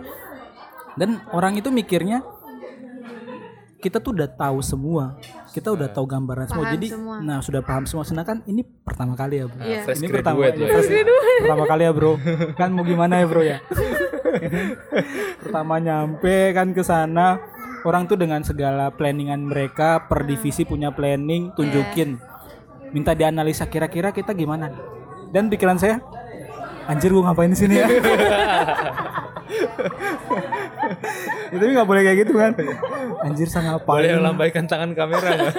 dan 0.98 1.22
orang 1.32 1.56
itu 1.56 1.70
mikirnya 1.70 2.26
kita 3.78 4.02
tuh 4.02 4.10
udah 4.18 4.26
tahu 4.26 4.58
semua. 4.66 5.22
Kita 5.54 5.70
udah 5.70 5.86
tahu 5.88 6.10
gambaran 6.10 6.50
semua. 6.50 6.66
Paham 6.66 6.76
jadi 6.76 6.88
semua. 6.90 7.16
nah 7.22 7.38
sudah 7.40 7.62
paham 7.62 7.86
semua. 7.86 8.04
Sedangkan 8.04 8.42
ini 8.44 8.66
pertama 8.66 9.14
kali 9.14 9.38
ya 9.38 9.46
bro. 9.46 9.62
Iya. 9.62 9.82
Fresh 9.86 10.02
ini 10.02 10.08
pertama 10.10 10.38
ya, 10.44 10.52
fresh- 10.58 10.92
pertama 11.46 11.66
kali 11.70 11.84
ya 11.86 11.92
bro. 11.94 12.12
Kan 12.58 12.70
mau 12.74 12.82
gimana 12.84 13.22
ya 13.22 13.26
bro 13.30 13.42
ya? 13.46 13.58
Pertama 15.42 15.80
nyampe 15.80 16.52
kan 16.52 16.74
ke 16.76 16.84
sana 16.84 17.40
orang 17.86 18.06
tuh 18.06 18.20
dengan 18.20 18.44
segala 18.44 18.92
planningan 18.92 19.40
mereka 19.40 20.06
per 20.06 20.26
divisi 20.26 20.66
punya 20.66 20.92
planning 20.92 21.54
tunjukin. 21.56 22.20
Minta 22.92 23.14
dianalisa 23.14 23.66
kira-kira 23.66 24.12
kita 24.12 24.34
gimana? 24.34 24.74
Dan 25.32 25.48
pikiran 25.48 25.80
saya 25.80 26.02
anjir 26.88 27.12
gua 27.12 27.32
ngapain 27.32 27.52
di 27.52 27.58
sini 27.58 27.76
ya 27.78 27.88
itu 31.56 31.64
nggak 31.64 31.88
boleh 31.88 32.02
kayak 32.04 32.18
gitu 32.26 32.34
kan? 32.36 32.52
Anjir 33.24 33.48
saya 33.48 33.78
Boleh 33.80 34.14
ngapain 34.14 34.20
melambaikan 34.22 34.64
tangan 34.66 34.92
kamera 34.94 35.30
nggak? 35.36 35.56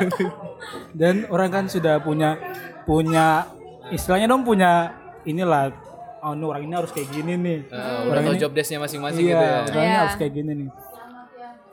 dan 1.01 1.15
orang 1.29 1.51
kan 1.51 1.65
sudah 1.67 2.01
punya 2.03 2.37
punya 2.85 3.47
istilahnya 3.93 4.27
dong 4.29 4.45
punya 4.45 4.93
inilah 5.25 5.73
oh 6.19 6.35
ini 6.35 6.45
orang 6.45 6.63
ini 6.67 6.75
harus 6.75 6.91
kayak 6.91 7.09
gini 7.15 7.33
nih. 7.39 7.59
Eh, 7.71 7.99
udah 8.11 8.21
tahu 8.27 8.37
job 8.37 8.53
desk-nya 8.53 8.79
masing-masing 8.83 9.23
iya 9.23 9.33
gitu 9.33 9.45
ya. 9.45 9.59
orangnya 9.63 9.89
Iya. 9.89 10.01
harus 10.03 10.17
kayak 10.19 10.33
gini 10.35 10.53
nih. 10.55 10.69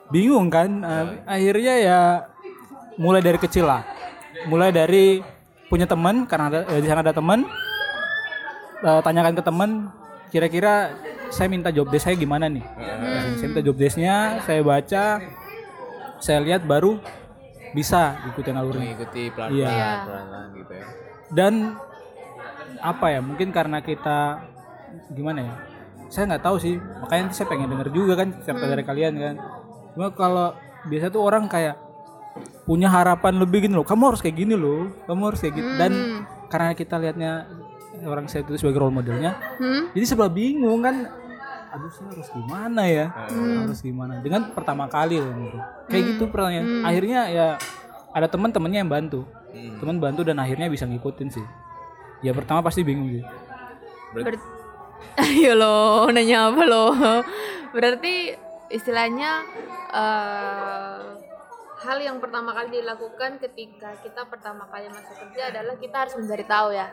Bingung 0.06 0.46
kan? 0.48 0.70
Eh, 0.86 1.06
akhirnya 1.26 1.74
ya 1.82 2.00
mulai 2.96 3.20
dari 3.20 3.38
kecil 3.42 3.66
lah. 3.66 3.82
Mulai 4.46 4.70
dari 4.70 5.18
punya 5.66 5.88
teman 5.88 6.28
karena 6.30 6.46
ada, 6.46 6.60
eh, 6.70 6.78
di 6.78 6.86
sana 6.86 7.02
ada 7.02 7.10
teman 7.10 7.42
Eh, 8.76 9.00
tanyakan 9.00 9.34
ke 9.34 9.42
teman 9.42 9.70
kira-kira 10.28 10.92
saya 11.28 11.48
minta 11.48 11.68
job 11.68 11.88
desk 11.88 12.04
saya 12.04 12.16
gimana 12.16 12.46
nih? 12.46 12.64
Saya 13.36 13.46
minta 13.46 13.62
job 13.62 13.76
desknya 13.76 14.40
saya 14.42 14.60
baca 14.60 15.04
saya 16.16 16.38
lihat 16.40 16.64
baru 16.64 16.98
bisa 17.72 18.16
ikutin 18.26 18.56
alurnya. 18.56 18.94
Mengikuti 18.94 19.28
Iya. 19.28 19.34
pelan-pelan, 19.36 19.96
pelan-pelan 20.02 20.46
gitu 20.54 20.72
ya. 20.72 20.86
dan 21.26 21.52
apa 22.78 23.06
ya 23.08 23.20
mungkin 23.20 23.50
karena 23.50 23.80
kita 23.80 24.46
gimana 25.10 25.42
ya 25.42 25.54
saya 26.06 26.30
nggak 26.30 26.44
tahu 26.44 26.56
sih 26.56 26.78
makanya 26.78 27.22
nanti 27.26 27.34
saya 27.34 27.48
pengen 27.50 27.68
denger 27.68 27.88
juga 27.90 28.14
kan 28.14 28.28
cerita 28.40 28.64
dari 28.64 28.84
kalian 28.84 29.14
kan. 29.16 29.34
Cuma 29.92 30.08
kalau 30.12 30.54
biasa 30.86 31.10
tuh 31.10 31.20
orang 31.20 31.50
kayak 31.50 31.76
punya 32.62 32.86
harapan 32.86 33.34
lebih 33.36 33.64
gini 33.64 33.74
loh 33.74 33.82
kamu 33.82 34.12
harus 34.12 34.20
kayak 34.20 34.36
gini 34.36 34.54
loh 34.54 34.92
kamu 35.04 35.22
harus 35.32 35.40
kayak 35.40 35.54
gitu 35.56 35.70
dan 35.78 35.92
karena 36.46 36.72
kita 36.74 36.94
lihatnya 36.96 37.32
orang 38.02 38.26
saya 38.26 38.42
itu 38.42 38.58
sebagai 38.58 38.78
role 38.78 38.92
modelnya. 38.92 39.38
Hmm? 39.56 39.88
jadi 39.90 40.04
sebelah 40.04 40.28
bingung 40.28 40.80
kan 40.80 41.08
aduh 41.66 41.88
saya 41.88 42.08
harus 42.08 42.28
gimana 42.30 42.82
ya? 42.84 43.06
Harus 43.62 43.80
gimana? 43.80 44.12
Dengan 44.20 44.52
pertama 44.52 44.84
kali 44.86 45.16
loh 45.16 45.32
gitu. 45.38 45.58
kayak 45.86 46.02
gitu 46.10 46.24
pertanyaan 46.28 46.82
akhirnya 46.82 47.20
ya 47.28 47.48
ada 48.10 48.26
teman-temannya 48.26 48.80
yang 48.80 48.90
bantu. 48.90 49.24
Teman 49.52 49.96
bantu 49.96 50.20
dan 50.22 50.36
akhirnya 50.36 50.68
bisa 50.68 50.84
ngikutin 50.84 51.28
sih. 51.28 51.46
Ya 52.20 52.32
pertama 52.32 52.60
pasti 52.60 52.80
bingung 52.80 53.12
sih. 53.12 53.24
Ber- 54.12 54.40
Ayo 55.16 55.52
lo 55.60 56.08
nanya 56.08 56.48
apa 56.48 56.62
lo? 56.64 56.92
Berarti 57.72 58.32
istilahnya 58.68 59.44
eh, 59.92 61.00
hal 61.78 61.98
yang 62.00 62.18
pertama 62.18 62.50
kali 62.50 62.80
dilakukan 62.80 63.36
ketika 63.36 63.96
kita 64.00 64.24
pertama 64.26 64.64
kali 64.66 64.88
masuk 64.88 65.12
kerja 65.20 65.52
adalah 65.52 65.76
kita 65.76 65.96
harus 66.04 66.14
mencari 66.16 66.44
tahu 66.44 66.68
ya. 66.72 66.88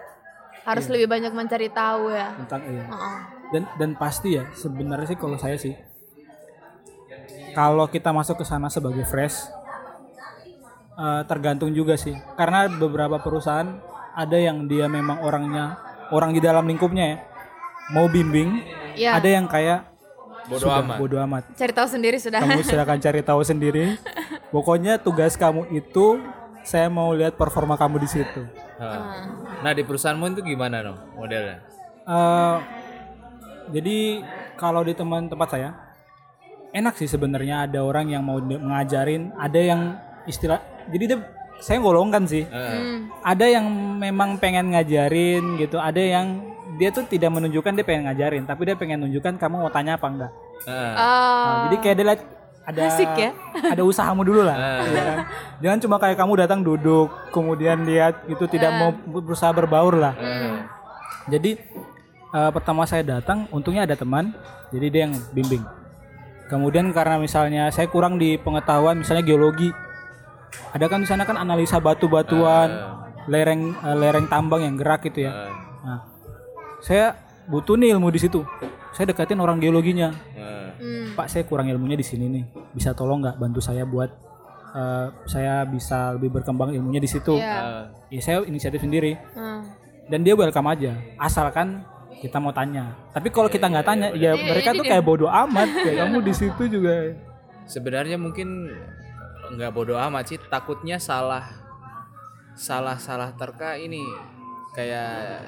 Harus 0.62 0.86
lebih 0.88 1.08
banyak 1.08 1.30
mencari 1.30 1.68
tahu 1.68 2.08
ya. 2.10 2.32
tentang 2.39 2.62
iya. 2.64 2.84
Heeh. 2.86 3.18
dan 3.49 3.64
dan 3.76 3.89
pasti 3.93 4.34
ya 4.34 4.47
sebenarnya 4.51 5.06
sih 5.06 5.16
kalau 5.16 5.36
saya 5.36 5.54
sih 5.56 5.74
kalau 7.51 7.86
kita 7.86 8.10
masuk 8.10 8.36
ke 8.36 8.45
sana 8.45 8.66
sebagai 8.68 9.04
fresh 9.04 9.45
eh, 10.93 11.22
tergantung 11.24 11.70
juga 11.70 11.93
sih 11.95 12.14
karena 12.34 12.66
beberapa 12.68 13.18
perusahaan 13.18 13.78
ada 14.12 14.34
yang 14.36 14.66
dia 14.66 14.86
memang 14.88 15.22
orangnya 15.22 15.78
orang 16.10 16.32
di 16.32 16.39
dalam 16.39 16.64
lingkupnya 16.64 17.06
ya 17.08 17.18
mau 17.89 18.08
bimbing 18.08 18.62
Iya. 18.93 19.18
ada 19.18 19.26
yang 19.28 19.45
kayak 19.47 19.89
Bodoh 20.43 20.68
sudah 20.68 20.82
amat. 20.82 20.97
bodo 20.99 21.18
amat 21.20 21.43
Cari 21.56 21.72
tahu 21.72 21.88
sendiri 21.88 22.18
sudah. 22.18 22.39
kamu 22.39 22.62
silakan 22.68 22.99
cari 22.99 23.22
tahu 23.22 23.41
sendiri 23.41 23.97
pokoknya 24.49 24.97
tugas 24.97 25.34
kamu 25.34 25.66
itu 25.72 26.22
saya 26.62 26.88
mau 26.88 27.10
lihat 27.12 27.34
performa 27.34 27.74
kamu 27.76 27.97
di 27.99 28.10
situ 28.12 28.41
Ha. 28.74 28.89
Nah 29.64 29.72
di 29.72 29.84
perusahaanmu 29.88 30.36
itu 30.36 30.41
gimana 30.43 30.84
dong 30.84 30.99
modelnya? 31.16 31.64
Eh, 32.03 32.57
jadi 33.72 33.97
kalau 34.59 34.84
di 34.84 34.91
teman 34.91 35.32
tempat 35.32 35.55
saya 35.55 35.72
enak 36.76 36.99
sih 36.99 37.07
sebenarnya 37.07 37.70
ada 37.70 37.80
orang 37.80 38.11
yang 38.11 38.28
mau 38.28 38.43
di- 38.43 38.59
ngajarin, 38.59 39.32
ada 39.39 39.59
yang 39.61 39.95
istilah 40.28 40.59
jadi 40.91 41.03
dia 41.16 41.20
saya 41.64 41.80
golongkan 41.80 42.28
sih. 42.28 42.43
Hmm. 42.43 43.07
Ada 43.24 43.45
yang 43.47 43.66
memang 44.03 44.36
pengen 44.36 44.76
ngajarin 44.76 45.55
gitu, 45.55 45.80
ada 45.80 46.01
yang 46.01 46.43
dia 46.76 46.91
tuh 46.91 47.07
tidak 47.07 47.32
menunjukkan 47.32 47.72
dia 47.72 47.86
pengen 47.88 48.11
ngajarin, 48.11 48.43
tapi 48.43 48.68
dia 48.68 48.76
pengen 48.76 49.07
nunjukkan 49.07 49.39
kamu 49.39 49.64
mau 49.64 49.72
tanya 49.72 49.95
apa 49.95 50.07
enggak. 50.11 50.32
Heeh. 50.68 50.93
Oh. 50.99 51.45
Nah, 51.47 51.55
jadi 51.70 51.76
kayak 51.80 51.95
dia 51.95 52.07
ada 52.64 52.80
Asik 52.88 53.11
ya. 53.20 53.32
ada 53.76 53.84
usahamu 53.84 54.24
dulu 54.24 54.41
lah. 54.43 54.55
kan? 54.55 55.18
Jangan 55.59 55.80
cuma 55.84 55.95
kayak 55.99 56.16
kamu 56.16 56.34
datang 56.39 56.59
duduk, 56.64 57.11
kemudian 57.36 57.84
lihat 57.84 58.24
gitu 58.28 58.47
tidak 58.47 58.72
mau 58.80 58.91
berusaha 59.20 59.51
berbaur 59.51 59.99
lah. 59.99 60.16
Heeh. 60.16 60.55
Jadi 61.28 61.51
eh, 62.32 62.51
pertama 62.55 62.88
saya 62.88 63.03
datang, 63.03 63.51
untungnya 63.51 63.84
ada 63.84 63.99
teman, 63.99 64.32
jadi 64.72 64.88
dia 64.88 65.01
yang 65.07 65.14
bimbing. 65.36 65.64
Kemudian 66.47 66.88
karena 66.95 67.20
misalnya 67.20 67.68
saya 67.72 67.88
kurang 67.91 68.16
di 68.16 68.39
pengetahuan, 68.39 68.99
misalnya 68.99 69.24
geologi, 69.28 69.72
ada 70.72 70.86
kan 70.88 71.03
di 71.03 71.07
sana 71.07 71.28
kan 71.28 71.36
analisa 71.36 71.84
batu-batuan, 71.84 72.70
lereng 73.28 73.76
eh, 73.76 73.97
lereng 73.99 74.32
tambang 74.32 74.64
yang 74.64 74.80
gerak 74.80 75.03
gitu 75.11 75.28
ya. 75.28 75.51
Nah, 75.84 75.99
saya 76.80 77.20
butuh 77.47 77.76
nih 77.76 77.95
ilmu 77.99 78.07
di 78.07 78.24
situ. 78.24 78.39
Saya 78.95 79.11
dekatin 79.11 79.43
orang 79.43 79.59
geologinya. 79.59 80.16
Heeh. 80.32 80.62
Hmm. 80.84 81.16
Pak, 81.16 81.28
saya 81.28 81.44
kurang 81.44 81.66
ilmunya 81.66 81.96
di 81.96 82.04
sini 82.04 82.28
nih. 82.28 82.44
Bisa 82.72 82.92
tolong 82.92 83.24
nggak 83.24 83.40
bantu 83.40 83.58
saya 83.58 83.88
buat 83.88 84.12
eh, 84.70 85.08
saya 85.24 85.64
bisa 85.64 86.12
lebih 86.12 86.34
berkembang 86.34 86.74
ilmunya 86.74 86.98
di 86.98 87.08
situ. 87.08 87.38
Iya. 87.38 87.88
Ya 88.10 88.20
saya 88.20 88.44
inisiatif 88.44 88.82
sendiri 88.82 89.16
Hmm. 89.32 89.64
dan 90.06 90.20
dia 90.20 90.34
welcome 90.34 90.68
aja 90.68 90.92
asalkan 91.16 91.86
kita 92.20 92.36
mau 92.36 92.52
tanya 92.52 92.92
tapi 93.10 93.30
kalau 93.30 93.48
kita 93.48 93.66
nggak 93.66 93.84
tanya 93.84 94.08
ya 94.12 94.36
Iya, 94.36 94.44
mereka 94.44 94.70
ini 94.70 94.78
tuh 94.78 94.84
dia. 94.84 94.92
kayak 94.92 95.04
bodoh 95.04 95.32
amat 95.32 95.70
kayak 95.74 95.98
kamu 96.00 96.18
di 96.22 96.34
situ 96.34 96.64
juga 96.70 96.96
Sebenarnya 97.64 98.18
mungkin 98.18 98.70
nggak 99.50 99.72
bodoh 99.72 99.96
amat 99.98 100.24
sih, 100.26 100.40
takutnya 100.44 100.98
salah 100.98 101.48
salah 102.54 102.98
salah 102.98 103.32
terka 103.34 103.76
ini 103.76 104.04
kayak 104.72 105.42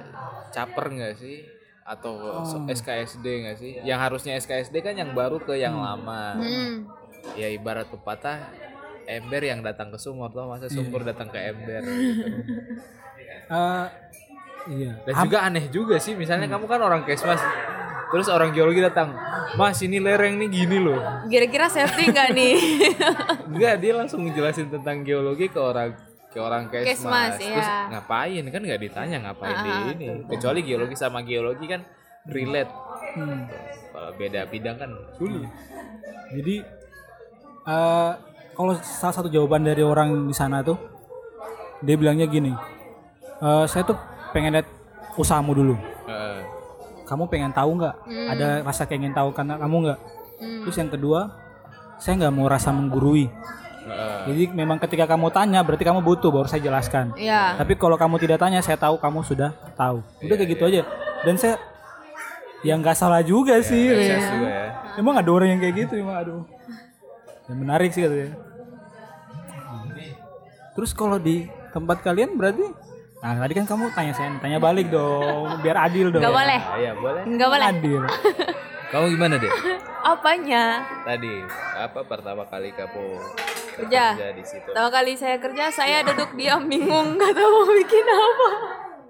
caper 0.52 0.86
nggak 0.92 1.14
sih 1.16 1.44
atau 1.86 2.42
so- 2.42 2.66
SKSD 2.66 3.26
nggak 3.46 3.58
sih? 3.62 3.72
Yang 3.86 4.00
harusnya 4.02 4.34
SKSD 4.36 4.82
kan 4.82 4.98
yang 4.98 5.14
baru 5.14 5.38
ke 5.38 5.54
yang 5.54 5.78
lama. 5.78 6.34
Hmm. 6.42 6.90
Ya 7.38 7.54
ibarat 7.54 7.86
pepatah 7.88 8.42
ember 9.06 9.46
yang 9.46 9.62
datang 9.62 9.94
ke 9.94 10.02
sumur 10.02 10.34
tuh 10.34 10.50
masa 10.50 10.66
sumur 10.66 11.06
datang 11.06 11.30
ke 11.30 11.38
ember 11.38 11.82
gitu. 11.86 12.26
Eh, 13.46 13.86
iya 14.74 14.98
Dan 15.06 15.14
juga 15.22 15.46
aneh 15.46 15.70
juga 15.70 16.02
sih, 16.02 16.18
misalnya 16.18 16.50
kamu 16.50 16.66
kan 16.66 16.82
orang 16.82 17.06
kesmas, 17.06 17.38
terus 18.10 18.26
orang 18.26 18.50
geologi 18.50 18.82
datang, 18.82 19.14
mas 19.54 19.78
ini 19.86 20.02
lereng 20.02 20.42
nih 20.42 20.50
gini 20.50 20.82
loh. 20.82 20.98
Kira-kira 21.30 21.70
safety 21.70 22.10
nggak 22.10 22.34
nih? 22.34 22.56
Enggak, 23.54 23.74
dia 23.86 23.94
langsung 23.94 24.26
ngejelasin 24.26 24.74
tentang 24.74 25.06
geologi 25.06 25.46
ke 25.46 25.62
orang 25.62 25.94
ke 26.36 26.40
orang 26.44 26.68
kesmas. 26.68 27.00
Kesmas, 27.00 27.34
Terus 27.40 27.64
iya. 27.64 27.88
ngapain 27.96 28.44
kan 28.52 28.60
nggak 28.60 28.82
ditanya 28.84 29.18
ngapain 29.24 29.56
di 29.64 29.72
ini. 29.96 30.08
Kecuali 30.28 30.60
geologi 30.68 30.96
sama 31.00 31.24
geologi 31.24 31.64
kan 31.64 31.80
relate. 32.28 32.72
Hmm. 33.16 33.48
Kalau 33.96 34.12
beda 34.20 34.44
bidang 34.52 34.76
kan 34.76 34.92
sulit. 35.16 35.48
jadi 36.36 36.56
eh 37.66 38.12
kalau 38.52 38.74
salah 38.84 39.16
satu 39.16 39.30
jawaban 39.32 39.64
dari 39.64 39.80
orang 39.80 40.28
di 40.28 40.36
sana 40.36 40.60
tuh 40.60 40.76
dia 41.80 41.96
bilangnya 41.96 42.26
gini 42.26 42.52
"Eh, 43.40 43.66
saya 43.70 43.86
tuh 43.86 43.96
pengen 44.34 44.58
lihat 44.58 44.68
usahamu 45.16 45.54
dulu 45.54 45.76
Heeh. 46.10 46.40
kamu 47.06 47.24
pengen 47.30 47.54
tahu 47.54 47.78
nggak 47.80 47.96
ada 48.36 48.48
rasa 48.66 48.84
pengen 48.90 49.14
tahu 49.14 49.32
karena 49.32 49.56
kamu 49.62 49.76
nggak 49.86 50.00
terus 50.66 50.76
yang 50.76 50.92
kedua 50.92 51.30
saya 52.02 52.26
nggak 52.26 52.34
mau 52.36 52.50
rasa 52.50 52.74
menggurui 52.74 53.30
Jadi 54.26 54.44
memang 54.50 54.82
ketika 54.82 55.06
kamu 55.06 55.30
tanya 55.30 55.62
berarti 55.62 55.86
kamu 55.86 56.02
butuh 56.02 56.34
baru 56.34 56.50
saya 56.50 56.66
jelaskan 56.66 57.14
Iya. 57.14 57.54
Tapi 57.56 57.78
kalau 57.78 57.96
kamu 57.96 58.18
tidak 58.18 58.42
tanya, 58.42 58.60
saya 58.66 58.76
tahu 58.76 58.98
kamu 58.98 59.22
sudah 59.22 59.54
tahu. 59.78 60.02
Udah 60.26 60.36
kayak 60.36 60.50
gitu 60.58 60.64
aja. 60.66 60.82
Dan 61.22 61.38
saya 61.38 61.56
yang 62.66 62.82
nggak 62.82 62.98
salah 62.98 63.22
juga 63.22 63.62
sih. 63.62 63.86
Sukses 63.94 64.10
ya. 64.10 64.32
juga 64.34 64.50
ya. 64.50 64.68
Emang 64.98 65.16
ada 65.22 65.30
orang 65.30 65.54
yang 65.54 65.60
kayak 65.62 65.76
gitu 65.86 66.02
emang 66.02 66.18
aduh. 66.18 66.42
Yang 67.46 67.58
menarik 67.62 67.90
sih 67.94 68.02
katanya. 68.02 68.34
Terus 70.76 70.92
kalau 70.92 71.18
di 71.22 71.46
tempat 71.72 72.02
kalian 72.04 72.36
berarti 72.36 72.66
Nah 73.26 73.42
tadi 73.42 73.58
kan 73.58 73.66
kamu 73.66 73.90
tanya 73.98 74.14
saya, 74.14 74.38
tanya 74.38 74.62
balik 74.62 74.94
dong, 74.94 75.58
biar 75.66 75.90
adil 75.90 76.14
dong. 76.14 76.22
Nggak 76.22 76.36
boleh. 76.36 76.62
Ah, 76.62 76.78
iya 76.78 76.92
boleh. 76.94 77.22
Nggak 77.26 77.50
boleh. 77.50 77.68
Adil. 77.74 78.02
Kamu 78.92 79.06
gimana 79.12 79.36
deh? 79.42 79.50
Apanya? 80.14 80.86
Tadi 81.02 81.42
apa 81.76 82.06
pertama 82.06 82.46
kali 82.46 82.70
kamu 82.72 83.06
Kerja. 83.76 84.14
kerja 84.14 84.30
di 84.32 84.44
situ? 84.46 84.68
Pertama 84.70 84.90
kali 84.94 85.14
saya 85.18 85.38
kerja, 85.42 85.66
saya 85.74 86.06
duduk 86.06 86.38
diam 86.38 86.70
bingung 86.70 87.18
nggak 87.18 87.34
tahu 87.34 87.50
mau 87.50 87.66
bikin 87.74 88.06
apa. 88.06 88.50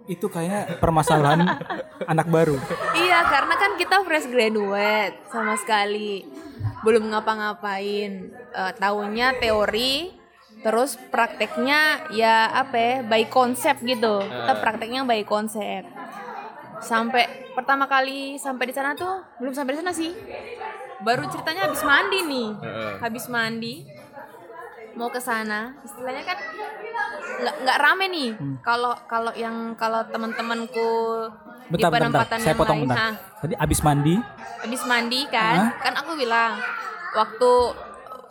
Itu 0.06 0.28
kayak 0.32 0.80
permasalahan 0.80 1.44
anak 2.12 2.28
baru. 2.32 2.56
Iya, 2.96 3.26
karena 3.28 3.56
kan 3.58 3.72
kita 3.76 3.96
fresh 4.06 4.30
graduate 4.32 5.18
sama 5.28 5.60
sekali. 5.60 6.24
Belum 6.86 7.12
ngapa-ngapain. 7.12 8.32
Eh 8.32 8.74
tahunya 8.80 9.42
teori, 9.42 10.14
terus 10.64 10.96
prakteknya 11.12 12.10
ya 12.14 12.48
apa 12.54 12.76
ya, 12.78 12.94
by 13.04 13.28
konsep 13.28 13.82
gitu. 13.84 14.24
Kita 14.24 14.54
prakteknya 14.62 15.04
by 15.04 15.26
konsep. 15.26 15.84
Sampai 16.86 17.26
pertama 17.58 17.90
kali 17.90 18.38
sampai 18.38 18.70
di 18.70 18.74
sana 18.78 18.94
tuh 18.94 19.26
belum 19.42 19.54
sampai 19.58 19.74
di 19.74 19.80
sana 19.82 19.92
sih. 19.92 20.14
Baru 21.02 21.26
ceritanya 21.28 21.66
habis 21.66 21.82
mandi 21.82 22.20
nih. 22.22 22.48
Heeh. 22.62 22.92
Habis 23.02 23.26
mandi 23.28 23.74
mau 24.96 25.12
ke 25.12 25.20
sana, 25.20 25.76
istilahnya 25.84 26.24
kan 26.24 26.38
nggak 27.42 27.56
nggak 27.68 27.78
rame 27.84 28.06
nih. 28.08 28.30
Kalau 28.64 28.96
kalau 29.12 29.32
yang 29.36 29.76
kalau 29.76 30.06
teman-temanku 30.08 30.88
di 31.68 31.82
Bentar, 31.82 31.90
bentar, 31.92 32.02
penempatan 32.24 32.38
Saya 32.40 32.56
potong 32.56 32.80
lain, 32.80 32.88
bentar. 32.88 32.98
nah, 33.12 33.14
Tadi 33.42 33.54
abis 33.58 33.80
mandi, 33.82 34.16
habis 34.64 34.82
mandi 34.86 35.22
kan 35.28 35.74
kan 35.82 35.94
aku 36.00 36.14
bilang 36.16 36.56
waktu 37.12 37.52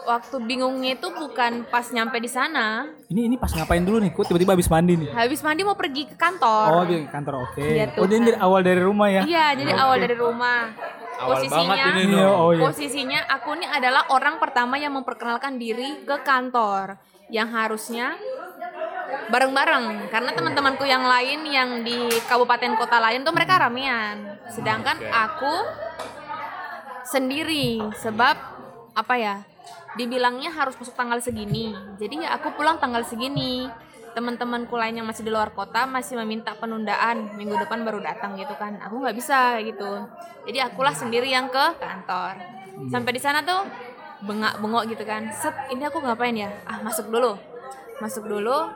waktu 0.05 0.36
bingungnya 0.38 0.94
itu 0.94 1.09
bukan 1.09 1.64
pas 1.66 1.88
nyampe 1.88 2.16
di 2.16 2.28
sana 2.28 2.84
ini 3.09 3.26
ini 3.26 3.36
pas 3.36 3.48
ngapain 3.48 3.80
dulu 3.80 3.98
nih? 3.98 4.11
Kok 4.11 4.28
tiba-tiba 4.28 4.52
abis 4.52 4.68
mandi 4.68 4.94
nih? 4.96 5.11
habis 5.11 5.40
mandi 5.40 5.62
mau 5.62 5.74
pergi 5.74 6.05
ke 6.07 6.14
kantor 6.14 6.68
Oh 6.70 6.84
di 6.84 7.09
kantor 7.09 7.34
oke. 7.42 7.61
Iya, 7.61 7.96
Oh 7.96 8.05
dia 8.05 8.16
Tuhan. 8.16 8.26
dari 8.26 8.38
awal 8.38 8.61
dari 8.61 8.80
rumah 8.80 9.09
ya? 9.09 9.22
iya 9.24 9.46
jadi 9.52 9.72
awal 9.74 9.96
dari 9.98 10.16
rumah 10.16 10.70
Awal 11.14 11.30
posisinya 11.38 11.76
banget 11.78 12.02
ini 12.02 12.14
Iya, 12.18 12.28
oh 12.28 12.50
iya. 12.50 12.62
posisinya 12.62 13.18
aku 13.30 13.50
nih 13.55 13.68
adalah 13.70 14.02
orang 14.11 14.36
pertama 14.36 14.74
yang 14.76 14.92
memperkenalkan 14.92 15.57
diri 15.57 16.02
ke 16.02 16.16
kantor 16.20 16.98
yang 17.30 17.48
harusnya 17.48 18.18
bareng-bareng 19.24 20.11
karena 20.11 20.30
teman-temanku 20.34 20.84
yang 20.84 21.07
lain 21.07 21.46
yang 21.46 21.70
di 21.80 21.96
kabupaten 22.26 22.74
kota 22.76 22.98
lain 22.98 23.22
tuh 23.22 23.30
mereka 23.30 23.62
ramean 23.62 24.36
sedangkan 24.50 24.98
aku 25.07 25.55
sendiri 27.05 27.78
sebab 27.96 28.34
apa 28.92 29.14
ya 29.14 29.36
dibilangnya 29.95 30.51
harus 30.51 30.74
masuk 30.78 30.95
tanggal 30.95 31.18
segini. 31.22 31.74
Jadi 31.99 32.26
ya 32.26 32.34
aku 32.38 32.55
pulang 32.55 32.78
tanggal 32.82 33.03
segini. 33.07 33.70
Teman-temanku 34.14 34.78
lain 34.78 35.03
yang 35.03 35.07
masih 35.11 35.26
di 35.26 35.30
luar 35.34 35.51
kota 35.51 35.90
masih 35.90 36.14
meminta 36.22 36.55
penundaan. 36.55 37.34
Minggu 37.34 37.59
depan 37.59 37.82
baru 37.82 37.99
datang 37.99 38.38
gitu 38.38 38.55
kan. 38.55 38.78
Aku 38.86 39.03
nggak 39.03 39.14
bisa 39.14 39.59
gitu. 39.62 40.07
Jadi 40.47 40.59
akulah 40.62 40.95
sendiri 40.95 41.26
yang 41.30 41.51
ke 41.51 41.64
kantor. 41.82 42.38
Sampai 42.90 43.11
di 43.11 43.18
sana 43.22 43.42
tuh 43.42 43.66
bengak 44.22 44.62
bengok 44.62 44.86
gitu 44.86 45.03
kan. 45.03 45.30
Set 45.34 45.55
ini 45.74 45.82
aku 45.82 45.99
ngapain 45.99 46.34
ya? 46.34 46.51
Ah 46.62 46.78
masuk 46.82 47.11
dulu. 47.11 47.34
Masuk 47.99 48.30
dulu. 48.30 48.70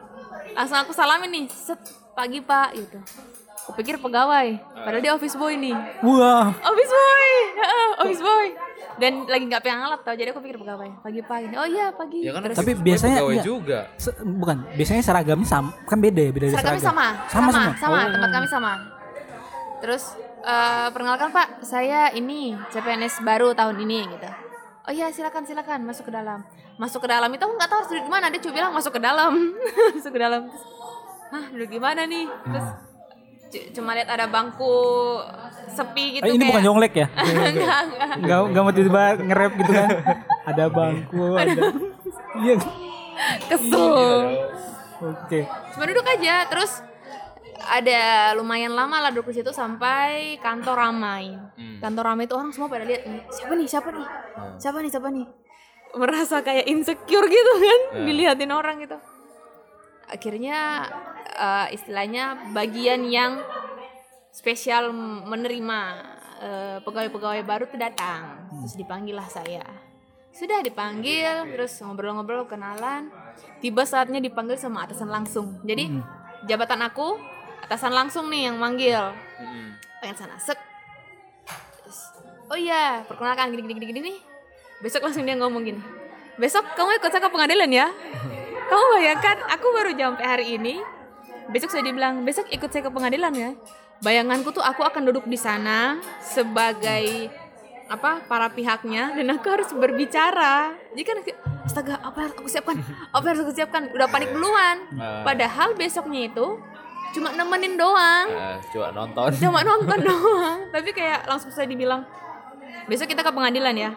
Langsung 0.58 0.78
aku 0.82 0.90
salamin 0.90 1.30
nih. 1.30 1.46
Set 1.54 1.78
pagi 2.18 2.42
pak 2.42 2.74
gitu. 2.74 2.98
Aku 3.62 3.78
pikir 3.78 4.02
pegawai. 4.02 4.58
Padahal 4.74 5.02
dia 5.02 5.14
office 5.14 5.38
boy 5.38 5.54
nih. 5.54 5.76
Wah, 6.02 6.50
office 6.50 6.90
boy. 6.90 7.30
Office 8.02 8.22
boy 8.22 8.67
dan 8.96 9.12
lagi 9.24 9.44
nggak 9.44 9.60
pegang 9.60 9.80
alat 9.80 10.00
tau 10.00 10.12
jadi 10.12 10.30
aku 10.30 10.40
pikir 10.40 10.56
pegawai 10.56 10.90
pagi 10.98 11.20
pagi 11.20 11.52
oh 11.52 11.64
iya 11.64 11.90
pagi 11.90 12.18
Ya 12.20 12.32
kan 12.32 12.42
Terus 12.44 12.56
Tapi 12.56 12.72
biasanya 12.76 13.16
pegawai 13.16 13.32
enggak. 13.32 13.46
juga. 13.46 13.78
se- 13.96 14.18
bukan. 14.20 14.56
Biasanya 14.72 15.02
seragamnya 15.02 15.46
sama, 15.46 15.70
kan 15.82 15.98
beda 15.98 16.20
ya, 16.20 16.30
beda 16.30 16.46
seragamnya 16.48 16.66
seragam. 16.76 16.88
sama 16.88 17.06
Sama 17.24 17.28
sama 17.28 17.50
semua. 17.54 17.74
sama, 17.78 17.96
Oh. 17.96 18.10
tempat 18.10 18.30
kami 18.32 18.46
sama 18.48 18.72
terus 19.78 20.04
eh, 20.40 20.88
perkenalkan 20.88 21.30
pak 21.30 21.62
saya 21.62 22.10
ini 22.10 22.40
CPNS 22.68 23.22
baru 23.22 23.52
tahun 23.52 23.78
ini 23.78 23.98
gitu 24.08 24.26
oh 24.82 24.92
iya 24.92 25.06
silakan 25.08 25.44
silakan 25.44 25.84
masuk 25.84 26.04
ke 26.04 26.12
dalam 26.12 26.42
masuk 26.74 26.98
ke 26.98 27.08
dalam 27.08 27.28
itu 27.28 27.38
aku 27.38 27.54
nggak 27.54 27.68
tahu 27.68 27.78
harus 27.78 27.90
duduk 27.92 28.04
di 28.04 28.12
mana 28.12 28.26
dia 28.26 28.40
cuma 28.40 28.54
bilang 28.56 28.72
masuk 28.72 28.90
ke 28.90 29.00
dalam 29.00 29.32
masuk 29.94 30.10
ke 30.10 30.18
dalam 30.18 30.40
terus 30.44 30.64
hah 31.28 31.44
duduk 31.48 31.70
di 31.70 31.78
mana 31.78 32.02
nih 32.04 32.26
terus 32.26 32.66
cu- 33.48 33.68
cuma 33.72 33.92
lihat 33.92 34.08
ada 34.08 34.26
bangku 34.26 34.74
sepi 35.68 36.04
gitu 36.14 36.24
Eh, 36.24 36.32
ini 36.32 36.42
bukan 36.42 36.52
kayak 36.54 36.64
jonglek 36.64 36.92
ya? 36.94 37.06
enggak 37.50 37.80
enggak 37.82 38.08
Enggak 38.16 38.38
enggak 38.42 38.62
mau 38.62 38.72
tiba-tiba 38.72 39.02
nge-rap 39.20 39.52
gitu 39.54 39.70
kan. 39.70 39.88
Ada 40.44 40.64
bangku, 40.68 41.22
ada. 41.34 41.62
Iya. 42.38 42.54
kesel 43.44 43.86
Oke. 45.00 45.40
cuma 45.72 45.84
duduk 45.84 46.06
aja 46.06 46.46
terus 46.46 46.82
ada 47.60 48.00
lumayan 48.32 48.70
lama 48.70 48.98
lah 48.98 49.10
duduk 49.10 49.30
di 49.30 49.42
situ 49.42 49.50
sampai 49.50 50.38
kantor 50.38 50.78
ramai 50.80 51.34
kantor 51.78 52.04
ramai 52.06 52.24
itu 52.24 52.34
orang 52.34 52.50
semua 52.50 52.66
pada 52.66 52.82
lihat 52.82 53.02
nih 53.04 53.22
siapa 53.28 53.52
nih 53.52 53.66
siapa 53.66 53.88
nih 53.90 54.06
siapa 54.56 54.78
nih 54.78 54.90
siapa 54.90 55.08
nih 55.08 55.26
merasa 55.94 56.36
kayak 56.40 56.66
insecure 56.66 57.26
gitu 57.26 57.52
kan 57.58 57.80
dilihatin 58.04 58.50
orang 58.50 58.78
gitu 58.80 58.98
akhirnya 60.08 60.88
eh, 61.36 61.66
istilahnya 61.76 62.52
bagian 62.52 63.06
yang 63.08 63.40
spesial 64.32 64.92
menerima 65.28 65.80
eh, 66.40 66.78
pegawai-pegawai 66.82 67.42
baru 67.44 67.64
tuh 67.68 67.80
datang. 67.80 68.48
Terus 68.64 68.76
dipanggil 68.76 69.14
lah 69.16 69.28
saya. 69.28 69.64
Sudah 70.32 70.62
dipanggil 70.62 71.48
terus 71.54 71.78
ngobrol-ngobrol 71.84 72.48
kenalan. 72.48 73.12
Tiba 73.62 73.86
saatnya 73.86 74.22
dipanggil 74.22 74.58
sama 74.58 74.86
atasan 74.86 75.10
langsung. 75.10 75.62
Jadi 75.66 75.90
jabatan 76.46 76.82
aku 76.86 77.18
atasan 77.66 77.94
langsung 77.94 78.30
nih 78.30 78.50
yang 78.50 78.56
manggil. 78.58 79.14
Pengen 79.98 80.16
sana 80.16 80.38
sek. 80.38 80.58
Terus, 81.82 81.98
oh 82.50 82.58
iya 82.58 83.02
perkenalkan 83.02 83.50
gini 83.50 83.62
gini 83.66 83.74
gini 83.74 83.86
gini 83.90 84.00
nih. 84.12 84.18
Besok 84.78 85.10
langsung 85.10 85.26
dia 85.26 85.34
ngomong 85.34 85.62
gini 85.66 85.82
besok 86.38 86.62
kamu 86.78 87.02
ikut 87.02 87.10
saya 87.10 87.22
ke 87.26 87.30
pengadilan 87.34 87.66
ya 87.66 87.86
kamu 88.68 88.84
bayangkan 89.00 89.36
aku 89.48 89.66
baru 89.72 89.90
nyampe 89.96 90.22
hari 90.22 90.60
ini. 90.60 90.80
Besok 91.48 91.72
saya 91.72 91.80
dibilang 91.88 92.28
besok 92.28 92.52
ikut 92.52 92.68
saya 92.68 92.84
ke 92.84 92.92
pengadilan 92.92 93.32
ya. 93.32 93.50
Bayanganku 94.04 94.52
tuh 94.52 94.62
aku 94.62 94.84
akan 94.84 95.08
duduk 95.08 95.24
di 95.24 95.40
sana 95.40 95.98
sebagai 96.20 97.32
apa 97.88 98.20
para 98.28 98.52
pihaknya 98.52 99.16
dan 99.16 99.26
aku 99.32 99.48
harus 99.48 99.72
berbicara. 99.72 100.76
Jadi 100.92 101.02
kan 101.08 101.16
astaga 101.64 101.96
apa 102.04 102.28
yang 102.28 102.32
aku 102.36 102.48
siapkan? 102.52 102.76
Apa 103.10 103.24
yang 103.24 103.32
harus 103.32 103.42
aku 103.48 103.54
siapkan? 103.56 103.82
Udah 103.96 104.06
panik 104.12 104.30
duluan. 104.30 104.76
Ah. 105.00 105.24
padahal 105.24 105.72
besoknya 105.72 106.28
itu 106.28 106.60
cuma 107.16 107.32
nemenin 107.32 107.80
doang. 107.80 108.28
Eh, 108.28 108.56
coba 108.76 108.92
nonton. 108.92 109.32
cuma 109.40 109.64
nonton 109.64 109.98
doang. 110.12 110.68
Tapi 110.68 110.92
kayak 110.92 111.24
langsung 111.24 111.48
saya 111.48 111.64
dibilang 111.64 112.04
besok 112.84 113.08
kita 113.08 113.24
ke 113.24 113.32
pengadilan 113.32 113.72
ya 113.72 113.90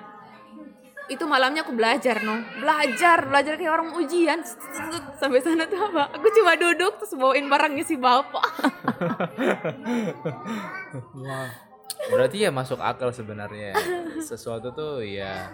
itu 1.12 1.28
malamnya 1.28 1.68
aku 1.68 1.76
belajar 1.76 2.24
no 2.24 2.40
belajar 2.64 3.28
belajar 3.28 3.60
kayak 3.60 3.76
orang 3.76 3.92
ujian 4.00 4.40
sampai 5.20 5.44
sana 5.44 5.68
tuh 5.68 5.92
apa 5.92 6.16
aku 6.16 6.32
cuma 6.40 6.56
duduk 6.56 7.04
terus 7.04 7.20
bawain 7.20 7.52
barangnya 7.52 7.84
si 7.84 8.00
bapak 8.00 8.42
Berarti 12.10 12.42
ya 12.42 12.50
masuk 12.50 12.82
akal 12.82 13.14
sebenarnya. 13.14 13.78
Sesuatu 14.26 14.74
tuh 14.74 15.06
ya 15.06 15.54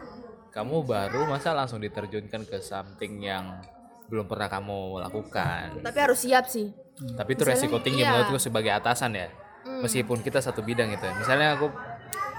kamu 0.56 0.88
baru 0.88 1.28
masa 1.28 1.52
langsung 1.52 1.84
diterjunkan 1.84 2.48
ke 2.48 2.64
something 2.64 3.20
yang 3.20 3.60
belum 4.08 4.26
pernah 4.26 4.48
kamu 4.48 5.04
lakukan. 5.04 5.84
tapi 5.84 6.00
harus 6.00 6.24
siap 6.24 6.48
sih 6.48 6.72
Tapi 6.98 7.36
itu 7.36 7.44
Misalnya, 7.44 7.60
resiko 7.60 7.78
tinggi 7.84 8.02
iya. 8.02 8.16
menurutku 8.16 8.40
sebagai 8.40 8.72
atasan 8.74 9.14
ya. 9.14 9.28
Meskipun 9.68 10.24
kita 10.24 10.40
satu 10.40 10.64
bidang 10.64 10.90
itu. 10.90 11.06
Misalnya 11.20 11.60
aku 11.60 11.70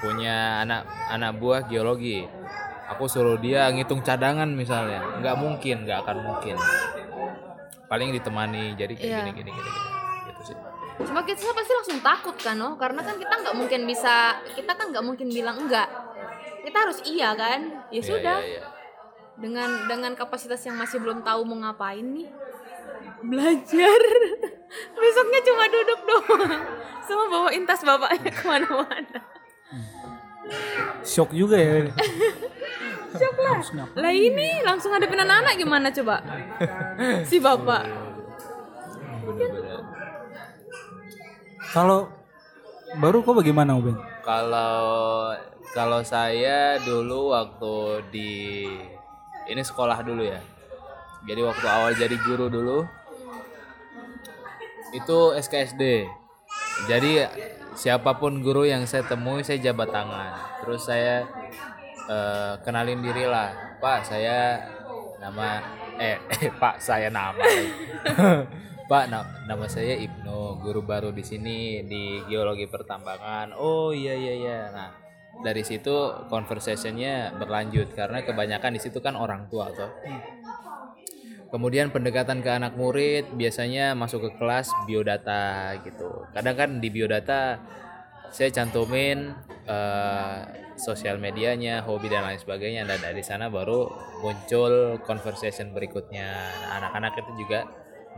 punya 0.02 0.64
anak 0.64 0.88
anak 1.12 1.38
buah 1.38 1.68
geologi. 1.68 2.24
Aku 2.88 3.04
suruh 3.04 3.36
dia 3.36 3.68
ngitung 3.68 4.00
cadangan 4.00 4.48
misalnya. 4.48 5.04
nggak 5.18 5.36
mungkin, 5.36 5.84
nggak 5.84 5.98
akan 6.02 6.16
mungkin. 6.22 6.56
Paling 7.84 8.12
ditemani 8.12 8.74
jadi 8.74 8.92
kayak 8.92 9.06
Iya. 9.06 9.18
gini 9.22 9.32
gini 9.34 9.50
gini. 9.50 9.70
gini. 9.70 9.80
Gitu 10.26 10.42
sih. 10.44 10.56
cuma 10.98 11.22
kita 11.22 11.54
pasti 11.54 11.72
langsung 11.72 12.00
takut 12.02 12.34
kan 12.34 12.58
no 12.58 12.74
karena 12.74 12.98
kan 13.00 13.14
kita 13.14 13.30
nggak 13.30 13.54
mungkin 13.54 13.86
bisa 13.86 14.34
kita 14.50 14.74
kan 14.74 14.90
nggak 14.90 15.00
mungkin 15.00 15.30
bilang 15.30 15.54
enggak 15.56 15.86
kita 16.60 16.74
harus 16.74 16.98
iya 17.06 17.30
kan 17.32 17.86
ya 17.88 17.94
Iya, 17.94 18.02
sudah 18.02 18.38
iya, 18.42 18.58
iya. 18.58 18.62
dengan 19.38 19.86
dengan 19.86 20.12
kapasitas 20.12 20.58
yang 20.66 20.74
masih 20.74 20.98
belum 20.98 21.22
tahu 21.22 21.46
mau 21.46 21.54
ngapain 21.62 22.02
nih 22.02 22.26
belajar 23.22 24.00
besoknya 24.98 25.40
cuma 25.46 25.64
duduk 25.70 26.00
doang 26.02 26.62
sama 27.06 27.24
bawain 27.30 27.62
tas 27.62 27.86
bapaknya 27.86 28.30
ke 28.34 28.42
mana-mana 28.42 29.18
Shock 31.04 31.30
juga 31.30 31.54
ya. 31.54 31.86
lah 33.48 33.88
lah 33.96 34.12
ini 34.12 34.60
langsung 34.62 34.92
hadapin 34.92 35.20
anak-anak 35.24 35.54
gimana 35.56 35.88
coba 35.90 36.20
si 37.28 37.40
bapak 37.40 38.08
Bener-bener. 39.28 39.80
Kalau 41.68 42.08
baru 42.96 43.20
kok 43.20 43.36
bagaimana 43.36 43.76
Uben? 43.76 43.96
Kalau 44.24 45.36
kalau 45.76 46.00
saya 46.00 46.80
dulu 46.80 47.36
waktu 47.36 47.74
di 48.08 48.32
ini 49.48 49.60
sekolah 49.60 50.00
dulu 50.00 50.24
ya. 50.24 50.40
Jadi 51.28 51.40
waktu 51.44 51.66
awal 51.68 51.92
jadi 51.98 52.14
guru 52.24 52.48
dulu 52.48 52.78
Itu 54.96 55.36
SKSD. 55.36 56.08
Jadi 56.88 57.20
siapa 57.76 58.16
pun 58.16 58.40
guru 58.40 58.64
yang 58.64 58.88
saya 58.88 59.04
temui 59.04 59.44
saya 59.44 59.60
jabat 59.60 59.92
tangan. 59.92 60.32
Terus 60.64 60.88
saya 60.88 61.28
eh, 62.08 62.54
kenalin 62.64 63.04
diri 63.04 63.28
lah. 63.28 63.76
Pak, 63.78 64.08
saya 64.08 64.58
nama 65.22 65.62
eh, 66.00 66.16
eh 66.40 66.50
Pak, 66.50 66.80
saya 66.80 67.12
nama. 67.12 67.36
Pak, 68.90 69.04
na- 69.12 69.44
nama 69.44 69.68
saya 69.68 70.00
Ibnu, 70.00 70.64
guru 70.64 70.80
baru 70.80 71.12
di 71.12 71.20
sini 71.20 71.84
di 71.84 72.24
geologi 72.24 72.64
pertambangan. 72.64 73.52
Oh 73.52 73.92
iya 73.92 74.16
iya 74.16 74.32
iya. 74.32 74.58
Nah, 74.72 74.90
dari 75.44 75.60
situ 75.60 75.92
conversationnya 76.32 77.36
berlanjut 77.36 77.92
karena 77.92 78.24
kebanyakan 78.24 78.74
di 78.74 78.80
situ 78.80 78.98
kan 79.04 79.12
orang 79.12 79.44
tua 79.52 79.68
tuh. 79.76 79.92
Kemudian 81.48 81.88
pendekatan 81.88 82.44
ke 82.44 82.48
anak 82.48 82.76
murid 82.76 83.28
biasanya 83.36 83.96
masuk 83.96 84.28
ke 84.28 84.30
kelas 84.40 84.68
biodata 84.84 85.76
gitu. 85.84 86.28
Kadang 86.32 86.56
kan 86.56 86.70
di 86.80 86.88
biodata 86.88 87.60
saya 88.28 88.52
cantumin 88.52 89.32
eh, 89.64 90.67
sosial 90.78 91.16
medianya, 91.20 91.82
hobi 91.86 92.08
dan 92.12 92.22
lain 92.26 92.40
sebagainya 92.40 92.82
dan 92.88 92.98
dari 93.02 93.22
sana 93.26 93.46
baru 93.50 93.90
muncul 94.22 95.02
conversation 95.08 95.74
berikutnya. 95.76 96.28
Nah, 96.62 96.70
anak-anak 96.80 97.12
itu 97.26 97.32
juga 97.46 97.60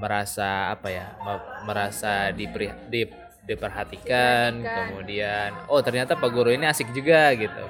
merasa 0.01 0.73
apa 0.75 0.89
ya? 0.93 1.07
me- 1.25 1.45
merasa 1.69 2.31
diperi, 2.39 2.69
dip- 2.93 3.19
diperhatikan, 3.49 4.69
kemudian 4.77 5.51
oh 5.73 5.81
ternyata 5.87 6.13
Pak 6.21 6.31
Guru 6.35 6.51
ini 6.55 6.65
asik 6.69 6.89
juga 6.95 7.33
gitu. 7.37 7.65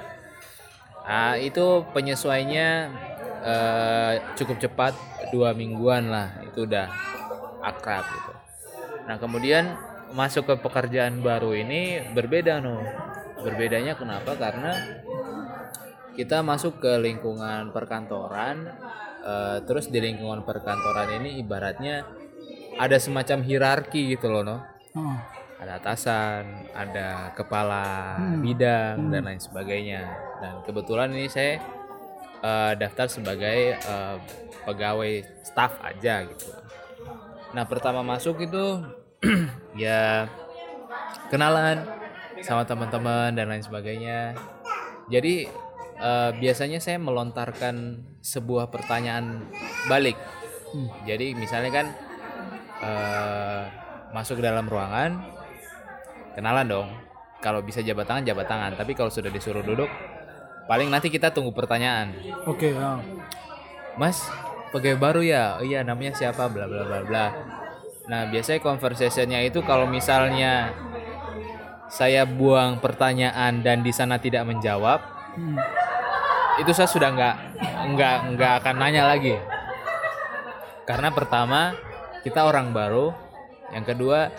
Nah, 1.05 1.33
itu 1.41 1.65
penyesuaiannya 1.93 2.69
eh, 3.41 4.13
cukup 4.37 4.57
cepat 4.61 4.93
dua 5.33 5.53
mingguan 5.57 6.09
lah 6.13 6.37
itu 6.45 6.65
udah 6.69 6.93
akrab 7.61 8.05
gitu. 8.13 8.33
Nah 9.07 9.17
kemudian 9.21 9.79
masuk 10.13 10.43
ke 10.49 10.55
pekerjaan 10.61 11.21
baru 11.25 11.55
ini 11.57 12.03
berbeda 12.15 12.59
no. 12.63 12.89
Berbedanya 13.41 13.93
kenapa? 13.97 14.37
Karena 14.37 14.71
kita 16.13 16.43
masuk 16.43 16.83
ke 16.83 16.99
lingkungan 16.99 17.71
perkantoran, 17.71 18.67
eh, 19.23 19.57
terus 19.63 19.87
di 19.87 19.97
lingkungan 19.97 20.43
perkantoran 20.43 21.17
ini 21.17 21.39
ibaratnya 21.39 22.03
ada 22.75 22.97
semacam 22.97 23.39
hierarki 23.43 24.15
gitu 24.15 24.27
loh 24.31 24.43
no 24.43 24.57
Oh. 24.91 25.15
ada 25.55 25.79
atasan, 25.79 26.67
ada 26.75 27.31
kepala 27.31 28.17
bidang 28.43 29.07
dan 29.07 29.23
lain 29.23 29.39
sebagainya. 29.39 30.03
Dan 30.41 30.53
kebetulan 30.67 31.15
ini 31.15 31.31
saya 31.31 31.63
eh, 32.41 32.73
daftar 32.75 33.07
sebagai 33.07 33.79
eh, 33.79 34.15
pegawai 34.67 35.11
staff 35.45 35.79
aja 35.79 36.27
gitu. 36.27 36.51
Nah 37.55 37.63
pertama 37.63 38.03
masuk 38.03 38.43
itu 38.43 38.83
ya 39.79 40.27
kenalan 41.29 41.87
sama 42.41 42.65
teman-teman 42.65 43.33
dan 43.33 43.49
lain 43.49 43.63
sebagainya. 43.63 44.35
Jadi 45.09 45.47
eh, 46.01 46.31
biasanya 46.37 46.81
saya 46.81 46.97
melontarkan 46.97 48.01
sebuah 48.21 48.69
pertanyaan 48.69 49.45
balik. 49.89 50.17
Jadi 51.03 51.35
misalnya 51.35 51.71
kan 51.71 51.87
eh, 52.81 53.63
masuk 54.11 54.39
ke 54.39 54.43
dalam 54.43 54.67
ruangan, 54.67 55.19
kenalan 56.35 56.67
dong. 56.67 56.89
Kalau 57.41 57.65
bisa 57.65 57.81
jabat 57.81 58.05
tangan, 58.05 58.21
jabat 58.21 58.45
tangan. 58.45 58.71
Tapi 58.77 58.93
kalau 58.93 59.09
sudah 59.09 59.33
disuruh 59.33 59.65
duduk, 59.65 59.89
paling 60.69 60.93
nanti 60.93 61.09
kita 61.09 61.33
tunggu 61.33 61.49
pertanyaan. 61.57 62.13
Oke, 62.45 62.69
oh. 62.77 63.01
Mas, 63.97 64.29
pegawai 64.69 64.99
baru 65.01 65.21
ya? 65.25 65.57
Oh 65.57 65.65
iya, 65.65 65.81
namanya 65.81 66.13
siapa? 66.13 66.45
Bla 66.53 66.69
bla 66.69 66.85
bla 66.85 67.01
bla. 67.01 67.25
Nah, 68.07 68.29
biasanya 68.29 68.61
conversationnya 68.61 69.41
itu 69.41 69.65
kalau 69.65 69.89
misalnya 69.89 70.69
saya 71.91 72.23
buang 72.23 72.79
pertanyaan 72.79 73.59
dan 73.59 73.83
di 73.83 73.91
sana 73.91 74.15
tidak 74.15 74.47
menjawab, 74.47 74.99
Hmm. 75.31 75.55
itu 76.59 76.71
saya 76.71 76.87
sudah 76.87 77.09
nggak 77.11 77.35
nggak 77.91 78.17
nggak 78.35 78.53
akan 78.63 78.75
nanya 78.79 79.07
lagi. 79.07 79.35
Karena 80.83 81.11
pertama 81.11 81.75
kita 82.23 82.47
orang 82.47 82.71
baru, 82.71 83.11
yang 83.71 83.83
kedua 83.83 84.31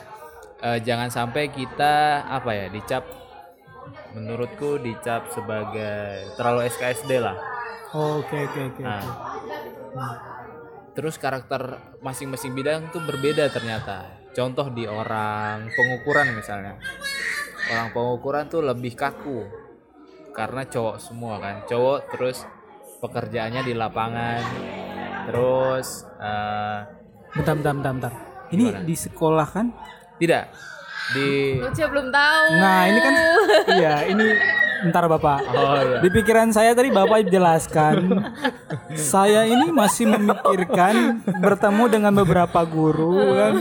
eh, 0.62 0.78
jangan 0.80 1.09
sampai 1.09 1.53
kita 1.53 2.24
apa 2.24 2.50
ya 2.55 2.66
dicap, 2.68 3.05
menurutku 4.12 4.78
dicap 4.78 5.28
sebagai 5.28 6.32
terlalu 6.36 6.68
SKSD 6.68 7.20
lah. 7.20 7.36
Oh, 7.92 8.24
Oke, 8.24 8.48
oke, 8.48 8.61
oke. 8.72 8.80
Nah, 8.80 9.05
oke. 9.05 10.28
terus 10.92 11.20
karakter 11.20 11.76
masing-masing 12.00 12.53
bidang 12.53 12.88
tuh 12.88 13.05
berbeda 13.05 13.53
ternyata. 13.53 14.09
Contoh 14.32 14.72
di 14.72 14.88
orang 14.88 15.68
pengukuran 15.68 16.32
misalnya. 16.32 16.80
Orang 17.72 17.88
pengukuran 17.90 18.44
tuh 18.46 18.60
lebih 18.60 18.92
kaku. 18.92 19.48
Karena 20.32 20.64
cowok 20.64 20.96
semua 21.00 21.40
kan. 21.40 21.64
Cowok 21.64 21.98
terus 22.12 22.44
pekerjaannya 23.00 23.62
di 23.64 23.72
lapangan. 23.72 24.40
Terus 25.28 25.88
eh, 26.20 26.78
Bentar, 27.32 27.56
bentar, 27.56 27.72
bentar, 27.72 27.92
bentar. 27.96 28.14
Ini 28.52 28.64
Gimana? 28.68 28.84
di 28.84 28.94
sekolah 28.96 29.48
kan? 29.48 29.66
tidak 30.20 30.54
di 31.16 31.58
Lucia 31.58 31.90
belum 31.90 32.14
tahu. 32.14 32.46
Nah, 32.62 32.80
ini 32.86 32.98
kan 33.02 33.14
iya, 33.74 33.94
ini 34.06 34.26
bentar 34.82 35.04
Bapak. 35.06 35.38
Oh 35.46 35.74
iya. 35.78 35.98
Di 36.00 36.08
pikiran 36.08 36.48
saya 36.50 36.74
tadi 36.74 36.90
Bapak 36.90 37.26
jelaskan. 37.26 38.22
saya 38.92 39.46
ini 39.46 39.70
masih 39.70 40.10
memikirkan 40.10 40.94
bertemu 41.38 41.84
dengan 41.88 42.12
beberapa 42.14 42.60
guru 42.62 43.16
kan. 43.32 43.52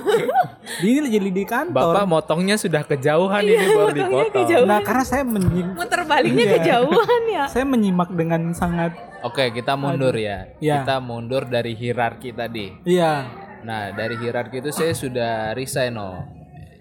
Ini 0.82 1.09
jadi 1.09 1.30
di 1.30 1.43
kantor. 1.43 1.93
Bapak 1.93 2.07
motongnya 2.07 2.55
sudah 2.55 2.82
kejauhan 2.82 3.43
ini 3.43 3.65
baru 3.69 3.91
dipotong. 3.91 4.65
Nah, 4.65 4.80
karena 4.82 5.03
saya 5.03 5.24
menyimak, 5.24 5.76
Muter 5.78 6.01
baliknya 6.05 6.45
Iya. 6.45 6.53
kejauhan 6.57 7.22
ya. 7.28 7.45
saya 7.47 7.65
menyimak 7.65 8.09
dengan 8.11 8.51
sangat 8.51 8.93
Oke, 9.22 9.53
kita 9.53 9.78
mundur 9.78 10.17
ya. 10.17 10.49
Iya. 10.57 10.82
Kita 10.82 10.97
mundur 10.97 11.45
dari 11.45 11.78
hierarki 11.78 12.34
tadi. 12.34 12.74
iya. 12.84 13.30
Nah, 13.61 13.93
dari 13.93 14.17
hierarki 14.17 14.57
itu 14.57 14.74
saya 14.74 14.89
sudah 14.97 15.53
resign 15.53 15.93
no. 15.93 16.26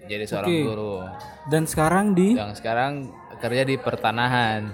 Jadi 0.09 0.25
seorang 0.25 0.49
Oke. 0.49 0.61
guru. 0.65 0.95
Dan 1.45 1.69
sekarang 1.69 2.17
di 2.17 2.33
Yang 2.33 2.57
sekarang 2.57 3.13
kerja 3.41 3.63
di 3.65 3.75
pertanahan. 3.75 4.69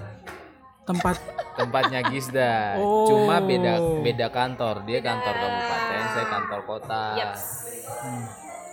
tempat 0.84 1.20
Tempatnya 1.52 2.00
Gisda. 2.00 2.80
Oh. 2.80 3.04
Cuma 3.04 3.44
beda 3.44 3.76
beda 4.00 4.32
kantor. 4.32 4.88
Dia 4.88 5.04
kantor 5.04 5.34
kabupaten, 5.36 6.02
saya 6.14 6.26
kantor 6.30 6.60
kota. 6.64 7.04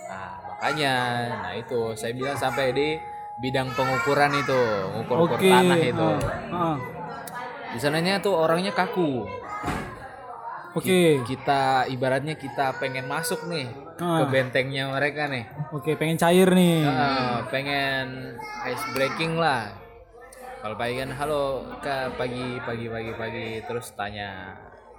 Nah, 0.06 0.30
makanya 0.48 0.94
nah 1.42 1.52
itu 1.52 1.92
saya 1.92 2.16
bilang 2.16 2.38
sampai 2.38 2.72
di 2.72 2.96
bidang 3.36 3.68
pengukuran 3.76 4.32
itu, 4.32 4.62
ngukur-ngukur 4.96 5.36
Oke. 5.36 5.50
tanah 5.50 5.76
itu. 5.76 6.08
ah, 6.48 6.72
ah. 6.72 6.76
Di 7.74 7.78
sananya 7.82 8.16
tuh 8.22 8.32
orangnya 8.32 8.72
kaku. 8.72 9.28
Oke. 10.72 11.20
Kita 11.20 11.84
ibaratnya 11.88 12.36
kita 12.36 12.80
pengen 12.80 13.08
masuk 13.08 13.44
nih 13.48 13.68
ke 13.96 14.04
Ah. 14.04 14.28
bentengnya 14.28 14.88
mereka 14.88 15.28
nih. 15.28 15.44
Oke, 15.72 15.96
pengen 16.00 16.16
cair 16.16 16.48
nih. 16.48 16.84
Heeh, 16.84 17.32
pengen 17.52 18.36
ice 18.64 18.86
breaking 18.96 19.36
lah. 19.36 19.68
Kalau 20.66 20.82
pagi 20.82 20.98
kan 20.98 21.14
halo 21.14 21.62
kak 21.78 22.18
pagi 22.18 22.58
pagi 22.58 22.90
pagi 22.90 23.14
pagi 23.14 23.62
terus 23.62 23.94
tanya 23.94 24.50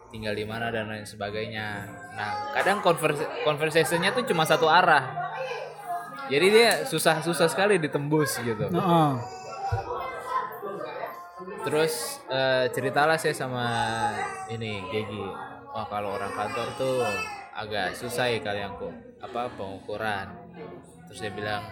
tinggal 0.07 0.31
di 0.31 0.47
mana 0.47 0.71
dan 0.71 0.87
lain 0.87 1.03
sebagainya. 1.03 1.83
Nah 2.15 2.55
kadang 2.55 2.79
converse, 2.79 3.19
conversationnya 3.43 4.15
tuh 4.15 4.23
cuma 4.23 4.47
satu 4.47 4.71
arah. 4.71 5.03
Jadi 6.31 6.47
dia 6.55 6.87
susah 6.87 7.19
susah 7.19 7.51
sekali 7.51 7.83
ditembus 7.83 8.39
gitu. 8.39 8.63
Heeh. 8.63 9.11
Terus 11.67 12.23
eh, 12.31 12.71
ceritalah 12.71 13.19
saya 13.19 13.35
sama 13.35 13.67
ini 14.47 14.87
Gigi. 14.87 15.27
Wah 15.75 15.83
kalau 15.91 16.15
orang 16.15 16.31
kantor 16.31 16.67
tuh 16.79 17.03
agak 17.59 17.91
susah 17.91 18.31
ya 18.31 18.39
kalian 18.39 18.71
kok 18.79 18.95
apa 19.19 19.51
pengukuran. 19.51 20.31
Terus 21.11 21.27
dia 21.27 21.31
bilang 21.35 21.67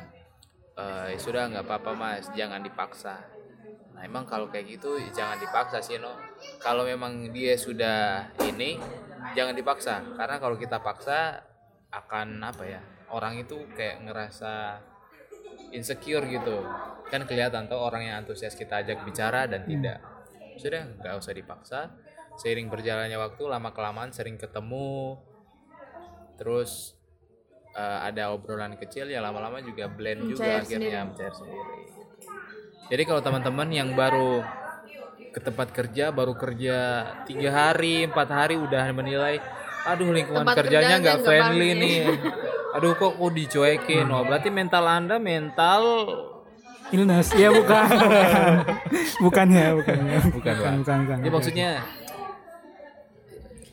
"Eh, 0.76 1.16
sudah 1.16 1.48
nggak 1.48 1.64
apa-apa 1.64 1.96
mas, 1.96 2.28
jangan 2.36 2.60
dipaksa. 2.60 3.35
Nah 3.96 4.04
emang 4.04 4.28
kalau 4.28 4.52
kayak 4.52 4.76
gitu 4.76 5.00
jangan 5.16 5.39
dipaksa 5.39 5.80
sih 5.80 5.96
no. 5.98 6.12
Kalau 6.60 6.84
memang 6.84 7.32
dia 7.32 7.56
sudah 7.56 8.28
ini 8.43 8.76
jangan 9.32 9.56
dipaksa. 9.56 10.04
Karena 10.20 10.36
kalau 10.38 10.60
kita 10.60 10.84
paksa 10.84 11.39
akan 11.96 12.43
apa 12.43 12.64
ya 12.68 12.82
orang 13.16 13.39
itu 13.39 13.56
kayak 13.72 14.04
ngerasa 14.04 14.84
insecure 15.72 16.28
gitu. 16.28 16.60
Kan 17.08 17.24
kelihatan 17.24 17.72
tuh 17.72 17.80
orang 17.80 18.04
yang 18.04 18.16
antusias 18.20 18.60
kita 18.60 18.84
ajak 18.84 19.08
bicara 19.08 19.48
dan 19.48 19.64
tidak. 19.64 20.04
Sudah 20.60 20.91
nggak 21.00 21.16
usah 21.16 21.32
dipaksa. 21.32 21.82
Seiring 22.36 22.68
berjalannya 22.68 23.16
waktu 23.16 23.48
lama 23.48 23.72
kelamaan 23.72 24.12
sering 24.12 24.36
ketemu. 24.36 25.16
Terus 26.36 27.00
eh, 27.80 28.00
ada 28.12 28.36
obrolan 28.36 28.76
kecil 28.76 29.08
ya 29.08 29.24
lama-lama 29.24 29.64
juga 29.64 29.88
blend 29.88 30.28
juga 30.28 30.60
Mencair 30.60 30.64
akhirnya 30.68 31.00
mencair 31.08 31.32
sendiri 31.32 31.95
jadi 32.90 33.04
kalau 33.08 33.22
teman-teman 33.22 33.68
yang 33.74 33.90
baru 33.98 34.46
ke 35.36 35.40
tempat 35.44 35.68
kerja 35.76 36.16
baru 36.16 36.34
kerja 36.38 36.78
tiga 37.28 37.50
hari 37.52 38.08
empat 38.08 38.30
hari 38.32 38.56
udah 38.56 38.88
menilai 38.96 39.44
aduh 39.86 40.10
lingkungan 40.10 40.48
Tempat 40.48 40.58
kerjanya 40.64 40.96
nggak 40.98 41.20
friendly 41.22 41.70
friendly." 41.76 41.84
nih 41.84 42.00
aduh 42.76 42.96
kok 42.96 43.20
kok 43.20 43.32
dicuekin 43.36 44.08
oh 44.10 44.24
berarti 44.24 44.50
mental 44.50 44.84
anda 44.88 45.20
mental 45.20 45.84
illness 46.94 47.34
ya 47.36 47.50
bukan 47.52 47.88
bukan 49.26 49.48
ya 49.52 49.68
bukan 49.76 49.98
ya. 50.06 50.20
bukan 50.24 50.34
bukan 50.34 50.54
Pak. 50.56 50.74
bukan, 50.82 50.98
bukan. 51.06 51.18
Ya, 51.20 51.30
maksudnya 51.34 51.70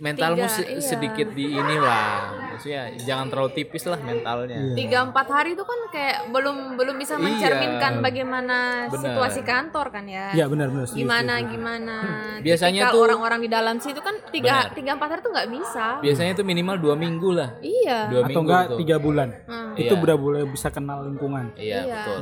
mentalmu 0.03 0.43
Tiga, 0.43 0.51
se- 0.51 0.67
iya. 0.69 0.83
sedikit 0.83 1.31
di 1.31 1.47
inilah 1.49 2.07
maksudnya 2.53 2.83
jangan 2.99 3.27
terlalu 3.29 3.51
tipis 3.55 3.87
lah 3.87 3.97
mentalnya 3.97 4.59
Iya. 4.61 4.75
tiga 4.75 4.99
empat 5.05 5.27
hari 5.27 5.55
itu 5.55 5.63
kan 5.63 5.79
kayak 5.89 6.29
belum 6.29 6.75
belum 6.75 6.97
bisa 6.97 7.15
Iya. 7.15 7.23
mencerminkan 7.23 7.93
bagaimana 8.01 8.57
Benar. 8.89 8.99
situasi 9.01 9.41
kantor 9.43 9.87
kan 9.89 10.05
ya 10.05 10.35
Iya 10.35 10.45
benar 10.47 10.69
benar. 10.69 10.91
gimana 10.91 11.35
setuju. 11.37 11.51
gimana 11.51 11.97
Biasanya 12.41 12.81
Tipikal 12.83 12.93
tuh- 12.93 13.05
orang-orang 13.07 13.41
di 13.41 13.49
dalam 13.49 13.77
situ 13.79 14.01
kan 14.01 14.15
tiga 14.29 14.55
Benar. 14.61 14.75
tiga 14.75 14.91
empat 14.93 15.09
hari 15.09 15.21
tuh 15.23 15.31
nggak 15.31 15.49
bisa 15.53 15.87
biasanya 16.01 16.31
itu 16.33 16.43
minimal 16.43 16.77
dua 16.77 16.95
minggu 16.95 17.31
lah 17.31 17.49
iya 17.61 17.99
dua 18.11 18.21
Atau 18.21 18.29
minggu 18.29 18.43
enggak 18.43 18.65
tuh. 18.67 18.79
tiga 18.83 18.97
bulan. 18.99 19.29
Hmm. 19.47 19.61
Itu 19.75 19.95
Iya. 19.95 20.03
udah 20.03 20.17
boleh 20.19 20.43
bisa 20.47 20.69
kenal 20.69 20.99
lingkungan. 21.03 21.55
iya 21.57 21.79
Iya. 21.81 22.03
betul 22.05 22.19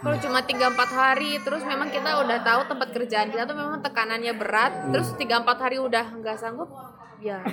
Kalau 0.00 0.16
cuma 0.18 0.40
tiga 0.40 0.66
empat 0.66 0.90
hari, 0.90 1.36
terus 1.38 1.60
memang 1.62 1.88
kita 1.88 2.10
udah 2.18 2.40
tahu 2.40 2.60
tempat 2.66 2.88
kerjaan 2.90 3.28
kita 3.28 3.44
tuh 3.44 3.52
memang 3.52 3.80
tekanannya 3.80 4.32
berat, 4.32 4.72
terus 4.88 5.12
tiga 5.14 5.38
empat 5.38 5.60
hari 5.60 5.76
udah 5.76 6.08
nggak 6.14 6.36
sanggup, 6.36 6.72
ya 7.18 7.44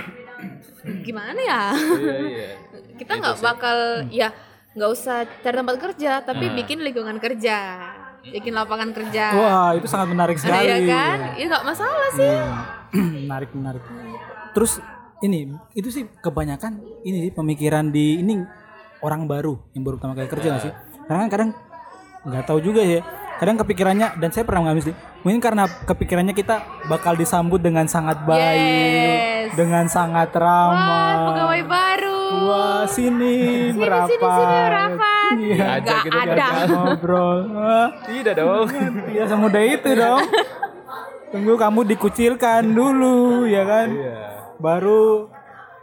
gimana 1.05 1.35
ya? 1.35 1.63
iya 1.75 2.15
iya 2.21 2.49
kita 2.99 3.19
nggak 3.19 3.35
bakal 3.37 3.77
ya 4.07 4.31
nggak 4.71 4.89
usah 4.89 5.27
cari 5.37 5.55
tempat 5.55 5.75
kerja, 5.77 6.11
tapi 6.21 6.45
Hmm. 6.45 6.55
bikin 6.55 6.79
lingkungan 6.79 7.17
kerja, 7.17 7.57
bikin 8.23 8.53
lapangan 8.53 8.89
kerja, 8.91 9.25
Wah 9.33 9.69
itu 9.73 9.85
sangat 9.85 10.07
menarik 10.07 10.37
sekali. 10.37 10.55
ya 10.63 10.77
kan? 10.85 11.17
Ya 11.35 11.45
nggak 11.47 11.65
masalah 11.65 12.09
sih. 12.13 12.35
menarik 13.25 13.51
menarik. 13.51 13.83
Terus 14.53 14.79
ini 15.19 15.51
itu 15.73 15.89
sih 15.89 16.07
kebanyakan 16.15 16.79
ini 17.03 17.27
sih 17.27 17.31
pemikiran 17.33 17.89
di 17.89 18.21
ini 18.21 18.39
orang 18.99 19.25
baru 19.25 19.59
yang 19.73 19.83
baru 19.83 19.97
pertama 19.97 20.15
kali 20.15 20.29
kerja 20.29 20.47
nggak 20.47 20.63
sih? 20.63 20.73
Karena 21.03 21.19
kan 21.25 21.29
kadang 21.29 21.49
nggak 22.23 22.43
tahu 22.43 22.59
juga 22.59 22.81
ya. 22.81 23.01
Kadang 23.37 23.53
kepikirannya 23.55 24.17
dan 24.17 24.29
saya 24.31 24.41
pernah 24.43 24.65
mengalami 24.65 24.81
sih. 24.83 24.95
Mungkin 25.21 25.37
karena 25.37 25.63
kepikirannya 25.67 26.33
kita 26.33 26.57
bakal 26.85 27.13
disambut 27.13 27.59
dengan 27.59 27.85
sangat 27.85 28.17
baik, 28.23 28.57
Yes. 29.45 29.53
dengan 29.53 29.85
sangat 29.85 30.31
Wah, 30.31 30.41
ramah. 30.41 31.13
pegawai 31.27 31.61
baru. 31.63 32.21
Wah 32.39 32.83
sini 32.87 33.35
Sini, 33.67 33.77
merapat. 33.77 34.09
sini, 34.09 34.25
sini, 34.31 34.57
merapat. 34.63 35.31
Iya. 35.37 35.53
Nggak 35.53 35.69
Ajak 35.75 36.01
gitu, 36.01 36.17
ada. 36.17 36.31
ajak. 36.33 36.51
Ngobrol. 36.71 37.37
Wah, 37.51 37.87
tidak 38.03 38.33
dong 38.35 38.67
Iya 39.07 39.23
semudah 39.27 39.63
itu 39.63 39.89
dong. 39.91 40.21
Tunggu 41.27 41.53
kamu 41.55 41.79
dikucilkan 41.87 42.61
dulu 42.65 43.17
ya 43.45 43.63
kan. 43.63 43.87
iya 43.91 44.17
Baru 44.57 45.29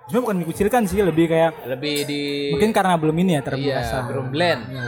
sebenarnya 0.04 0.20
bukan 0.22 0.36
dikucilkan 0.42 0.82
sih 0.84 1.00
lebih 1.00 1.24
kayak 1.26 1.64
lebih 1.66 1.96
di 2.04 2.22
mungkin 2.50 2.72
karena 2.72 2.92
belum 2.94 3.16
ini 3.16 3.30
ya 3.30 3.34
iya 3.34 3.40
terbiasa. 3.42 3.96
belum 4.04 4.26
blend 4.28 4.62
Ya, 4.68 4.84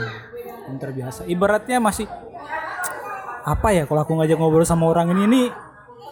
belum 0.67 0.77
terbiasa. 0.77 1.23
Ibaratnya 1.23 1.79
masih 1.79 2.03
apa 3.47 3.71
ya 3.71 3.87
kalau 3.87 4.03
aku 4.03 4.19
ngajak 4.19 4.35
ngobrol 4.35 4.67
sama 4.67 4.91
orang 4.91 5.15
ini 5.15 5.23
ini 5.23 5.41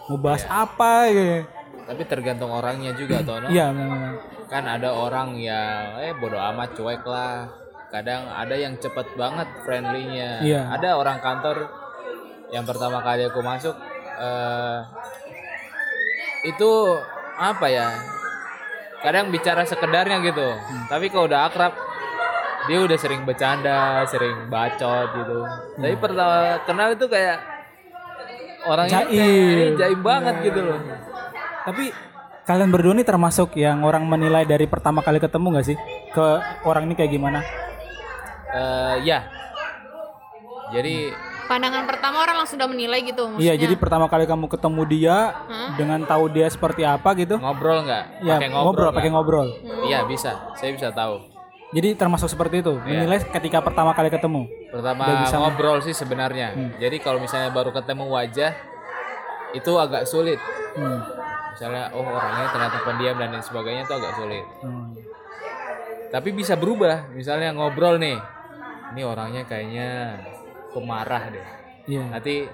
mau 0.08 0.16
bahas 0.16 0.48
apa 0.48 1.12
ya. 1.12 1.44
tapi 1.84 2.02
tergantung 2.02 2.48
orangnya 2.48 2.96
juga 2.96 3.20
toh 3.20 3.38
no? 3.38 3.46
Iya, 3.46 3.70
kan 4.48 4.64
ada 4.64 4.90
orang 4.90 5.36
yang 5.36 6.00
eh 6.00 6.16
bodo 6.16 6.34
amat 6.34 6.72
cuek 6.72 7.04
lah 7.04 7.46
kadang 7.86 8.26
ada 8.26 8.56
yang 8.56 8.74
cepet 8.74 9.14
banget 9.14 9.46
friendly-nya 9.62 10.42
Iya. 10.42 10.66
ada 10.72 10.96
orang 10.96 11.20
kantor 11.20 11.68
yang 12.48 12.64
pertama 12.64 13.04
kali 13.04 13.28
aku 13.28 13.38
masuk 13.38 13.76
eh 14.16 14.78
itu 16.42 16.70
apa 17.36 17.66
ya 17.68 17.86
kadang 18.98 19.28
bicara 19.28 19.62
sekedarnya 19.62 20.24
gitu 20.24 20.42
Hmm. 20.42 20.88
tapi 20.88 21.06
kalau 21.06 21.28
udah 21.28 21.46
akrab 21.46 21.76
dia 22.66 22.78
udah 22.78 22.96
sering 22.96 23.22
bercanda 23.22 23.80
sering 24.04 24.46
bacot 24.46 25.08
gitu 25.14 25.38
tapi 25.74 25.90
Hmm. 25.90 26.02
pertama 26.02 26.36
kenal 26.62 26.88
itu 26.90 27.06
kayak 27.06 27.38
orang 28.62 28.86
Jaim. 28.86 29.74
jaim 29.74 30.00
banget 30.00 30.34
gitu 30.42 30.60
loh 30.60 30.80
Tapi 31.62 31.90
kalian 32.42 32.70
berdua 32.70 32.94
ini 32.94 33.02
termasuk 33.02 33.54
yang 33.54 33.82
orang 33.82 34.02
menilai 34.02 34.42
dari 34.42 34.66
pertama 34.66 35.02
kali 35.02 35.18
ketemu 35.18 35.46
nggak 35.50 35.66
sih 35.66 35.74
ke 36.08 36.26
orang 36.62 36.86
ini 36.86 36.94
kayak 36.94 37.10
gimana? 37.10 37.42
Eh 38.48 39.02
ya. 39.02 39.26
Jadi 40.68 41.10
Pandangan 41.46 41.86
pertama 41.86 42.22
orang 42.22 42.38
langsung 42.38 42.58
udah 42.58 42.66
menilai 42.66 43.02
gitu. 43.02 43.22
Iya, 43.34 43.54
maksudnya. 43.54 43.62
jadi 43.62 43.74
pertama 43.76 44.06
kali 44.06 44.26
kamu 44.26 44.46
ketemu 44.48 44.82
dia 44.84 45.16
dengan 45.74 46.02
tahu 46.02 46.26
dia 46.26 46.46
seperti 46.46 46.82
apa 46.82 47.14
gitu. 47.14 47.38
ngobrol 47.38 47.82
nggak? 47.82 48.04
Ya, 48.22 48.38
Pakai 48.38 48.50
ngobrol, 48.50 48.90
pakai 48.90 49.10
ngobrol. 49.10 49.48
Iya 49.82 50.06
bisa, 50.06 50.54
saya 50.54 50.70
bisa 50.70 50.90
tahu. 50.90 51.22
Jadi 51.76 51.92
termasuk 51.92 52.32
seperti 52.32 52.64
itu, 52.64 52.72
menilai 52.80 53.20
ketika 53.20 53.60
pertama 53.60 53.92
kali 53.92 54.08
ketemu. 54.08 54.48
Pertama 54.72 55.28
bisa- 55.28 55.36
ngobrol 55.36 55.84
sih 55.84 55.92
sebenarnya. 55.92 56.56
Jadi 56.80 56.96
kalau 57.04 57.20
misalnya 57.20 57.52
baru 57.52 57.68
ketemu 57.68 58.08
wajah 58.08 58.56
itu 59.52 59.72
agak 59.76 60.08
sulit. 60.08 60.40
Hmm. 60.72 61.04
Misalnya 61.52 61.92
oh 61.92 62.00
orangnya 62.04 62.48
ternyata 62.48 62.78
pendiam 62.80 63.16
dan 63.20 63.28
lain 63.32 63.44
sebagainya 63.44 63.84
itu 63.84 63.92
agak 63.92 64.12
sulit. 64.16 64.46
Hmm. 64.64 64.96
Tapi 66.08 66.28
bisa 66.32 66.56
berubah. 66.56 67.12
Misalnya 67.12 67.52
ngobrol 67.52 68.00
nih, 68.00 68.16
ini 68.96 69.02
orangnya 69.04 69.44
kayaknya 69.44 70.16
pemarah 70.72 71.28
deh. 71.28 71.48
Iya. 71.92 72.08
Nanti 72.08 72.48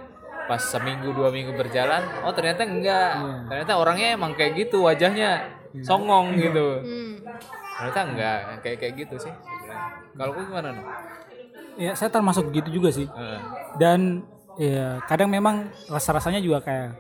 pas 0.51 0.59
seminggu 0.59 1.15
dua 1.15 1.31
minggu 1.31 1.55
berjalan, 1.55 2.27
oh 2.27 2.35
ternyata 2.35 2.67
enggak. 2.67 3.11
Iya. 3.23 3.35
Ternyata 3.47 3.73
orangnya 3.79 4.09
emang 4.19 4.35
kayak 4.35 4.67
gitu 4.67 4.83
wajahnya 4.83 5.47
songong 5.87 6.35
gitu. 6.39 6.67
Hmm. 6.83 7.15
Ternyata 7.83 8.01
enggak 8.15 8.37
kayak 8.63 8.79
kayak 8.79 8.95
gitu 8.95 9.15
sih. 9.19 9.35
Kalau 10.15 10.31
kau 10.39 10.47
gimana 10.47 10.71
nih? 10.71 10.87
Ya, 11.83 11.93
saya 11.99 12.15
termasuk 12.15 12.55
gitu 12.55 12.71
juga 12.71 12.95
sih. 12.95 13.11
Heeh. 13.11 13.41
Dan 13.75 14.23
ya 14.55 15.03
kadang 15.11 15.27
memang 15.27 15.67
rasa-rasanya 15.91 16.39
juga 16.39 16.63
kayak 16.63 16.95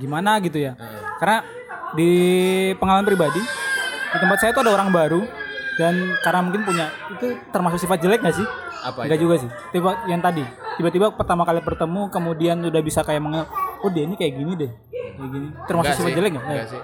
gimana 0.00 0.40
gitu 0.40 0.64
ya. 0.64 0.72
Karena 1.20 1.44
di 1.92 2.10
pengalaman 2.80 3.04
pribadi 3.04 3.42
di 4.14 4.16
tempat 4.16 4.38
saya 4.40 4.56
itu 4.56 4.64
ada 4.64 4.72
orang 4.72 4.88
baru 4.88 5.20
dan 5.76 6.16
karena 6.24 6.40
mungkin 6.40 6.64
punya 6.64 6.88
itu 7.12 7.36
termasuk 7.52 7.84
sifat 7.84 8.00
jelek 8.00 8.24
nggak 8.24 8.36
sih? 8.40 8.48
Apa 8.80 9.04
Enggak 9.04 9.20
juga 9.20 9.34
sih. 9.44 9.50
Tiba 9.76 10.08
yang 10.08 10.24
tadi 10.24 10.40
tiba-tiba 10.80 11.12
pertama 11.12 11.44
kali 11.44 11.60
bertemu 11.60 12.08
kemudian 12.08 12.64
udah 12.64 12.80
bisa 12.80 13.04
kayak 13.04 13.20
mengenal 13.20 13.44
oh 13.84 13.92
dia 13.92 14.08
ini 14.08 14.16
kayak 14.16 14.40
gini 14.40 14.52
deh. 14.56 14.72
Kayak 14.88 15.30
gini. 15.36 15.48
Termasuk 15.68 15.92
Enggak 15.92 16.00
sifat 16.00 16.08
sih, 16.08 16.16
jelek 16.16 16.32
enggak 16.32 16.68
sih. 16.72 16.82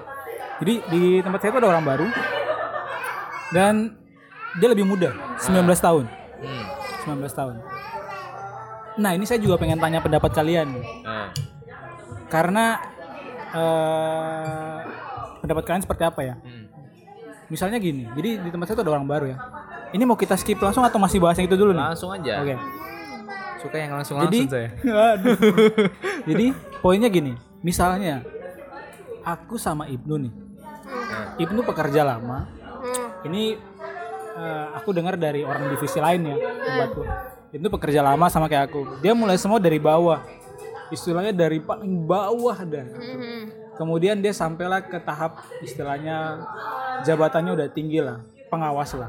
Jadi 0.61 0.75
di 0.93 1.03
tempat 1.25 1.39
saya 1.41 1.51
itu 1.57 1.59
ada 1.65 1.71
orang 1.73 1.85
baru 1.89 2.07
dan 3.51 3.99
dia 4.59 4.69
lebih 4.71 4.87
muda, 4.87 5.15
19 5.39 5.63
tahun. 5.79 6.05
Hmm. 6.41 6.65
19 7.07 7.31
tahun. 7.31 7.55
Nah, 8.99 9.11
ini 9.15 9.25
saya 9.25 9.39
juga 9.39 9.57
pengen 9.57 9.79
tanya 9.79 10.03
pendapat 10.03 10.31
kalian. 10.35 10.75
Nah, 11.07 11.31
Karena 12.31 12.79
eh 13.51 14.79
pendapat 15.43 15.63
kalian 15.67 15.83
seperti 15.83 16.03
apa 16.07 16.21
ya? 16.23 16.35
hmm. 16.39 16.65
Misalnya 17.51 17.83
gini, 17.83 18.07
jadi 18.15 18.39
di 18.47 18.49
tempat 18.55 18.71
saya 18.71 18.79
itu 18.79 18.85
ada 18.87 18.95
orang 18.95 19.07
baru 19.11 19.27
ya. 19.35 19.39
Ini 19.91 20.07
mau 20.07 20.15
kita 20.15 20.39
skip 20.39 20.63
langsung 20.63 20.87
atau 20.87 21.03
masih 21.03 21.19
bahas 21.19 21.35
yang 21.35 21.51
itu 21.51 21.59
dulu 21.59 21.75
nih? 21.75 21.83
Langsung 21.83 22.15
aja. 22.15 22.47
Oke. 22.47 22.55
Suka 23.59 23.77
yang 23.77 23.93
langsung 23.99 24.23
Jadi, 24.23 24.47
langsung 24.47 24.55
saya. 24.55 24.69
Aduh. 25.19 25.37
jadi 26.31 26.47
poinnya 26.79 27.11
gini, 27.11 27.35
misalnya 27.67 28.23
aku 29.27 29.59
sama 29.59 29.91
Ibnu 29.91 30.15
nih. 30.23 30.33
Ibnu 31.43 31.67
pekerja 31.67 32.07
lama. 32.07 32.47
Hmm. 33.21 33.29
Ini 33.29 33.43
eh, 34.41 34.67
aku 34.75 34.97
dengar 34.97 35.21
dari 35.21 35.45
orang 35.45 35.69
divisi 35.69 36.01
lain 36.01 36.25
ya, 36.25 36.37
tempatku. 36.41 37.03
Ibnu 37.51 37.67
pekerja 37.69 38.01
lama 38.01 38.31
sama 38.33 38.49
kayak 38.49 38.73
aku. 38.73 39.03
Dia 39.05 39.13
mulai 39.13 39.37
semua 39.37 39.61
dari 39.61 39.77
bawah. 39.77 40.23
Istilahnya 40.91 41.31
dari 41.31 41.63
paling 41.63 42.07
bawah 42.09 42.59
dah. 42.67 42.87
Hmm. 42.87 43.45
Kemudian 43.79 44.21
dia 44.21 44.35
sampailah 44.37 44.85
ke 44.85 45.01
tahap 45.01 45.41
istilahnya 45.65 46.45
jabatannya 47.07 47.57
udah 47.57 47.69
tinggi 47.73 48.05
lah, 48.05 48.21
pengawas 48.53 48.93
lah. 48.93 49.09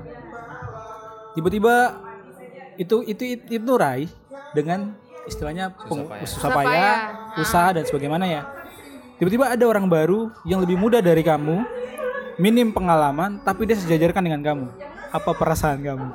Tiba-tiba 1.35 1.99
itu 2.79 3.03
itu 3.03 3.23
itu, 3.35 3.43
itu 3.51 3.71
raih 3.75 4.07
dengan 4.55 4.95
istilahnya 5.27 5.75
peng- 5.75 6.07
susah 6.23 6.49
payah, 6.55 6.95
usaha 7.35 7.69
dan 7.75 7.83
sebagaimana 7.83 8.25
ya. 8.25 8.47
Tiba-tiba 9.19 9.53
ada 9.53 9.65
orang 9.67 9.85
baru 9.91 10.31
yang 10.47 10.63
lebih 10.63 10.79
muda 10.79 10.97
dari 11.03 11.21
kamu, 11.21 11.61
minim 12.41 12.73
pengalaman, 12.73 13.37
tapi 13.45 13.69
dia 13.69 13.77
sejajarkan 13.77 14.25
dengan 14.25 14.41
kamu. 14.41 14.65
Apa 15.13 15.31
perasaan 15.37 15.85
kamu? 15.85 16.07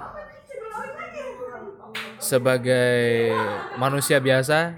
Sebagai 2.19 3.31
manusia 3.79 4.19
biasa, 4.19 4.75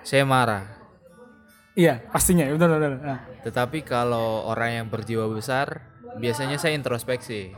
saya 0.00 0.24
marah. 0.24 0.64
Iya, 1.76 2.00
pastinya, 2.08 2.48
benar 2.48 2.80
benar. 2.80 2.92
Nah, 3.04 3.20
Tetapi 3.44 3.84
kalau 3.84 4.48
orang 4.48 4.82
yang 4.82 4.86
berjiwa 4.88 5.28
besar, 5.28 5.84
biasanya 6.16 6.56
saya 6.56 6.72
introspeksi. 6.72 7.52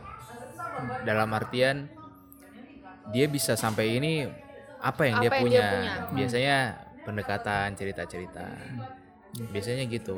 Dalam 1.06 1.30
artian 1.30 1.86
dia 3.14 3.28
bisa 3.30 3.54
sampai 3.54 4.00
ini 4.00 4.24
apa 4.80 5.02
yang, 5.06 5.16
dia, 5.20 5.28
Apa 5.28 5.36
yang 5.38 5.44
punya. 5.44 5.60
dia 5.60 5.70
punya. 5.70 5.92
Biasanya 6.16 6.56
pendekatan, 7.06 7.66
cerita-cerita. 7.76 8.46
Biasanya 9.54 9.84
gitu. 9.86 10.16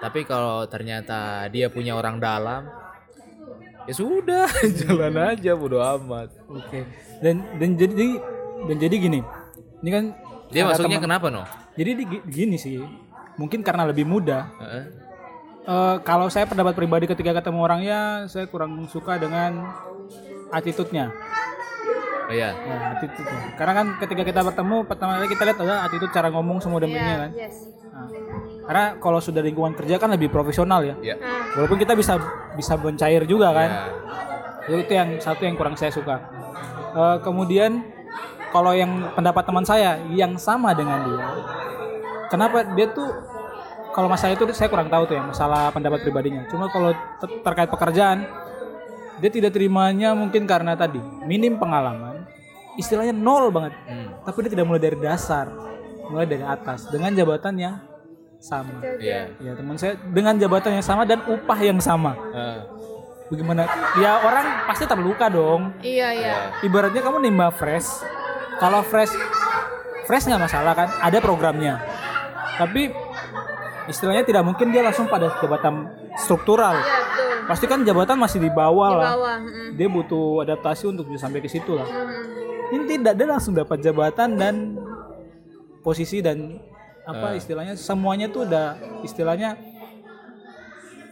Tapi 0.00 0.24
kalau 0.24 0.64
ternyata 0.64 1.44
dia 1.48 1.68
punya 1.68 1.92
orang 1.92 2.16
dalam, 2.16 2.64
ya 3.84 3.92
sudah 3.92 4.48
jalan 4.80 5.12
aja 5.20 5.52
bodo 5.52 5.76
amat 5.78 6.32
Oke. 6.48 6.88
Dan 7.20 7.44
dan 7.60 7.76
jadi 7.76 8.16
dan 8.64 8.76
jadi 8.76 8.96
gini. 8.96 9.20
Ini 9.80 9.90
kan 9.92 10.04
dia 10.48 10.64
ada 10.64 10.72
masuknya 10.74 10.96
teman- 10.96 11.04
kenapa 11.06 11.26
no 11.28 11.42
Jadi 11.76 11.90
di- 11.96 12.24
gini 12.26 12.56
sih. 12.56 12.80
Mungkin 13.36 13.60
karena 13.60 13.84
lebih 13.84 14.04
mudah. 14.04 14.48
Heeh. 14.58 14.84
Eh, 15.60 15.96
kalau 16.02 16.26
saya 16.26 16.48
pendapat 16.48 16.72
pribadi 16.72 17.04
ketika 17.04 17.36
ketemu 17.36 17.60
orangnya, 17.60 18.00
saya 18.26 18.48
kurang 18.48 18.88
suka 18.88 19.16
dengan 19.16 19.68
attitude-nya. 20.50 21.12
Oh 22.30 22.32
iya 22.32 22.54
Ya, 22.54 22.76
attitude-nya. 22.94 23.40
Karena 23.58 23.72
kan 23.74 23.86
ketika 23.98 24.22
kita 24.22 24.40
bertemu 24.40 24.76
pertama 24.86 25.18
kali 25.18 25.28
kita 25.28 25.42
lihat 25.44 25.58
ada 25.58 25.74
attitude 25.84 26.12
cara 26.14 26.30
ngomong 26.30 26.62
semua 26.62 26.78
dan 26.78 26.88
Iya, 26.88 27.02
kan. 27.18 27.30
yes. 27.34 27.56
Nah, 27.90 28.06
karena 28.64 28.84
kalau 28.96 29.18
sudah 29.18 29.42
lingkungan 29.42 29.74
kerja 29.74 29.98
kan 29.98 30.08
lebih 30.08 30.30
profesional 30.30 30.80
ya. 30.80 30.94
ya 31.02 31.16
Nah, 31.18 31.58
Walaupun 31.58 31.76
kita 31.76 31.92
bisa 31.92 32.14
bisa 32.54 32.78
mencair 32.78 33.26
juga 33.26 33.50
kan. 33.50 33.70
Ya. 34.70 34.78
Itu 34.78 34.92
yang 34.94 35.18
satu 35.18 35.42
yang 35.42 35.58
kurang 35.58 35.74
saya 35.74 35.90
suka. 35.90 36.22
Eh, 36.90 37.16
kemudian 37.20 37.82
kalau 38.50 38.70
yang 38.70 38.90
pendapat 39.12 39.42
teman 39.42 39.62
saya 39.62 39.98
yang 40.08 40.34
sama 40.34 40.70
dengan 40.70 41.02
dia, 41.06 41.22
kenapa 42.26 42.62
dia 42.74 42.86
tuh 42.88 43.10
kalau 43.90 44.06
masalah 44.06 44.34
itu 44.34 44.46
saya 44.50 44.66
kurang 44.66 44.86
tahu 44.86 45.06
tuh 45.06 45.18
ya 45.18 45.22
masalah 45.22 45.70
pendapat 45.70 46.02
pribadinya. 46.02 46.46
Cuma 46.46 46.66
kalau 46.66 46.90
ter- 47.18 47.42
terkait 47.42 47.66
pekerjaan, 47.66 48.22
dia 49.18 49.30
tidak 49.30 49.50
terimanya 49.50 50.14
mungkin 50.14 50.46
karena 50.46 50.74
tadi 50.74 50.98
minim 51.22 51.58
pengalaman, 51.58 52.09
istilahnya 52.80 53.12
nol 53.12 53.52
banget. 53.52 53.76
Hmm. 53.84 54.08
Tapi 54.24 54.36
dia 54.42 54.52
tidak 54.56 54.66
mulai 54.66 54.80
dari 54.80 54.96
dasar, 54.96 55.46
mulai 56.08 56.24
dari 56.24 56.40
atas 56.40 56.88
dengan 56.88 57.12
jabatan 57.12 57.54
yang 57.54 57.76
sama. 58.40 58.80
Iya. 58.96 59.36
Ya 59.36 59.52
teman 59.52 59.76
saya 59.76 60.00
dengan 60.00 60.34
jabatan 60.34 60.80
yang 60.80 60.86
sama 60.86 61.04
dan 61.04 61.20
upah 61.28 61.60
yang 61.60 61.76
sama. 61.78 62.16
Heeh. 62.32 62.60
Bagaimana? 63.30 63.62
Ya 63.94 64.18
orang 64.18 64.66
pasti 64.66 64.88
terluka 64.88 65.30
dong. 65.30 65.70
iya 65.84 66.10
iya. 66.10 66.34
Ibaratnya 66.64 66.98
kamu 66.98 67.22
nimba 67.22 67.52
fresh. 67.52 68.02
Kalau 68.58 68.82
fresh, 68.82 69.12
fresh 70.04 70.26
nggak 70.26 70.42
masalah 70.42 70.72
kan? 70.74 70.88
Ada 70.98 71.22
programnya. 71.22 71.78
Tapi 72.58 72.90
istilahnya 73.86 74.26
tidak 74.26 74.42
mungkin 74.42 74.74
dia 74.74 74.82
langsung 74.82 75.06
pada 75.06 75.30
jabatan 75.38 75.88
struktural. 76.18 76.74
Iya 76.74 76.98
betul. 77.06 77.28
Pasti 77.46 77.64
kan 77.66 77.80
jabatan 77.82 78.16
masih 78.18 78.38
di 78.38 78.50
bawah 78.50 78.90
Di 78.90 78.98
lah. 78.98 79.06
bawah. 79.14 79.36
mm. 79.40 79.70
Dia 79.78 79.88
butuh 79.88 80.42
adaptasi 80.42 80.84
untuk 80.86 81.06
bisa 81.06 81.26
sampai 81.26 81.40
ke 81.40 81.48
situ 81.48 81.72
lah. 81.72 81.86
Mm. 81.86 82.39
Ini 82.70 82.84
tidak, 82.86 83.12
dia 83.18 83.26
langsung 83.26 83.54
dapat 83.58 83.82
jabatan 83.82 84.38
dan 84.38 84.78
posisi 85.82 86.22
dan 86.22 86.60
apa 87.08 87.34
istilahnya 87.34 87.74
semuanya 87.74 88.30
tuh 88.30 88.46
udah 88.46 88.76
istilahnya 89.02 89.56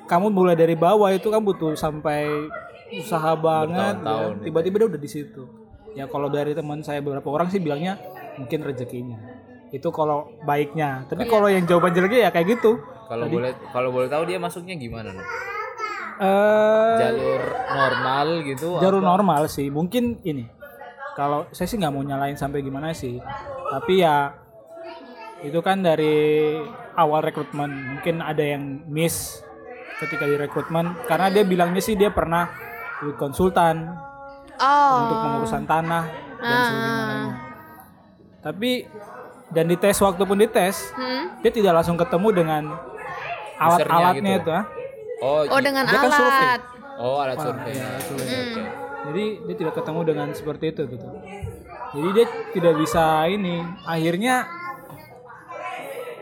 kamu 0.07 0.31
mulai 0.31 0.55
dari 0.55 0.79
bawah 0.79 1.11
itu 1.11 1.29
kan 1.29 1.43
butuh 1.43 1.75
sampai 1.75 2.49
usaha 2.95 3.35
banget 3.37 4.01
ya. 4.01 4.33
Tiba-tiba 4.41 4.77
dia 4.85 4.89
udah 4.89 5.01
di 5.01 5.11
situ. 5.11 5.43
Ya 5.93 6.07
kalau 6.07 6.31
dari 6.31 6.55
teman 6.55 6.81
saya 6.81 7.03
beberapa 7.03 7.29
orang 7.29 7.51
sih 7.53 7.61
bilangnya 7.61 7.99
mungkin 8.41 8.65
rezekinya. 8.65 9.19
Itu 9.69 9.93
kalau 9.93 10.33
baiknya. 10.49 11.05
Tapi 11.11 11.29
kalau 11.29 11.51
yang 11.53 11.69
jawaban 11.69 11.93
jeleknya 11.93 12.29
ya 12.29 12.31
kayak 12.33 12.57
gitu. 12.57 12.81
Kalau 13.09 13.25
boleh 13.29 13.53
kalau 13.73 13.89
boleh 13.93 14.09
tahu 14.09 14.23
dia 14.29 14.39
masuknya 14.41 14.77
gimana 14.77 15.17
no? 15.17 15.23
eh 16.19 16.97
Jalur 16.99 17.43
normal 17.73 18.27
gitu? 18.43 18.69
jalur 18.83 19.03
normal 19.03 19.43
sih. 19.49 19.69
Mungkin 19.73 20.21
ini 20.25 20.45
kalau 21.19 21.51
saya 21.51 21.67
sih 21.67 21.75
nggak 21.75 21.91
mau 21.91 22.01
nyalain 22.01 22.39
sampai 22.39 22.63
gimana 22.63 22.95
sih 22.95 23.19
tapi 23.69 23.99
ya 23.99 24.39
itu 25.41 25.59
kan 25.59 25.83
dari 25.83 26.55
awal 26.95 27.19
rekrutmen 27.21 27.67
mungkin 27.93 28.23
ada 28.23 28.39
yang 28.41 28.63
miss 28.87 29.43
ketika 29.99 30.23
di 30.25 30.39
rekrutmen 30.39 30.95
karena 31.05 31.27
dia 31.29 31.43
bilangnya 31.43 31.83
sih 31.83 31.95
dia 31.95 32.09
pernah 32.09 32.47
di 33.01 33.11
konsultan 33.13 34.07
Oh. 34.59 34.95
untuk 35.01 35.19
pengurusan 35.21 35.63
tanah 35.65 36.05
dan 36.37 36.59
sebagainya 36.61 37.31
tapi 38.41 38.71
dan 39.49 39.65
di 39.65 39.77
tes 39.77 39.95
waktu 39.97 40.19
pun 40.21 40.35
dites 40.35 40.91
Hmm? 40.93 41.39
dia 41.39 41.51
tidak 41.53 41.79
langsung 41.79 41.95
ketemu 41.95 42.29
dengan 42.33 42.63
alat-alatnya 43.57 44.35
gitu? 44.35 44.43
itu 44.45 44.51
ah. 44.53 44.65
Oh, 45.19 45.43
Oh 45.47 45.59
dengan 45.59 45.83
Dia 45.83 45.95
kan 45.97 46.11
survei. 46.13 46.43
alat. 46.43 46.61
oh 46.97 47.17
alat 47.19 47.39
survei. 47.39 47.71
ya, 47.73 47.89
survei. 48.01 48.27
Oke. 48.29 48.63
Jadi 48.99 49.25
dia 49.47 49.57
tidak 49.57 49.75
ketemu 49.79 50.01
dengan 50.03 50.29
seperti 50.33 50.65
itu 50.71 50.83
gitu. 50.89 51.07
Jadi 51.95 52.09
dia 52.13 52.27
tidak 52.53 52.75
bisa 52.77 53.05
ini. 53.25 53.63
Akhirnya 53.85 54.45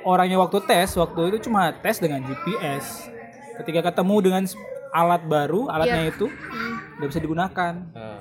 orangnya 0.02 0.38
waktu 0.38 0.58
tes 0.62 0.94
waktu 0.94 1.34
itu 1.34 1.48
cuma 1.48 1.74
tes 1.74 1.98
dengan 1.98 2.22
GPS. 2.22 3.10
Ketika 3.56 3.90
ketemu 3.90 4.16
dengan 4.22 4.42
alat 4.92 5.22
baru, 5.24 5.66
alatnya 5.66 6.08
itu 6.08 6.28
nggak 6.96 7.08
bisa 7.08 7.20
digunakan. 7.20 7.72
Ah. 7.92 8.20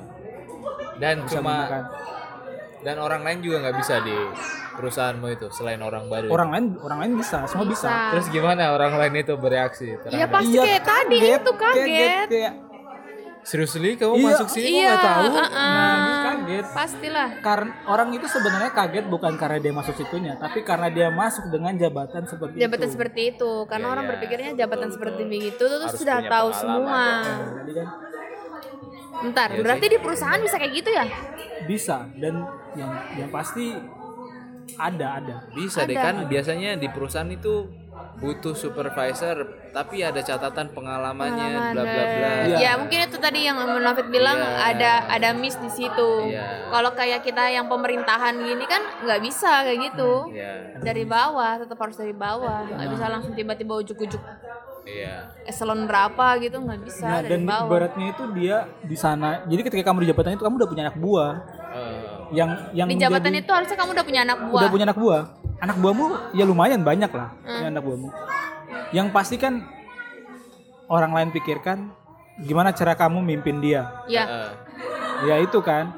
Dan 0.96 1.28
Bisa 1.28 1.38
cuma 1.38 1.52
menggunakan. 1.62 1.84
dan 2.82 2.96
orang 2.98 3.22
lain 3.22 3.40
juga 3.44 3.58
nggak 3.60 3.76
bisa 3.76 3.96
di 4.00 4.16
perusahaanmu 4.76 5.28
itu 5.30 5.48
selain 5.52 5.80
orang 5.80 6.08
baru. 6.08 6.28
Orang 6.30 6.50
lain 6.52 6.66
orang 6.80 7.00
lain 7.04 7.12
bisa, 7.20 7.44
semua 7.48 7.68
bisa. 7.68 7.88
Bisa. 7.88 8.12
Terus 8.16 8.28
gimana 8.30 8.72
orang 8.72 8.96
lain 8.96 9.14
itu 9.18 9.36
bereaksi? 9.36 9.92
Iya 9.92 10.00
terhadap- 10.02 10.32
pasti 10.32 10.58
kayak 10.58 10.84
tadi 10.84 11.18
itu 11.20 11.52
kaget. 11.52 12.28
kayak, 12.28 12.54
Seriusly 13.46 13.94
kamu 13.94 14.18
iya, 14.18 14.26
masuk 14.26 14.48
sini? 14.50 14.68
Iya, 14.74 14.90
nggak 14.90 15.06
tahu. 15.06 15.26
uh-uh. 15.30 15.54
Nah, 15.54 15.94
dia 16.02 16.18
kaget. 16.26 16.66
Pastilah. 16.74 17.30
Karena 17.46 17.72
orang 17.86 18.10
itu 18.18 18.26
sebenarnya 18.26 18.72
kaget 18.74 19.06
bukan 19.06 19.34
karena 19.38 19.58
dia 19.62 19.70
masuk 19.70 19.94
situnya, 19.94 20.34
tapi 20.34 20.66
karena 20.66 20.90
dia 20.90 21.14
masuk 21.14 21.54
dengan 21.54 21.78
jabatan 21.78 22.26
seperti 22.26 22.58
Jabatan 22.58 22.90
itu. 22.90 22.94
seperti 22.98 23.22
itu. 23.38 23.52
Karena 23.70 23.86
Iya, 23.86 23.94
orang 23.94 24.04
iya. 24.04 24.12
berpikirnya 24.18 24.52
jabatan 24.58 24.90
seperti 24.90 25.22
begitu 25.30 25.62
terus 25.62 25.94
Harus 25.94 26.02
sudah 26.02 26.18
tahu 26.26 26.50
semua. 26.52 27.02
Jadi 27.62 27.72
kan 27.78 27.88
Bentar, 29.16 29.48
Iya 29.48 29.62
berarti 29.64 29.86
di 29.88 29.98
perusahaan 30.02 30.42
bisa 30.42 30.56
kayak 30.60 30.74
gitu 30.76 30.90
ya? 30.92 31.06
bisa 31.66 31.98
dan 32.20 32.46
yang 32.76 32.92
yang 33.16 33.30
pasti 33.32 33.74
ada 34.76 35.08
ada 35.18 35.36
Bisa 35.50 35.88
deh 35.88 35.96
kan 35.96 36.28
biasanya 36.28 36.76
di 36.76 36.86
perusahaan 36.92 37.30
itu 37.32 37.85
butuh 38.16 38.54
supervisor 38.54 39.36
tapi 39.70 40.00
ada 40.00 40.18
catatan 40.18 40.72
pengalamannya 40.72 41.48
bla 41.72 41.84
bla 41.84 42.04
bla. 42.08 42.32
Iya. 42.46 42.58
Ya 42.58 42.72
mungkin 42.76 43.00
itu 43.02 43.18
tadi 43.18 43.44
yang 43.44 43.60
Munafik 43.60 44.08
bilang 44.08 44.38
Iya. 44.38 44.72
ada 44.72 44.92
ada 45.10 45.30
miss 45.32 45.56
di 45.56 45.68
situ. 45.68 46.12
Iya. 46.28 46.70
Kalau 46.70 46.92
kayak 46.92 47.22
kita 47.22 47.44
yang 47.50 47.66
pemerintahan 47.66 48.36
gini 48.38 48.64
kan 48.64 48.82
nggak 49.02 49.20
bisa 49.20 49.64
kayak 49.64 49.80
gitu. 49.86 50.32
Iya. 50.32 50.80
Dari 50.80 51.04
bawah 51.04 51.60
tetap 51.60 51.76
harus 51.78 51.96
dari 51.96 52.12
bawah. 52.12 52.64
Nggak 52.66 52.90
bisa 52.90 53.06
langsung 53.08 53.34
tiba-tiba 53.34 53.74
ujuk-ujuk 53.78 54.24
Iya. 54.86 55.34
eselon 55.44 55.84
berapa 55.84 56.38
gitu 56.40 56.62
nggak 56.62 56.78
bisa 56.80 57.10
nah, 57.10 57.20
dari 57.20 57.36
dan 57.36 57.42
bawah. 57.44 57.66
ibaratnya 57.68 58.06
itu 58.08 58.24
dia 58.32 58.58
di 58.80 58.94
sana 58.94 59.42
jadi 59.44 59.66
ketika 59.66 59.82
kamu 59.84 60.06
di 60.06 60.14
jabatan 60.14 60.38
itu 60.38 60.46
kamu 60.46 60.56
udah 60.56 60.70
punya 60.70 60.84
anak 60.86 60.98
buah 60.98 61.34
Eh, 61.76 62.08
yang 62.32 62.50
yang 62.72 62.88
Di 62.88 62.96
jabatan 62.96 63.28
menjadi- 63.28 63.42
itu 63.42 63.52
harusnya 63.52 63.76
kamu 63.76 63.90
udah 63.92 64.06
punya 64.06 64.22
anak 64.24 64.38
buah. 64.40 64.62
udah 64.62 64.70
punya 64.70 64.86
anak 64.86 64.96
buah 64.96 65.24
anak 65.60 65.78
buahmu 65.78 66.06
ya 66.34 66.44
lumayan 66.44 66.82
banyak 66.82 67.10
lah 67.10 67.30
Hmm. 67.42 67.62
punya 67.62 67.70
anak 67.72 67.84
buahmu 67.84 68.10
yang 68.92 69.08
pasti 69.10 69.36
kan 69.36 69.64
orang 70.88 71.12
lain 71.12 71.30
pikirkan 71.32 71.90
gimana 72.38 72.72
cara 72.72 72.94
kamu 72.94 73.24
mimpin 73.24 73.64
dia 73.64 73.88
Ya, 74.06 74.52
ya 75.24 75.36
itu 75.40 75.60
kan 75.64 75.96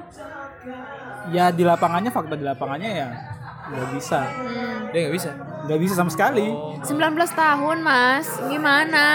ya 1.27 1.51
di 1.51 1.65
lapangannya 1.65 2.07
fakta 2.07 2.37
di 2.37 2.45
lapangannya 2.45 2.91
ya 2.93 3.09
nggak 3.67 3.87
bisa 3.99 4.19
hmm. 4.23 4.77
dia 4.95 4.99
nggak 5.03 5.15
bisa. 5.17 5.29
nggak 5.67 5.79
bisa 5.81 5.93
sama 5.97 6.07
sekali 6.07 6.47
19 6.87 6.95
tahun 7.35 7.77
mas, 7.83 8.27
gimana? 8.47 9.05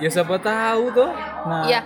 Ya 0.00 0.08
siapa 0.08 0.40
tahu 0.40 0.88
tuh. 0.96 1.12
nah 1.44 1.68
Ya, 1.68 1.84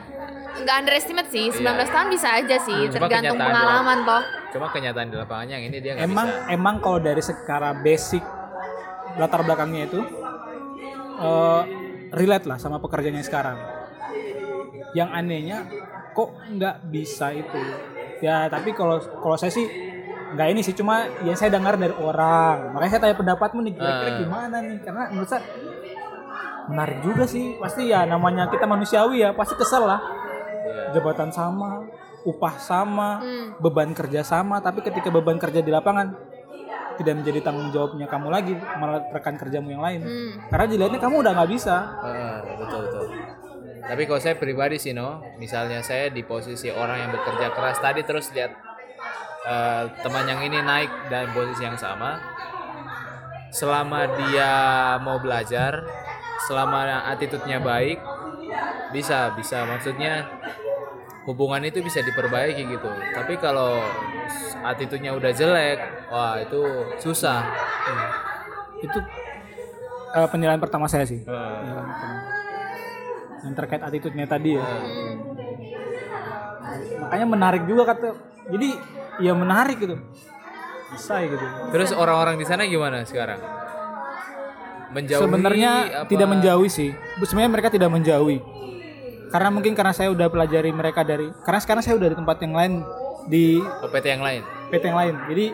nggak 0.54 0.86
underestimate 0.86 1.26
sih. 1.34 1.50
19 1.50 1.66
tahun 1.90 2.08
bisa 2.14 2.28
aja 2.30 2.56
sih, 2.62 2.86
Cuma 2.94 3.10
tergantung 3.10 3.34
pengalaman 3.34 3.98
toh. 4.06 4.22
Cuma 4.54 4.70
kenyataan 4.70 5.10
di 5.10 5.16
lapangannya 5.18 5.54
yang 5.58 5.64
ini 5.66 5.76
dia 5.82 5.92
nggak 5.92 6.06
emang 6.06 6.28
bisa. 6.30 6.46
emang 6.48 6.74
kalau 6.78 6.98
dari 6.98 7.18
secara 7.18 7.74
basic 7.74 8.22
latar 9.14 9.42
belakangnya 9.42 9.82
itu 9.84 10.00
eh, 11.18 11.62
relate 12.10 12.46
lah 12.46 12.56
sama 12.56 12.78
pekerjaannya 12.78 13.26
sekarang. 13.26 13.58
Yang 14.94 15.10
anehnya 15.10 15.58
kok 16.14 16.30
nggak 16.48 16.76
bisa 16.86 17.34
itu? 17.34 17.58
Ya 18.22 18.46
tapi 18.46 18.70
kalau 18.70 19.02
kalau 19.18 19.34
saya 19.34 19.50
sih 19.50 19.66
nggak 20.34 20.48
ini 20.54 20.60
sih. 20.62 20.70
Cuma 20.72 21.02
yang 21.26 21.34
saya 21.34 21.50
dengar 21.50 21.74
dari 21.74 21.94
orang. 21.94 22.70
Makanya 22.72 22.90
saya 22.94 23.02
tanya 23.02 23.16
pendapatmu 23.18 23.58
nih 23.58 23.74
kira-kira 23.74 24.10
Ah. 24.10 24.18
gimana 24.22 24.56
nih? 24.62 24.78
Karena 24.86 25.02
menurut 25.10 25.26
saya 25.26 25.42
menarik 26.70 26.98
juga 27.02 27.26
sih. 27.26 27.58
Pasti 27.58 27.90
ya 27.90 28.06
namanya 28.06 28.46
kita 28.46 28.64
manusiawi 28.64 29.18
ya 29.18 29.34
pasti 29.34 29.58
kesel 29.58 29.82
lah. 29.82 29.98
Iya. 30.64 30.96
jabatan 30.96 31.28
sama, 31.28 31.84
upah 32.24 32.56
sama, 32.56 33.20
Hmm. 33.20 33.48
beban 33.60 33.92
kerja 33.92 34.24
sama, 34.24 34.58
tapi 34.64 34.80
ketika 34.80 35.12
beban 35.12 35.36
kerja 35.36 35.60
di 35.60 35.68
lapangan 35.68 36.16
tidak 36.94 37.14
menjadi 37.20 37.40
tanggung 37.42 37.68
jawabnya 37.74 38.06
kamu 38.06 38.28
lagi, 38.30 38.54
malah 38.78 39.02
rekan 39.10 39.34
kerjamu 39.36 39.74
yang 39.74 39.82
lain. 39.82 40.00
Hmm. 40.02 40.30
Karena 40.48 40.66
dilihatnya 40.70 41.00
kamu 41.02 41.16
udah 41.20 41.32
nggak 41.36 41.50
bisa. 41.52 41.76
Eh, 42.06 42.38
betul 42.58 42.80
betul. 42.88 43.04
Tapi 43.84 44.02
kalau 44.08 44.20
saya 44.22 44.34
pribadi 44.40 44.80
sih 44.80 44.96
no, 44.96 45.20
misalnya 45.36 45.84
saya 45.84 46.08
di 46.08 46.24
posisi 46.24 46.72
orang 46.72 47.04
yang 47.04 47.10
bekerja 47.12 47.52
keras 47.52 47.76
tadi 47.84 48.00
terus 48.00 48.32
lihat 48.32 48.56
eh, 49.44 49.84
teman 50.00 50.24
yang 50.24 50.40
ini 50.40 50.64
naik 50.64 50.88
dan 51.12 51.28
posisi 51.36 51.68
yang 51.68 51.76
sama, 51.76 52.16
selama 53.52 54.08
dia 54.16 54.52
mau 55.04 55.20
belajar, 55.20 55.84
selama 56.48 57.04
attitude-nya 57.12 57.60
baik 57.60 58.00
bisa 58.94 59.34
bisa 59.34 59.66
maksudnya 59.66 60.24
hubungan 61.24 61.64
itu 61.64 61.80
bisa 61.80 62.04
diperbaiki 62.04 62.62
gitu 62.68 62.90
tapi 63.16 63.40
kalau 63.40 63.80
attitude-nya 64.64 65.16
udah 65.16 65.30
jelek 65.32 66.08
wah 66.08 66.40
itu 66.40 66.60
susah 67.00 67.44
Itu 68.84 69.00
eh, 70.12 70.28
penilaian 70.28 70.60
pertama 70.60 70.84
saya 70.84 71.08
sih. 71.08 71.24
Pertama. 71.24 71.88
Yang 73.40 73.54
terkait 73.56 73.80
attitude-nya 73.80 74.26
tadi 74.28 74.60
ya. 74.60 74.66
Makanya 77.00 77.26
menarik 77.28 77.62
juga 77.64 77.88
kata. 77.88 78.12
Jadi 78.52 78.76
ya 79.24 79.32
menarik 79.32 79.80
gitu. 79.80 79.96
Bisa 80.92 81.18
ya 81.24 81.26
gitu. 81.26 81.46
terus 81.74 81.90
orang-orang 81.90 82.38
di 82.38 82.46
sana 82.46 82.62
gimana 82.70 83.02
sekarang 83.02 83.42
menjauhi 84.94 85.26
Sebenarnya 85.26 85.72
apa? 85.90 86.06
tidak 86.06 86.28
menjauhi 86.30 86.70
sih. 86.70 86.90
Sebenarnya 87.26 87.50
mereka 87.50 87.68
tidak 87.74 87.90
menjauhi. 87.90 88.38
Karena 89.34 89.50
mungkin 89.50 89.74
karena 89.74 89.90
saya 89.90 90.14
udah 90.14 90.30
pelajari 90.30 90.70
mereka 90.70 91.02
dari 91.02 91.26
karena 91.42 91.58
sekarang 91.58 91.82
saya 91.82 91.98
udah 91.98 92.06
di 92.06 92.16
tempat 92.16 92.38
yang 92.38 92.54
lain 92.54 92.72
di 93.26 93.58
Oh, 93.58 93.90
PT 93.90 94.06
yang 94.14 94.22
lain 94.22 94.46
PT 94.70 94.82
yang 94.86 94.94
lain. 94.94 95.14
Jadi 95.26 95.46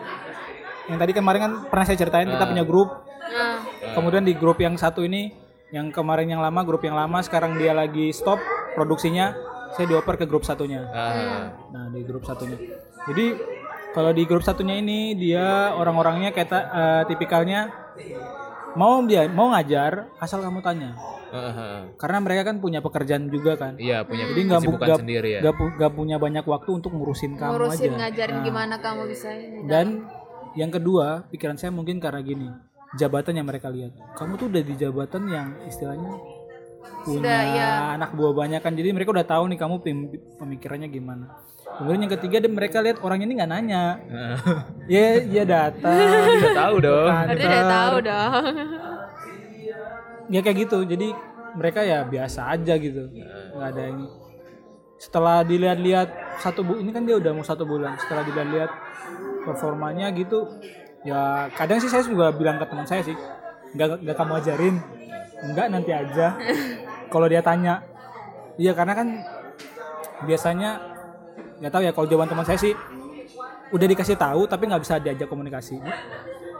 yang 0.85 0.97
tadi 1.01 1.11
kemarin 1.17 1.39
kan 1.41 1.51
pernah 1.65 1.85
saya 1.89 1.97
ceritain 1.97 2.29
kita 2.29 2.45
punya 2.45 2.61
grup. 2.61 2.89
Nah, 3.25 3.57
Kemudian 3.97 4.21
di 4.21 4.37
grup 4.37 4.61
yang 4.61 4.77
satu 4.77 5.01
ini 5.01 5.33
yang 5.73 5.89
kemarin 5.89 6.29
yang 6.29 6.45
lama 6.45 6.61
grup 6.61 6.85
yang 6.85 6.93
lama 6.93 7.25
sekarang 7.25 7.57
dia 7.57 7.73
lagi 7.73 8.13
stop 8.13 8.37
produksinya. 8.77 9.33
Saya 9.71 9.87
dioper 9.87 10.19
ke 10.19 10.29
grup 10.29 10.45
satunya. 10.45 10.85
Ah, 10.93 11.49
Nah, 11.73 11.89
di 11.89 12.05
grup 12.05 12.21
satunya. 12.21 12.59
Jadi 13.09 13.25
kalau 13.97 14.13
di 14.13 14.29
grup 14.29 14.45
satunya 14.45 14.77
ini 14.77 15.17
dia 15.17 15.73
orang-orangnya 15.73 16.29
kayak 16.29 16.53
eh, 16.53 17.03
tipikalnya 17.09 17.71
mau 18.73 19.01
dia 19.03 19.27
mau 19.27 19.49
ngajar 19.49 20.07
asal 20.17 20.39
kamu 20.39 20.59
tanya. 20.59 20.95
ah. 21.29 21.87
Karena 21.95 22.17
mereka 22.19 22.41
kan 22.45 22.57
punya 22.57 22.79
pekerjaan 22.79 23.27
juga 23.27 23.55
kan. 23.55 23.75
iya 23.75 24.03
punya 24.03 24.27
Jadi 24.27 24.41
nggak 24.43 24.61
bu- 24.61 24.75
nggak- 24.77 24.99
sendiri 24.99 25.29
ya 25.31 25.39
nggak 25.41 25.55
pu- 25.55 25.73
nggak 25.75 25.93
punya 25.93 26.15
banyak 26.17 26.43
waktu 26.43 26.69
untuk 26.73 26.91
ngurusin 26.91 27.35
kamu 27.35 27.51
ngurusin 27.51 27.89
aja. 27.89 27.97
ngajarin 28.01 28.35
Nah, 28.35 28.43
gimana 28.43 28.75
kamu 28.77 29.01
bisa 29.07 29.29
ini. 29.31 29.63
Dan 29.63 29.87
yang 30.53 30.67
kedua, 30.69 31.23
pikiran 31.27 31.55
saya 31.55 31.71
mungkin 31.71 31.97
karena 31.97 32.19
gini, 32.19 32.47
jabatan 32.93 33.33
yang 33.33 33.47
mereka 33.47 33.67
lihat. 33.67 33.95
Kamu 34.13 34.35
tuh 34.35 34.47
udah 34.47 34.59
di 34.61 34.75
jabatan 34.75 35.23
yang 35.25 35.47
istilahnya 35.63 36.11
punya 37.01 37.23
Sudah, 37.23 37.41
ya. 37.47 37.69
anak 37.95 38.11
buah 38.11 38.33
banyak 38.35 38.59
kan. 38.59 38.73
Jadi 38.73 38.91
mereka 38.91 39.09
udah 39.11 39.23
tahu 39.23 39.47
nih 39.47 39.57
kamu 39.57 39.75
pem- 39.79 40.11
pemikirannya 40.35 40.89
gimana. 40.89 41.31
Kemudian 41.79 42.03
yang 42.05 42.13
ketiga, 42.19 42.37
dan 42.43 42.51
mereka 42.53 42.77
lihat 42.83 42.97
orangnya 43.01 43.25
ini 43.29 43.35
nggak 43.39 43.51
nanya. 43.51 43.83
ya, 44.91 45.21
ya 45.23 45.43
datang. 45.45 45.97
udah 46.41 46.53
tahu 46.55 46.75
dong 46.83 47.09
udah 47.09 47.63
tahu 47.69 47.95
dong. 48.05 48.43
ya 50.31 50.39
kayak 50.43 50.57
gitu. 50.67 50.77
Jadi 50.85 51.07
mereka 51.55 51.79
ya 51.83 52.03
biasa 52.05 52.53
aja 52.53 52.73
gitu. 52.77 53.09
Nggak 53.55 53.67
ada 53.75 53.81
yang 53.81 53.99
setelah 55.01 55.41
dilihat-lihat 55.41 56.37
satu 56.37 56.61
bu 56.61 56.77
ini 56.77 56.93
kan 56.93 57.01
dia 57.01 57.17
udah 57.17 57.33
mau 57.33 57.41
satu 57.41 57.65
bulan 57.65 57.97
setelah 57.97 58.21
dilihat-lihat 58.21 58.69
performanya 59.49 60.13
gitu 60.13 60.45
ya 61.01 61.49
kadang 61.57 61.81
sih 61.81 61.89
saya 61.89 62.05
juga 62.05 62.29
bilang 62.29 62.61
ke 62.61 62.65
teman 62.69 62.85
saya 62.85 63.01
sih 63.01 63.17
nggak 63.73 64.05
nggak 64.05 64.13
kamu 64.13 64.33
ajarin 64.37 64.75
nggak 65.41 65.67
nanti 65.73 65.89
aja 65.89 66.37
kalau 67.13 67.25
dia 67.25 67.41
tanya 67.41 67.81
iya 68.61 68.77
karena 68.77 68.93
kan 68.93 69.07
biasanya 70.29 70.90
nggak 71.61 71.71
tahu 71.71 71.81
ya 71.85 71.91
kalau 71.93 72.07
jawaban 72.09 72.27
teman 72.27 72.41
saya 72.43 72.57
sih 72.57 72.73
udah 73.71 73.87
dikasih 73.87 74.17
tahu 74.17 74.49
tapi 74.49 74.65
nggak 74.65 74.81
bisa 74.81 74.97
diajak 74.97 75.29
komunikasi. 75.29 75.77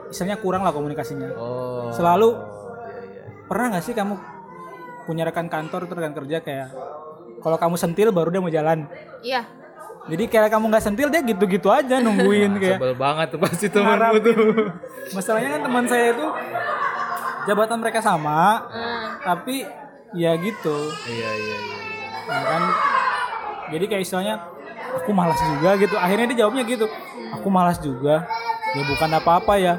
Misalnya 0.07 0.37
kurang 0.37 0.61
lah 0.61 0.71
komunikasinya. 0.71 1.33
Oh. 1.35 1.89
Selalu 1.91 2.29
iya, 2.29 2.37
iya. 2.37 3.23
pernah 3.49 3.65
nggak 3.73 3.83
sih 3.83 3.93
kamu 3.97 4.13
punya 5.03 5.25
rekan 5.25 5.49
kantor 5.49 5.89
atau 5.89 5.95
rekan 5.97 6.13
kerja 6.13 6.37
kayak 6.39 6.69
kalau 7.41 7.57
kamu 7.57 7.75
sentil 7.75 8.13
baru 8.13 8.29
dia 8.29 8.41
mau 8.41 8.53
jalan? 8.53 8.85
Iya. 9.25 9.43
jadi 10.01 10.25
kayak 10.25 10.49
kamu 10.49 10.65
nggak 10.73 10.81
sentil 10.81 11.13
dia 11.13 11.21
gitu-gitu 11.21 11.69
aja 11.69 12.01
nungguin 12.01 12.57
kayak 12.57 12.81
sebel 12.81 12.97
banget 12.97 13.37
tuh 13.37 13.39
pasti 13.41 13.65
temanmu 13.69 14.17
tuh. 14.21 14.37
Masalahnya 15.13 15.49
kan 15.57 15.61
teman 15.61 15.85
saya 15.85 16.05
itu 16.17 16.25
jabatan 17.45 17.77
mereka 17.81 18.01
sama 18.01 18.65
Hmm. 18.65 19.09
tapi 19.21 19.61
ya 20.17 20.33
gitu. 20.41 20.77
Iya 21.05 21.29
iya 21.37 21.57
iya. 21.57 21.77
Nah, 22.25 22.41
kan 22.49 22.61
jadi 23.71 23.85
kayak 23.85 24.01
istilahnya 24.01 24.35
aku 24.97 25.09
malas 25.15 25.39
juga 25.39 25.77
gitu. 25.79 25.95
Akhirnya 25.95 26.25
dia 26.33 26.37
jawabnya 26.45 26.63
gitu. 26.67 26.85
Aku 27.39 27.47
malas 27.47 27.77
juga. 27.79 28.27
Ya 28.75 28.83
bukan 28.87 29.09
apa-apa 29.15 29.53
ya. 29.59 29.75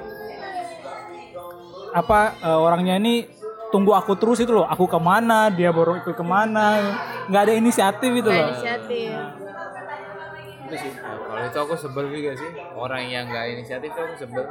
Apa 1.93 2.37
eh, 2.41 2.59
orangnya 2.59 2.97
ini 2.97 3.29
tunggu 3.73 3.93
aku 3.97 4.17
terus 4.17 4.41
itu 4.41 4.53
loh. 4.53 4.69
Aku 4.69 4.89
ke 4.89 5.01
mana? 5.01 5.53
Dia 5.53 5.73
baru 5.73 6.01
ikut 6.01 6.17
ke 6.17 6.25
mana? 6.25 6.97
Nggak 7.29 7.43
ada 7.49 7.55
inisiatif 7.57 8.11
itu 8.13 8.29
loh. 8.29 8.47
inisiatif. 8.53 9.13
itu 10.73 10.89
sih. 10.89 10.93
Nah, 11.05 11.21
kalau 11.29 11.43
itu 11.45 11.59
aku 11.61 11.75
sebel 11.77 12.05
juga 12.09 12.33
sih. 12.33 12.51
Orang 12.73 13.05
yang 13.05 13.29
nggak 13.29 13.45
inisiatif 13.61 13.93
tuh 13.93 14.03
aku 14.09 14.15
sebel 14.17 14.45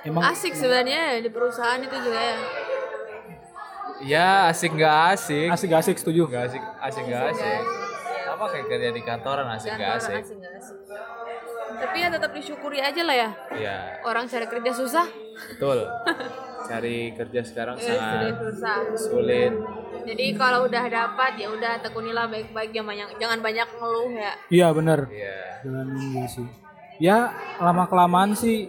Emang 0.00 0.22
Asik 0.24 0.56
sebenarnya 0.56 1.20
di 1.20 1.28
perusahaan 1.28 1.76
itu 1.76 1.92
juga 1.92 2.20
ya. 2.20 2.36
ya 4.00 4.28
asik 4.48 4.72
nggak 4.72 4.96
asik 5.12 5.48
asik-asik 5.52 5.96
setuju. 6.00 6.24
nggak 6.24 6.48
asik 6.48 6.62
asik 6.80 7.02
nggak 7.04 7.36
asik 7.36 7.60
sama 8.24 8.44
kayak 8.48 8.66
kerja 8.72 8.88
di 8.96 9.02
kantoran 9.04 9.44
asik 9.52 9.76
nggak 9.76 9.92
asik 10.00 10.16
asik 10.24 10.36
nggak 10.40 10.52
asik. 10.56 10.76
Tapi 11.70 11.96
ya 12.00 12.08
tetap 12.08 12.32
disyukuri 12.32 12.80
aja 12.80 13.02
lah 13.04 13.16
ya. 13.16 13.30
iya 13.52 13.76
Orang 14.00 14.24
cari 14.24 14.48
kerja 14.48 14.72
susah, 14.72 15.04
betul 15.52 15.84
cari 16.64 16.96
kerja 17.12 17.40
sekarang 17.44 17.76
ya 17.76 17.92
sangat 17.92 18.36
susah. 18.40 18.76
sulit 18.96 19.52
Jadi 20.00 20.26
kalau 20.32 20.64
udah 20.64 20.84
dapat 20.88 21.32
ya 21.36 21.52
udah 21.52 21.76
tekunilah 21.84 22.24
baik-baik 22.32 22.72
jangan 22.72 22.88
banyak 22.96 23.08
jangan 23.20 23.38
banyak 23.44 23.68
ngeluh 23.68 24.10
ya. 24.16 24.32
Iya 24.48 24.66
bener. 24.72 25.00
iya 25.12 25.60
Jangan 25.60 25.86
sih. 26.24 26.46
Ya 26.96 27.18
lama 27.60 27.84
kelamaan 27.84 28.32
sih. 28.32 28.64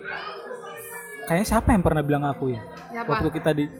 Kayaknya 1.31 1.47
siapa 1.47 1.71
yang 1.71 1.79
pernah 1.79 2.03
bilang 2.03 2.27
aku 2.27 2.51
ya? 2.51 2.59
Siapa? 2.91 3.07
Waktu 3.07 3.27
kita 3.31 3.55
di 3.55 3.71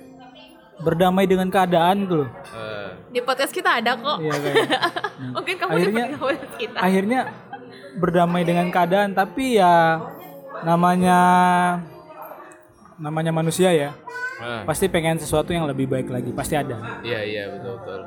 berdamai 0.80 1.28
dengan 1.28 1.52
keadaan 1.52 2.08
tuh 2.08 2.24
loh. 2.24 2.30
Eh, 2.56 2.90
Di 3.12 3.20
podcast 3.20 3.52
kita 3.52 3.84
ada 3.84 3.92
kok. 3.94 4.24
Iya 4.24 4.36
kayak. 4.40 4.56
Mungkin 5.36 5.56
kamu 5.60 5.72
Akhirnya- 5.76 6.08
di 6.08 6.16
podcast 6.16 6.56
kita. 6.56 6.78
akhirnya 6.80 7.20
berdamai 7.92 8.48
dengan 8.48 8.72
keadaan 8.72 9.12
tapi 9.12 9.60
ya 9.60 10.00
namanya 10.64 11.20
namanya 12.96 13.36
manusia 13.36 13.68
ya 13.68 13.92
eh, 14.40 14.64
pasti 14.64 14.88
pengen 14.88 15.20
sesuatu 15.20 15.52
yang 15.52 15.68
lebih 15.68 15.92
baik 15.92 16.08
lagi 16.08 16.32
pasti 16.32 16.56
ada 16.56 16.80
iya 17.04 17.20
iya 17.20 17.44
betul 17.52 17.84
betul 17.84 18.00